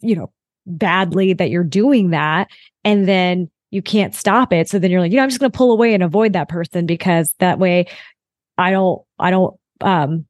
you 0.00 0.16
know, 0.16 0.32
badly 0.66 1.34
that 1.34 1.50
you're 1.50 1.62
doing 1.62 2.10
that. 2.10 2.48
And 2.84 3.06
then 3.06 3.50
you 3.70 3.82
can't 3.82 4.14
stop 4.14 4.50
it. 4.50 4.68
So 4.68 4.78
then 4.78 4.90
you're 4.90 5.00
like, 5.00 5.12
you 5.12 5.18
know, 5.18 5.22
I'm 5.22 5.28
just 5.28 5.40
going 5.40 5.52
to 5.52 5.56
pull 5.56 5.72
away 5.72 5.92
and 5.92 6.02
avoid 6.02 6.32
that 6.32 6.48
person 6.48 6.86
because 6.86 7.34
that 7.38 7.58
way 7.58 7.86
I 8.56 8.70
don't, 8.70 9.02
I 9.18 9.30
don't, 9.30 9.54
um, 9.82 10.26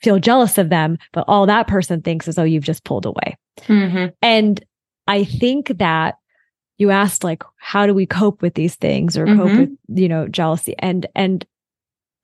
feel 0.00 0.20
jealous 0.20 0.58
of 0.58 0.68
them. 0.68 0.96
But 1.12 1.24
all 1.26 1.46
that 1.46 1.66
person 1.66 2.02
thinks 2.02 2.28
is, 2.28 2.38
oh, 2.38 2.44
you've 2.44 2.62
just 2.62 2.84
pulled 2.84 3.06
away. 3.06 3.36
Mm-hmm. 3.62 4.14
And 4.22 4.64
I 5.08 5.24
think 5.24 5.78
that 5.78 6.16
you 6.82 6.90
asked 6.90 7.24
like 7.24 7.42
how 7.56 7.86
do 7.86 7.94
we 7.94 8.04
cope 8.04 8.42
with 8.42 8.54
these 8.54 8.74
things 8.74 9.16
or 9.16 9.24
mm-hmm. 9.24 9.40
cope 9.40 9.58
with 9.58 9.70
you 9.88 10.08
know 10.08 10.28
jealousy 10.28 10.74
and 10.80 11.06
and 11.14 11.46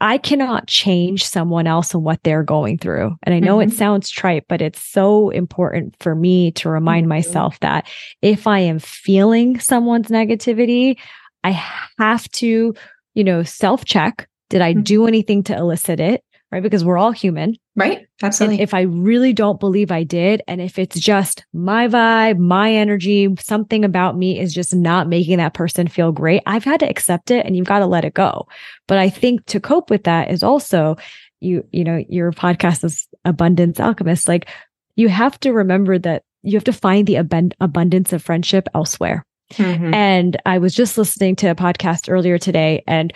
I 0.00 0.18
cannot 0.18 0.68
change 0.68 1.24
someone 1.24 1.66
else 1.66 1.92
and 1.92 2.04
what 2.04 2.22
they're 2.22 2.44
going 2.44 2.78
through. 2.78 3.16
And 3.24 3.34
I 3.34 3.40
know 3.40 3.58
mm-hmm. 3.58 3.70
it 3.70 3.74
sounds 3.74 4.10
trite, 4.10 4.44
but 4.48 4.62
it's 4.62 4.80
so 4.80 5.30
important 5.30 5.96
for 5.98 6.14
me 6.14 6.52
to 6.52 6.68
remind 6.68 7.04
mm-hmm. 7.04 7.08
myself 7.08 7.58
that 7.60 7.88
if 8.22 8.46
I 8.46 8.60
am 8.60 8.78
feeling 8.78 9.58
someone's 9.58 10.06
negativity, 10.06 10.98
I 11.42 11.50
have 11.98 12.28
to, 12.32 12.74
you 13.14 13.24
know, 13.24 13.42
self 13.42 13.84
check. 13.84 14.28
Did 14.50 14.62
I 14.62 14.72
mm-hmm. 14.72 14.82
do 14.82 15.06
anything 15.08 15.42
to 15.44 15.56
elicit 15.56 15.98
it? 15.98 16.22
Right? 16.50 16.62
Because 16.62 16.84
we're 16.84 16.98
all 16.98 17.12
human. 17.12 17.54
Right. 17.76 18.06
Absolutely. 18.22 18.56
And 18.56 18.62
if 18.62 18.74
I 18.74 18.82
really 18.82 19.32
don't 19.32 19.60
believe 19.60 19.90
I 19.90 20.02
did, 20.02 20.42
and 20.48 20.60
if 20.60 20.78
it's 20.78 20.98
just 20.98 21.44
my 21.52 21.88
vibe, 21.88 22.38
my 22.38 22.72
energy, 22.72 23.28
something 23.38 23.84
about 23.84 24.16
me 24.16 24.38
is 24.38 24.54
just 24.54 24.74
not 24.74 25.08
making 25.08 25.38
that 25.38 25.54
person 25.54 25.88
feel 25.88 26.10
great, 26.10 26.42
I've 26.46 26.64
had 26.64 26.80
to 26.80 26.88
accept 26.88 27.30
it 27.30 27.44
and 27.44 27.56
you've 27.56 27.66
got 27.66 27.80
to 27.80 27.86
let 27.86 28.04
it 28.04 28.14
go. 28.14 28.48
But 28.86 28.98
I 28.98 29.10
think 29.10 29.44
to 29.46 29.60
cope 29.60 29.90
with 29.90 30.04
that 30.04 30.30
is 30.30 30.42
also 30.42 30.96
you, 31.40 31.64
you 31.70 31.84
know, 31.84 32.04
your 32.08 32.32
podcast 32.32 32.84
is 32.84 33.06
Abundance 33.24 33.78
Alchemist. 33.78 34.28
Like 34.28 34.48
you 34.96 35.08
have 35.08 35.38
to 35.40 35.52
remember 35.52 35.98
that 35.98 36.24
you 36.42 36.54
have 36.54 36.64
to 36.64 36.72
find 36.72 37.06
the 37.06 37.18
ab- 37.18 37.54
abundance 37.60 38.12
of 38.12 38.22
friendship 38.22 38.68
elsewhere. 38.74 39.24
Mm-hmm. 39.54 39.94
And 39.94 40.36
I 40.44 40.58
was 40.58 40.74
just 40.74 40.98
listening 40.98 41.36
to 41.36 41.48
a 41.48 41.54
podcast 41.54 42.10
earlier 42.10 42.38
today 42.38 42.82
and 42.86 43.12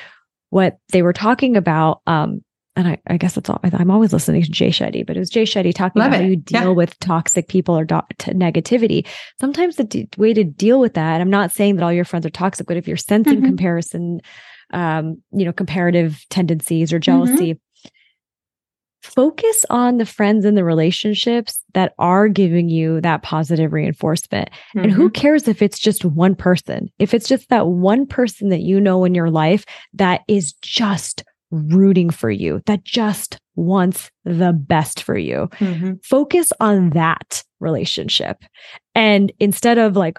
what 0.50 0.78
they 0.90 1.02
were 1.02 1.12
talking 1.12 1.56
about 1.56 2.00
um, 2.06 2.42
and 2.74 2.88
I, 2.88 2.98
I, 3.06 3.16
guess 3.18 3.34
that's 3.34 3.50
all. 3.50 3.60
I'm 3.62 3.90
always 3.90 4.12
listening 4.12 4.42
to 4.42 4.50
Jay 4.50 4.70
Shetty, 4.70 5.06
but 5.06 5.16
it 5.16 5.20
was 5.20 5.28
Jay 5.28 5.42
Shetty 5.42 5.74
talking 5.74 6.00
Love 6.00 6.08
about 6.08 6.20
it. 6.20 6.24
how 6.24 6.30
you 6.30 6.36
deal 6.36 6.62
yeah. 6.62 6.68
with 6.68 6.98
toxic 7.00 7.48
people 7.48 7.78
or 7.78 7.84
do- 7.84 8.00
negativity. 8.18 9.06
Sometimes 9.40 9.76
the 9.76 9.84
d- 9.84 10.08
way 10.16 10.32
to 10.32 10.42
deal 10.42 10.80
with 10.80 10.94
that, 10.94 11.20
I'm 11.20 11.30
not 11.30 11.52
saying 11.52 11.76
that 11.76 11.84
all 11.84 11.92
your 11.92 12.06
friends 12.06 12.24
are 12.24 12.30
toxic, 12.30 12.66
but 12.66 12.78
if 12.78 12.88
you're 12.88 12.96
sensing 12.96 13.38
mm-hmm. 13.38 13.46
comparison, 13.46 14.22
um, 14.72 15.22
you 15.32 15.44
know, 15.44 15.52
comparative 15.52 16.24
tendencies 16.30 16.94
or 16.94 16.96
mm-hmm. 16.96 17.02
jealousy, 17.02 17.54
mm-hmm. 17.54 17.88
focus 19.02 19.66
on 19.68 19.98
the 19.98 20.06
friends 20.06 20.46
and 20.46 20.56
the 20.56 20.64
relationships 20.64 21.62
that 21.74 21.92
are 21.98 22.26
giving 22.26 22.70
you 22.70 23.02
that 23.02 23.22
positive 23.22 23.74
reinforcement. 23.74 24.48
Mm-hmm. 24.48 24.78
And 24.78 24.92
who 24.92 25.08
mm-hmm. 25.08 25.20
cares 25.20 25.46
if 25.46 25.60
it's 25.60 25.78
just 25.78 26.06
one 26.06 26.34
person? 26.34 26.90
If 26.98 27.12
it's 27.12 27.28
just 27.28 27.50
that 27.50 27.66
one 27.66 28.06
person 28.06 28.48
that 28.48 28.62
you 28.62 28.80
know 28.80 29.04
in 29.04 29.14
your 29.14 29.30
life 29.30 29.66
that 29.92 30.22
is 30.26 30.54
just 30.62 31.22
rooting 31.52 32.10
for 32.10 32.30
you, 32.30 32.62
that 32.66 32.82
just 32.82 33.38
wants 33.54 34.10
the 34.24 34.52
best 34.52 35.02
for 35.02 35.16
you. 35.16 35.48
Mm-hmm. 35.58 35.92
Focus 36.02 36.52
on 36.58 36.90
that 36.90 37.44
relationship. 37.60 38.42
And 38.94 39.30
instead 39.38 39.78
of 39.78 39.94
like, 39.94 40.18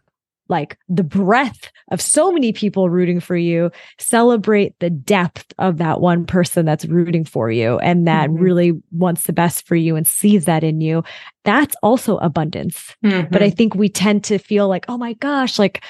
like 0.50 0.78
the 0.90 1.04
breadth 1.04 1.72
of 1.90 2.02
so 2.02 2.32
many 2.32 2.54
people 2.54 2.90
rooting 2.90 3.20
for 3.20 3.36
you, 3.36 3.72
celebrate 3.98 4.78
the 4.80 4.90
depth 4.90 5.54
of 5.58 5.78
that 5.78 6.02
one 6.02 6.26
person 6.26 6.66
that's 6.66 6.86
rooting 6.86 7.26
for 7.26 7.50
you 7.50 7.80
and 7.80 8.06
that 8.08 8.30
mm-hmm. 8.30 8.44
really 8.44 8.72
wants 8.92 9.24
the 9.24 9.34
best 9.34 9.66
for 9.66 9.76
you 9.76 9.96
and 9.96 10.06
sees 10.06 10.46
that 10.46 10.64
in 10.64 10.82
you. 10.82 11.04
That's 11.44 11.76
also 11.82 12.18
abundance. 12.18 12.96
Mm-hmm. 13.04 13.32
But 13.32 13.42
I 13.42 13.50
think 13.50 13.74
we 13.74 13.90
tend 13.90 14.26
to 14.26 14.38
feel 14.38 14.68
like, 14.68 14.86
oh 14.88 14.98
my 14.98 15.14
gosh, 15.14 15.58
like, 15.58 15.84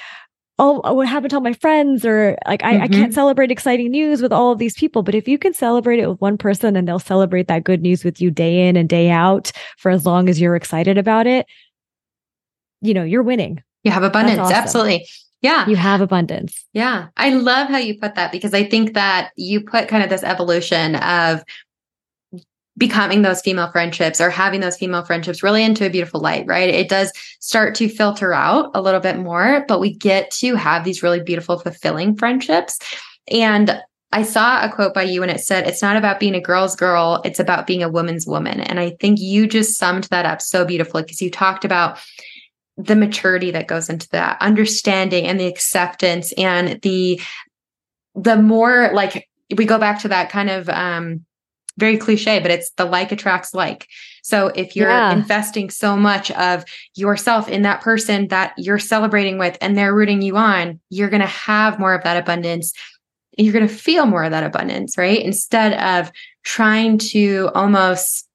oh, 0.58 0.92
what 0.92 1.08
happened 1.08 1.30
to 1.30 1.36
all 1.36 1.42
my 1.42 1.52
friends? 1.52 2.04
Or 2.04 2.36
like, 2.46 2.62
I, 2.62 2.74
mm-hmm. 2.74 2.82
I 2.82 2.88
can't 2.88 3.02
mm-hmm. 3.06 3.12
celebrate 3.12 3.50
exciting 3.50 3.90
news 3.90 4.22
with 4.22 4.32
all 4.32 4.52
of 4.52 4.58
these 4.58 4.74
people. 4.74 5.02
But 5.02 5.14
if 5.14 5.26
you 5.26 5.38
can 5.38 5.52
celebrate 5.52 5.98
it 5.98 6.08
with 6.08 6.20
one 6.20 6.38
person 6.38 6.76
and 6.76 6.86
they'll 6.86 6.98
celebrate 6.98 7.48
that 7.48 7.64
good 7.64 7.82
news 7.82 8.04
with 8.04 8.20
you 8.20 8.30
day 8.30 8.68
in 8.68 8.76
and 8.76 8.88
day 8.88 9.10
out 9.10 9.50
for 9.78 9.90
as 9.90 10.06
long 10.06 10.28
as 10.28 10.40
you're 10.40 10.56
excited 10.56 10.98
about 10.98 11.26
it, 11.26 11.46
you 12.80 12.94
know, 12.94 13.02
you're 13.02 13.22
winning. 13.22 13.62
You 13.82 13.90
have 13.90 14.02
abundance. 14.02 14.38
Awesome. 14.38 14.56
Absolutely. 14.56 15.08
Yeah. 15.42 15.68
You 15.68 15.76
have 15.76 16.00
abundance. 16.00 16.64
Yeah. 16.72 17.08
I 17.18 17.30
love 17.30 17.68
how 17.68 17.76
you 17.76 17.98
put 17.98 18.14
that 18.14 18.32
because 18.32 18.54
I 18.54 18.64
think 18.64 18.94
that 18.94 19.30
you 19.36 19.60
put 19.60 19.88
kind 19.88 20.02
of 20.02 20.08
this 20.08 20.22
evolution 20.22 20.96
of 20.96 21.44
becoming 22.76 23.22
those 23.22 23.40
female 23.40 23.70
friendships 23.70 24.20
or 24.20 24.30
having 24.30 24.60
those 24.60 24.76
female 24.76 25.04
friendships 25.04 25.42
really 25.42 25.62
into 25.62 25.86
a 25.86 25.90
beautiful 25.90 26.20
light, 26.20 26.44
right? 26.46 26.68
It 26.68 26.88
does 26.88 27.12
start 27.40 27.74
to 27.76 27.88
filter 27.88 28.32
out 28.32 28.70
a 28.74 28.82
little 28.82 29.00
bit 29.00 29.18
more, 29.18 29.64
but 29.68 29.80
we 29.80 29.94
get 29.94 30.30
to 30.32 30.56
have 30.56 30.84
these 30.84 31.02
really 31.02 31.22
beautiful, 31.22 31.58
fulfilling 31.58 32.16
friendships. 32.16 32.78
And 33.30 33.80
I 34.10 34.22
saw 34.22 34.64
a 34.64 34.70
quote 34.70 34.94
by 34.94 35.02
you 35.02 35.22
and 35.22 35.30
it 35.30 35.40
said, 35.40 35.66
It's 35.66 35.82
not 35.82 35.96
about 35.96 36.20
being 36.20 36.34
a 36.34 36.40
girl's 36.40 36.76
girl, 36.76 37.20
it's 37.24 37.40
about 37.40 37.66
being 37.66 37.82
a 37.82 37.88
woman's 37.88 38.26
woman. 38.26 38.60
And 38.60 38.80
I 38.80 38.90
think 39.00 39.20
you 39.20 39.46
just 39.46 39.78
summed 39.78 40.04
that 40.04 40.26
up 40.26 40.40
so 40.40 40.64
beautifully 40.64 41.02
because 41.02 41.20
you 41.20 41.30
talked 41.30 41.64
about 41.64 41.98
the 42.76 42.96
maturity 42.96 43.50
that 43.52 43.68
goes 43.68 43.88
into 43.88 44.08
that 44.10 44.36
understanding 44.40 45.26
and 45.26 45.38
the 45.38 45.46
acceptance 45.46 46.32
and 46.32 46.80
the 46.82 47.20
the 48.16 48.36
more 48.36 48.90
like 48.92 49.28
we 49.56 49.64
go 49.64 49.78
back 49.78 50.00
to 50.00 50.08
that 50.08 50.30
kind 50.30 50.50
of 50.50 50.68
um 50.68 51.24
very 51.78 51.96
cliche, 51.96 52.38
but 52.40 52.50
it's 52.50 52.70
the 52.72 52.84
like 52.84 53.12
attracts 53.12 53.54
like. 53.54 53.88
So 54.22 54.48
if 54.48 54.74
you're 54.76 54.88
yeah. 54.88 55.12
investing 55.12 55.70
so 55.70 55.96
much 55.96 56.30
of 56.32 56.64
yourself 56.94 57.48
in 57.48 57.62
that 57.62 57.80
person 57.80 58.28
that 58.28 58.54
you're 58.56 58.78
celebrating 58.78 59.38
with 59.38 59.58
and 59.60 59.76
they're 59.76 59.94
rooting 59.94 60.22
you 60.22 60.36
on, 60.36 60.80
you're 60.88 61.10
going 61.10 61.20
to 61.20 61.26
have 61.26 61.78
more 61.78 61.94
of 61.94 62.04
that 62.04 62.16
abundance. 62.16 62.72
You're 63.36 63.52
going 63.52 63.66
to 63.66 63.74
feel 63.74 64.06
more 64.06 64.24
of 64.24 64.30
that 64.30 64.44
abundance, 64.44 64.96
right? 64.96 65.20
Instead 65.20 65.74
of 65.74 66.12
trying 66.44 66.98
to 66.98 67.50
almost 67.54 68.28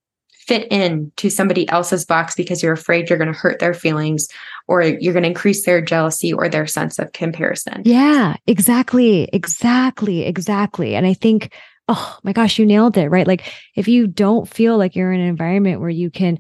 fit 0.50 0.68
in 0.72 1.12
to 1.16 1.30
somebody 1.30 1.70
else's 1.70 2.06
box 2.06 2.34
because 2.34 2.64
you're 2.64 2.74
afraid 2.74 3.08
you're 3.08 3.20
going 3.20 3.32
to 3.32 3.40
hurt 3.40 3.60
their 3.60 3.74
feelings 3.74 4.28
or 4.68 4.82
you're 4.82 5.14
going 5.14 5.24
to 5.24 5.30
increase 5.30 5.64
their 5.64 5.80
jealousy 5.80 6.34
or 6.34 6.50
their 6.50 6.66
sense 6.66 6.98
of 6.98 7.14
comparison. 7.14 7.84
Yeah, 7.86 8.36
exactly. 8.48 9.30
Exactly. 9.32 10.24
Exactly. 10.24 10.96
And 10.96 11.06
I 11.06 11.14
think 11.14 11.54
oh 11.90 12.20
my 12.24 12.32
gosh, 12.32 12.60
you 12.60 12.66
nailed 12.66 12.96
it, 12.98 13.10
right? 13.10 13.28
Like 13.28 13.52
if 13.76 13.88
you 13.88 14.08
don't 14.08 14.48
feel 14.48 14.78
like 14.78 14.96
you're 14.96 15.12
in 15.12 15.20
an 15.20 15.28
environment 15.28 15.82
where 15.82 15.90
you 15.90 16.12
can 16.12 16.38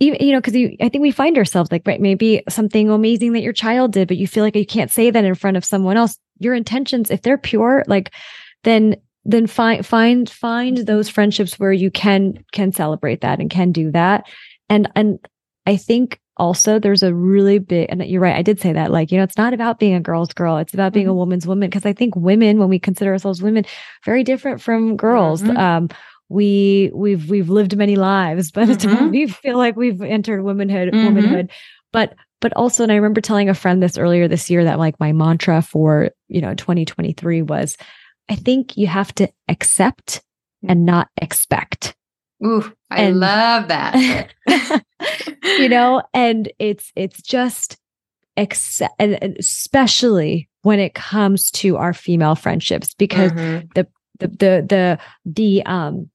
even, 0.00 0.26
you 0.26 0.32
know, 0.32 0.40
because 0.40 0.56
you 0.56 0.74
I 0.80 0.88
think 0.88 1.02
we 1.02 1.10
find 1.10 1.36
ourselves 1.36 1.70
like, 1.70 1.86
right, 1.86 2.00
maybe 2.00 2.42
something 2.48 2.90
amazing 2.90 3.32
that 3.32 3.42
your 3.42 3.52
child 3.52 3.92
did, 3.92 4.08
but 4.08 4.16
you 4.16 4.26
feel 4.26 4.42
like 4.42 4.56
you 4.56 4.66
can't 4.66 4.90
say 4.90 5.10
that 5.10 5.24
in 5.24 5.34
front 5.34 5.58
of 5.58 5.64
someone 5.64 5.98
else. 5.98 6.18
Your 6.38 6.54
intentions, 6.54 7.10
if 7.10 7.22
they're 7.22 7.38
pure, 7.38 7.84
like 7.86 8.12
then 8.64 8.96
then 9.26 9.46
find 9.46 9.84
find 9.84 10.28
find 10.28 10.78
those 10.78 11.08
friendships 11.10 11.58
where 11.58 11.72
you 11.72 11.90
can 11.90 12.42
can 12.52 12.72
celebrate 12.72 13.20
that 13.20 13.40
and 13.40 13.50
can 13.50 13.70
do 13.70 13.92
that. 13.92 14.24
And 14.70 14.90
and 14.96 15.18
I 15.66 15.76
think 15.76 16.18
also 16.36 16.78
there's 16.78 17.02
a 17.02 17.14
really 17.14 17.58
big 17.58 17.86
and 17.90 18.04
you're 18.04 18.20
right 18.20 18.36
i 18.36 18.42
did 18.42 18.60
say 18.60 18.72
that 18.72 18.90
like 18.90 19.12
you 19.12 19.18
know 19.18 19.24
it's 19.24 19.36
not 19.36 19.54
about 19.54 19.78
being 19.78 19.94
a 19.94 20.00
girl's 20.00 20.32
girl 20.32 20.56
it's 20.56 20.74
about 20.74 20.92
being 20.92 21.06
mm-hmm. 21.06 21.12
a 21.12 21.14
woman's 21.14 21.46
woman 21.46 21.68
because 21.68 21.86
i 21.86 21.92
think 21.92 22.14
women 22.16 22.58
when 22.58 22.68
we 22.68 22.78
consider 22.78 23.12
ourselves 23.12 23.42
women 23.42 23.64
very 24.04 24.24
different 24.24 24.60
from 24.60 24.96
girls 24.96 25.42
mm-hmm. 25.42 25.56
um 25.56 25.88
we 26.28 26.90
we've 26.94 27.30
we've 27.30 27.50
lived 27.50 27.76
many 27.76 27.96
lives 27.96 28.50
but 28.50 28.68
mm-hmm. 28.68 29.10
we 29.10 29.28
feel 29.28 29.56
like 29.56 29.76
we've 29.76 30.02
entered 30.02 30.42
womanhood 30.42 30.92
mm-hmm. 30.92 31.04
womanhood 31.04 31.50
but 31.92 32.14
but 32.40 32.52
also 32.54 32.82
and 32.82 32.90
i 32.90 32.96
remember 32.96 33.20
telling 33.20 33.48
a 33.48 33.54
friend 33.54 33.82
this 33.82 33.96
earlier 33.96 34.26
this 34.26 34.50
year 34.50 34.64
that 34.64 34.78
like 34.78 34.98
my 34.98 35.12
mantra 35.12 35.62
for 35.62 36.10
you 36.28 36.40
know 36.40 36.54
2023 36.54 37.42
was 37.42 37.76
i 38.28 38.34
think 38.34 38.76
you 38.76 38.86
have 38.86 39.14
to 39.14 39.28
accept 39.48 40.22
and 40.66 40.84
not 40.84 41.08
expect 41.20 41.94
Ooh, 42.44 42.72
I 42.90 43.02
and, 43.02 43.20
love 43.20 43.68
that. 43.68 44.32
you 45.44 45.68
know, 45.68 46.02
and 46.12 46.50
it's 46.58 46.92
it's 46.94 47.22
just 47.22 47.76
accept, 48.36 48.94
and 48.98 49.14
especially 49.38 50.48
when 50.62 50.78
it 50.78 50.94
comes 50.94 51.50
to 51.52 51.76
our 51.76 51.92
female 51.92 52.34
friendships, 52.34 52.94
because 52.94 53.32
mm-hmm. 53.32 53.66
the 53.74 53.86
the 54.18 54.28
the 54.28 54.66
the 54.68 54.98
the 55.24 55.66
um 55.66 56.10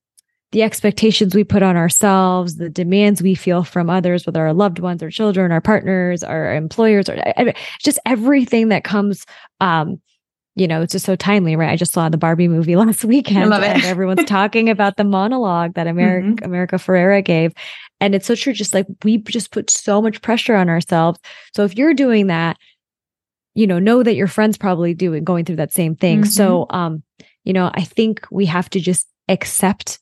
the 0.51 0.63
expectations 0.63 1.35
we 1.35 1.43
put 1.43 1.61
on 1.61 1.77
ourselves, 1.77 2.55
the 2.55 2.69
demands 2.69 3.21
we 3.21 3.35
feel 3.35 3.63
from 3.63 3.89
others, 3.89 4.25
whether 4.25 4.45
our 4.45 4.53
loved 4.53 4.79
ones, 4.79 5.03
our 5.03 5.11
children, 5.11 5.51
our 5.51 5.61
partners, 5.61 6.23
our 6.23 6.55
employers, 6.55 7.07
or 7.07 7.21
just 7.83 7.99
everything 8.05 8.69
that 8.69 8.83
comes. 8.83 9.25
Um, 9.61 10.01
you 10.55 10.67
know, 10.67 10.81
it's 10.81 10.91
just 10.91 11.05
so 11.05 11.15
timely, 11.15 11.55
right? 11.55 11.69
I 11.69 11.75
just 11.75 11.93
saw 11.93 12.09
the 12.09 12.17
Barbie 12.17 12.47
movie 12.47 12.75
last 12.77 13.05
weekend, 13.05 13.53
and 13.53 13.83
everyone's 13.83 14.23
talking 14.27 14.69
about 14.69 14.97
the 14.97 15.03
monologue 15.03 15.75
that 15.75 15.87
America 15.87 16.27
mm-hmm. 16.27 16.45
America 16.45 16.75
Ferrera 16.75 17.23
gave, 17.23 17.53
and 17.99 18.15
it's 18.15 18.27
so 18.27 18.35
true. 18.35 18.53
Just 18.53 18.73
like 18.73 18.87
we 19.03 19.17
just 19.19 19.51
put 19.51 19.69
so 19.69 20.01
much 20.01 20.21
pressure 20.21 20.55
on 20.55 20.69
ourselves. 20.69 21.19
So 21.55 21.63
if 21.63 21.77
you're 21.77 21.93
doing 21.93 22.27
that, 22.27 22.57
you 23.55 23.67
know, 23.67 23.79
know 23.79 24.03
that 24.03 24.15
your 24.15 24.27
friends 24.27 24.57
probably 24.57 24.93
do 24.93 25.13
it, 25.13 25.23
going 25.23 25.45
through 25.45 25.57
that 25.57 25.73
same 25.73 25.95
thing. 25.95 26.21
Mm-hmm. 26.21 26.29
So, 26.29 26.65
um, 26.69 27.03
you 27.43 27.53
know, 27.53 27.71
I 27.73 27.83
think 27.83 28.25
we 28.31 28.45
have 28.45 28.69
to 28.71 28.79
just 28.79 29.07
accept 29.27 29.99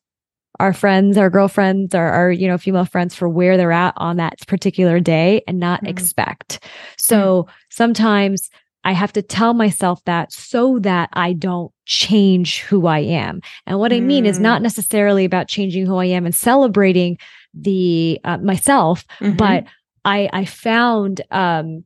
our 0.59 0.73
friends, 0.73 1.17
our 1.17 1.29
girlfriends, 1.29 1.93
our, 1.93 2.09
our, 2.11 2.31
you 2.31 2.47
know, 2.47 2.57
female 2.57 2.85
friends 2.85 3.13
for 3.15 3.29
where 3.29 3.57
they're 3.57 3.71
at 3.71 3.93
on 3.97 4.17
that 4.17 4.35
particular 4.47 4.99
day 4.99 5.43
and 5.47 5.59
not 5.59 5.81
mm-hmm. 5.81 5.89
expect. 5.89 6.63
So 6.97 7.43
mm-hmm. 7.43 7.51
sometimes 7.69 8.49
I 8.87 8.93
have 8.93 9.11
to 9.13 9.21
tell 9.21 9.53
myself 9.53 10.01
that 10.05 10.31
so 10.31 10.79
that 10.79 11.09
I 11.11 11.33
don't 11.33 11.73
change 11.83 12.61
who 12.61 12.87
I 12.87 12.99
am. 12.99 13.41
And 13.65 13.79
what 13.79 13.91
I 13.91 13.99
mean 13.99 14.25
is 14.25 14.39
not 14.39 14.61
mm. 14.61 14.63
necessarily 14.63 15.25
about 15.25 15.49
changing 15.49 15.85
who 15.85 15.97
I 15.97 16.05
am 16.05 16.25
and 16.25 16.33
celebrating 16.33 17.17
the 17.53 18.17
uh, 18.23 18.37
myself, 18.37 19.03
mm-hmm. 19.19 19.35
but 19.35 19.65
I 20.05 20.29
I 20.31 20.45
found 20.45 21.19
um 21.31 21.83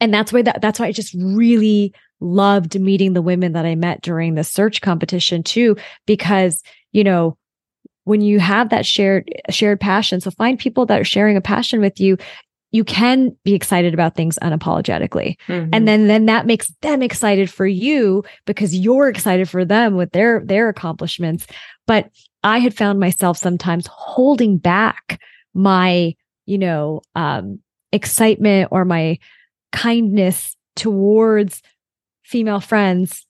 and 0.00 0.12
that's 0.12 0.32
why 0.32 0.42
that, 0.42 0.60
that's 0.60 0.80
why 0.80 0.86
I 0.86 0.92
just 0.92 1.14
really 1.14 1.94
loved 2.18 2.80
meeting 2.80 3.12
the 3.12 3.22
women 3.22 3.52
that 3.52 3.64
I 3.64 3.76
met 3.76 4.02
during 4.02 4.34
the 4.34 4.42
search 4.42 4.80
competition 4.80 5.44
too 5.44 5.76
because 6.06 6.64
you 6.90 7.04
know 7.04 7.38
when 8.02 8.22
you 8.22 8.40
have 8.40 8.70
that 8.70 8.86
shared 8.86 9.30
shared 9.50 9.78
passion 9.78 10.20
so 10.20 10.32
find 10.32 10.58
people 10.58 10.84
that 10.86 11.00
are 11.00 11.04
sharing 11.04 11.36
a 11.36 11.40
passion 11.40 11.80
with 11.80 12.00
you 12.00 12.18
you 12.72 12.84
can 12.84 13.36
be 13.44 13.54
excited 13.54 13.94
about 13.94 14.16
things 14.16 14.38
unapologetically 14.42 15.36
mm-hmm. 15.46 15.68
and 15.72 15.86
then 15.86 16.08
then 16.08 16.26
that 16.26 16.46
makes 16.46 16.68
them 16.80 17.02
excited 17.02 17.50
for 17.50 17.66
you 17.66 18.24
because 18.46 18.74
you're 18.74 19.08
excited 19.08 19.48
for 19.48 19.64
them 19.64 19.96
with 19.96 20.10
their 20.12 20.42
their 20.44 20.68
accomplishments 20.68 21.46
but 21.86 22.10
i 22.42 22.58
had 22.58 22.74
found 22.74 22.98
myself 22.98 23.38
sometimes 23.38 23.86
holding 23.86 24.58
back 24.58 25.20
my 25.54 26.14
you 26.46 26.58
know 26.58 27.00
um 27.14 27.58
excitement 27.92 28.68
or 28.72 28.84
my 28.84 29.18
kindness 29.72 30.56
towards 30.74 31.62
female 32.24 32.60
friends 32.60 33.26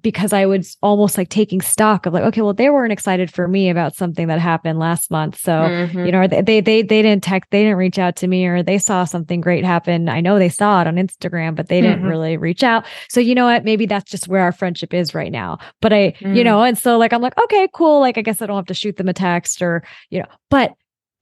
because 0.00 0.32
I 0.32 0.46
was 0.46 0.76
almost 0.82 1.18
like 1.18 1.28
taking 1.28 1.60
stock 1.60 2.06
of 2.06 2.14
like, 2.14 2.24
okay, 2.24 2.40
well, 2.40 2.54
they 2.54 2.70
weren't 2.70 2.92
excited 2.92 3.32
for 3.32 3.46
me 3.46 3.68
about 3.68 3.94
something 3.94 4.28
that 4.28 4.38
happened 4.38 4.78
last 4.78 5.10
month. 5.10 5.38
So, 5.38 5.52
mm-hmm. 5.52 6.06
you 6.06 6.12
know, 6.12 6.26
they, 6.26 6.40
they, 6.40 6.60
they, 6.60 6.82
they 6.82 7.02
didn't 7.02 7.22
text, 7.22 7.50
they 7.50 7.62
didn't 7.62 7.76
reach 7.76 7.98
out 7.98 8.16
to 8.16 8.26
me 8.26 8.46
or 8.46 8.62
they 8.62 8.78
saw 8.78 9.04
something 9.04 9.42
great 9.42 9.64
happen. 9.64 10.08
I 10.08 10.22
know 10.22 10.38
they 10.38 10.48
saw 10.48 10.80
it 10.80 10.86
on 10.86 10.96
Instagram, 10.96 11.54
but 11.54 11.68
they 11.68 11.82
didn't 11.82 11.98
mm-hmm. 11.98 12.08
really 12.08 12.36
reach 12.38 12.62
out. 12.62 12.86
So, 13.08 13.20
you 13.20 13.34
know 13.34 13.44
what? 13.44 13.64
Maybe 13.64 13.84
that's 13.84 14.10
just 14.10 14.28
where 14.28 14.40
our 14.40 14.52
friendship 14.52 14.94
is 14.94 15.14
right 15.14 15.30
now. 15.32 15.58
But 15.82 15.92
I, 15.92 16.12
mm-hmm. 16.12 16.34
you 16.34 16.44
know, 16.44 16.62
and 16.62 16.78
so 16.78 16.96
like, 16.96 17.12
I'm 17.12 17.20
like, 17.20 17.38
okay, 17.38 17.68
cool. 17.74 18.00
Like, 18.00 18.16
I 18.16 18.22
guess 18.22 18.40
I 18.40 18.46
don't 18.46 18.56
have 18.56 18.66
to 18.66 18.74
shoot 18.74 18.96
them 18.96 19.08
a 19.08 19.12
text 19.12 19.60
or, 19.60 19.82
you 20.08 20.20
know, 20.20 20.28
but 20.48 20.72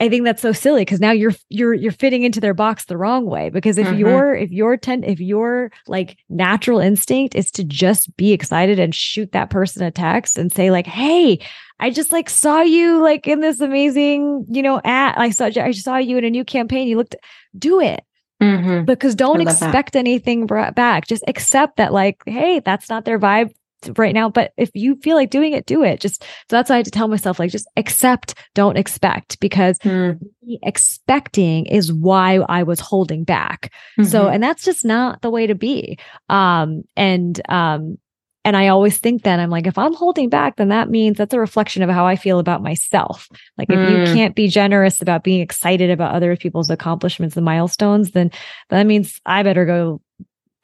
I 0.01 0.09
think 0.09 0.25
that's 0.25 0.41
so 0.41 0.53
silly 0.53 0.81
because 0.81 0.99
now 0.99 1.11
you're 1.11 1.35
you're 1.51 1.75
you're 1.75 1.93
fitting 1.93 2.23
into 2.23 2.41
their 2.41 2.55
box 2.55 2.87
the 2.87 2.97
wrong 2.97 3.27
way. 3.27 3.51
Because 3.51 3.77
if 3.77 3.87
mm-hmm. 3.87 3.99
your 3.99 4.35
if 4.35 4.51
your 4.51 4.77
ten 4.79 5.05
if 5.05 5.21
your 5.21 5.71
like 5.87 6.17
natural 6.31 6.81
instinct 6.81 7.35
is 7.35 7.51
to 7.53 7.65
just 7.65 8.17
be 8.17 8.33
excited 8.33 8.79
and 8.79 8.95
shoot 8.95 9.33
that 9.33 9.51
person 9.51 9.83
a 9.83 9.91
text 9.91 10.39
and 10.39 10.51
say 10.51 10.71
like, 10.71 10.87
"Hey, 10.87 11.39
I 11.81 11.91
just 11.91 12.13
like 12.13 12.31
saw 12.31 12.63
you 12.63 13.03
like 13.03 13.29
in 13.29 13.41
this 13.41 13.61
amazing 13.61 14.47
you 14.49 14.63
know 14.63 14.81
at 14.85 15.19
I 15.19 15.31
saw 15.31 15.51
I 15.55 15.71
saw 15.73 15.99
you 15.99 16.17
in 16.17 16.25
a 16.25 16.31
new 16.31 16.45
campaign. 16.45 16.89
You 16.89 16.97
looked 16.97 17.17
do 17.59 17.81
it." 17.81 18.03
Mm-hmm. 18.43 18.87
Because 18.87 19.15
don't 19.15 19.43
expect 19.43 19.93
that. 19.93 19.99
anything 19.99 20.47
back. 20.47 21.07
Just 21.07 21.23
accept 21.29 21.77
that, 21.77 21.93
like, 21.93 22.23
hey, 22.25 22.61
that's 22.61 22.89
not 22.89 23.05
their 23.05 23.19
vibe 23.19 23.53
right 23.97 24.15
now. 24.15 24.29
But 24.29 24.53
if 24.57 24.71
you 24.75 24.97
feel 24.97 25.17
like 25.17 25.31
doing 25.31 25.53
it, 25.53 25.67
do 25.67 25.83
it. 25.83 26.01
Just 26.01 26.23
so 26.23 26.29
that's 26.49 26.71
why 26.71 26.77
I 26.77 26.79
had 26.79 26.87
to 26.87 26.91
tell 26.91 27.09
myself, 27.09 27.39
like, 27.39 27.51
just 27.51 27.69
accept, 27.77 28.35
don't 28.55 28.77
expect, 28.77 29.41
because 29.41 29.79
hmm. 29.83 30.13
expecting 30.63 31.67
is 31.67 31.93
why 31.93 32.37
I 32.49 32.63
was 32.63 32.81
holding 32.81 33.25
back. 33.25 33.73
Mm-hmm. 33.99 34.05
So, 34.05 34.29
and 34.29 34.43
that's 34.43 34.65
just 34.65 34.85
not 34.85 35.23
the 35.23 35.31
way 35.31 35.47
to 35.47 35.55
be. 35.55 35.99
Um, 36.29 36.85
and 36.97 37.41
um, 37.49 37.99
and 38.45 38.57
I 38.57 38.69
always 38.69 38.97
think 38.99 39.25
that 39.25 39.39
I'm 39.39 39.51
like, 39.51 39.67
if 39.67 39.77
I'm 39.77 39.95
holding 39.95 40.31
back, 40.31 40.57
then 40.57 40.69
that 40.71 40.89
means 40.89 41.19
that's 41.19 41.35
a 41.35 41.41
reflection 41.41 41.83
of 41.83 41.91
how 41.91 42.07
I 42.07 42.17
feel 42.17 42.39
about 42.39 42.63
myself. 42.63 43.29
Like, 43.59 43.69
if 43.69 43.79
mm. 43.79 43.91
you 43.91 44.07
hmm. 44.07 44.15
can't 44.15 44.35
be 44.35 44.49
generous 44.49 45.03
about 45.03 45.25
being 45.25 45.41
excited 45.41 45.91
about 45.91 46.15
other 46.15 46.35
people's 46.37 46.71
accomplishments 46.71 47.37
and 47.37 47.45
milestones, 47.45 48.13
then 48.13 48.31
that 48.71 48.87
means 48.87 49.21
I 49.27 49.43
better 49.43 49.67
go 49.67 50.01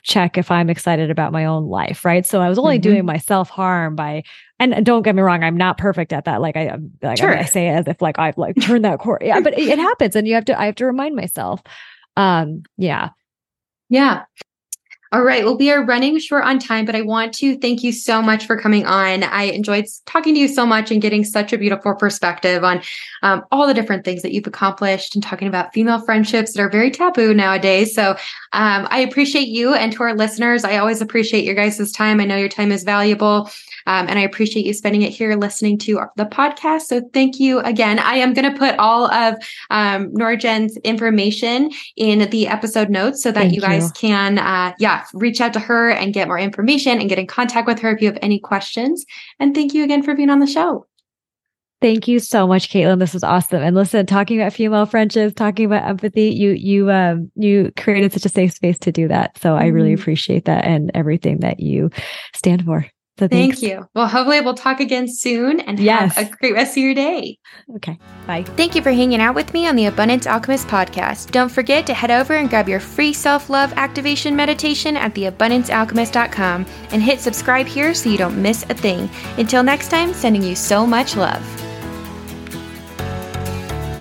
check 0.07 0.39
if 0.39 0.51
I'm 0.51 0.71
excited 0.71 1.11
about 1.11 1.33
my 1.33 1.45
own 1.45 1.67
life, 1.67 2.05
right? 2.05 2.25
So 2.25 2.41
I 2.41 2.49
was 2.49 2.59
only 2.59 2.77
mm-hmm. 2.77 2.91
doing 2.91 3.05
myself 3.05 3.51
harm 3.51 3.97
by, 3.97 4.23
and 4.59 4.87
don't 4.87 5.03
get 5.03 5.15
me 5.15 5.23
wrong, 5.23 5.43
I'm 5.43 5.57
not 5.57 5.79
perfect 5.79 6.13
at 6.13 6.25
that. 6.25 6.41
Like 6.41 6.57
I, 6.57 6.79
like 7.03 7.19
sure. 7.19 7.37
I, 7.37 7.41
I 7.41 7.45
say 7.45 7.69
as 7.69 7.89
if 7.89 8.01
like 8.01 8.19
I've 8.19 8.39
like 8.39 8.55
turned 8.61 8.85
that 8.85 9.01
corner, 9.01 9.27
yeah, 9.27 9.41
but 9.41 9.59
it, 9.59 9.69
it 9.69 9.79
happens, 9.79 10.15
and 10.15 10.27
you 10.27 10.35
have 10.35 10.45
to, 10.47 10.59
I 10.59 10.67
have 10.67 10.77
to 10.77 10.87
remind 10.87 11.17
myself. 11.17 11.61
Um, 12.17 12.63
yeah, 12.79 13.11
yeah. 13.91 14.25
All 15.13 15.23
right. 15.23 15.45
Well, 15.45 15.57
we 15.57 15.71
are 15.71 15.85
running 15.85 16.19
short 16.19 16.45
on 16.45 16.59
time, 16.59 16.85
but 16.85 16.97
I 16.97 17.03
want 17.03 17.33
to 17.35 17.57
thank 17.59 17.85
you 17.85 17.93
so 17.93 18.21
much 18.21 18.45
for 18.45 18.59
coming 18.59 18.85
on. 18.87 19.23
I 19.23 19.45
enjoyed 19.45 19.87
talking 20.05 20.35
to 20.35 20.41
you 20.41 20.49
so 20.49 20.67
much 20.67 20.91
and 20.91 21.01
getting 21.01 21.23
such 21.25 21.53
a 21.53 21.59
beautiful 21.59 21.95
perspective 21.95 22.65
on 22.65 22.83
um, 23.23 23.45
all 23.53 23.69
the 23.69 23.75
different 23.75 24.05
things 24.05 24.23
that 24.23 24.33
you've 24.33 24.49
accomplished 24.49 25.15
and 25.15 25.23
talking 25.23 25.47
about 25.47 25.73
female 25.73 26.01
friendships 26.01 26.55
that 26.55 26.61
are 26.61 26.69
very 26.69 26.91
taboo 26.91 27.33
nowadays. 27.33 27.95
So 27.95 28.17
um, 28.53 28.89
I 28.91 28.99
appreciate 28.99 29.47
you 29.49 29.75
and 29.75 29.93
to 29.93 30.03
our 30.03 30.15
listeners. 30.15 30.65
I 30.65 30.79
always 30.79 31.01
appreciate 31.01 31.45
your 31.45 31.55
guys' 31.55 31.93
time. 31.93 32.21
I 32.21 32.25
know 32.25 32.37
your 32.37 32.49
time 32.49 32.73
is 32.73 32.83
valuable. 32.83 33.49
Um, 33.87 34.09
and 34.09 34.19
I 34.19 34.23
appreciate 34.23 34.67
you 34.67 34.73
spending 34.73 35.03
it 35.03 35.13
here 35.13 35.35
listening 35.37 35.79
to 35.79 36.01
the 36.17 36.27
podcast. 36.27 36.83
So 36.83 37.03
thank 37.13 37.41
you 37.41 37.59
again. 37.61 37.99
I 37.99 38.17
am 38.17 38.33
going 38.33 38.51
to 38.51 38.59
put 38.59 38.79
all 38.79 39.13
of 39.13 39.35
um, 39.71 40.13
Noorjehan's 40.13 40.77
information 40.79 41.71
in 41.97 42.31
the 42.31 42.49
episode 42.49 42.91
notes 42.91 43.23
so 43.23 43.33
that 43.33 43.41
thank 43.41 43.55
you 43.55 43.61
guys 43.61 43.87
you. 43.87 44.09
can, 44.09 44.39
uh, 44.39 44.73
yeah, 44.79 45.05
reach 45.13 45.41
out 45.41 45.53
to 45.55 45.61
her 45.61 45.91
and 45.91 46.15
get 46.15 46.29
more 46.29 46.39
information 46.39 47.01
and 47.01 47.09
get 47.09 47.19
in 47.19 47.27
contact 47.27 47.67
with 47.67 47.79
her 47.81 47.95
if 47.95 48.01
you 48.01 48.09
have 48.09 48.19
any 48.23 48.39
questions. 48.39 49.05
And 49.41 49.55
thank 49.55 49.75
you 49.75 49.85
again 49.85 50.03
for 50.03 50.15
being 50.15 50.31
on 50.31 50.41
the 50.41 50.47
show. 50.47 50.87
Thank 51.83 52.09
you 52.09 52.21
so 52.21 52.47
much, 52.47 52.71
Caitlin. 52.71 53.01
This 53.01 53.13
was 53.13 53.23
awesome. 53.23 53.63
And 53.63 53.77
listen, 53.77 54.07
talking 54.07 54.41
about 54.41 54.55
female 54.55 54.87
friendships, 54.87 55.35
talking 55.35 55.67
about 55.67 55.87
empathy, 55.87 56.31
you 56.31 56.53
you 56.53 56.91
um 56.91 57.31
you 57.35 57.71
created 57.77 58.15
such 58.15 58.25
a 58.25 58.31
safe 58.31 58.55
space 58.55 58.79
to 58.79 58.91
do 58.91 59.09
that. 59.09 59.37
So. 59.39 59.57
I 59.57 59.67
really 59.67 59.93
mm-hmm. 59.93 60.01
appreciate 60.01 60.45
that 60.45 60.65
and 60.65 60.91
everything 60.95 61.41
that 61.41 61.61
you 61.61 61.91
stand 62.35 62.65
for. 62.65 62.87
So 63.19 63.29
Thank 63.29 63.63
you. 63.63 63.89
Well, 63.95 64.09
hopefully 64.09 64.43
we'll 64.43 64.55
talk 64.55 64.79
again 64.79 65.09
soon 65.09 65.61
and 65.61 65.79
yes. 65.79 66.15
have 66.15 66.29
a 66.29 66.37
great 66.37 66.53
rest 66.53 66.73
of 66.73 66.83
your 66.83 66.95
day. 66.95 67.39
Okay. 67.77 67.99
Bye. 68.27 68.43
Thank 68.43 68.75
you 68.75 68.83
for 68.83 68.93
hanging 68.93 69.21
out 69.23 69.35
with 69.35 69.55
me 69.55 69.67
on 69.67 69.75
the 69.75 69.87
Abundance 69.87 70.27
Alchemist 70.27 70.69
podcast. 70.69 71.31
Don't 71.31 71.49
forget 71.51 71.87
to 71.87 71.95
head 71.95 72.11
over 72.11 72.35
and 72.35 72.51
grab 72.51 72.69
your 72.69 72.81
free 72.81 73.15
self-love 73.15 73.73
activation 73.77 74.37
meditation 74.37 74.99
at 74.99 75.15
theabundancealchemist.com 75.15 76.67
and 76.91 77.03
hit 77.03 77.21
subscribe 77.21 77.67
here 77.67 77.95
so 77.95 78.11
you 78.11 78.19
don't 78.19 78.41
miss 78.41 78.65
a 78.65 78.75
thing. 78.75 79.09
Until 79.39 79.63
next 79.63 79.89
time, 79.89 80.13
sending 80.13 80.43
you 80.43 80.55
so 80.55 80.87
much 80.87 81.17
love. 81.17 81.66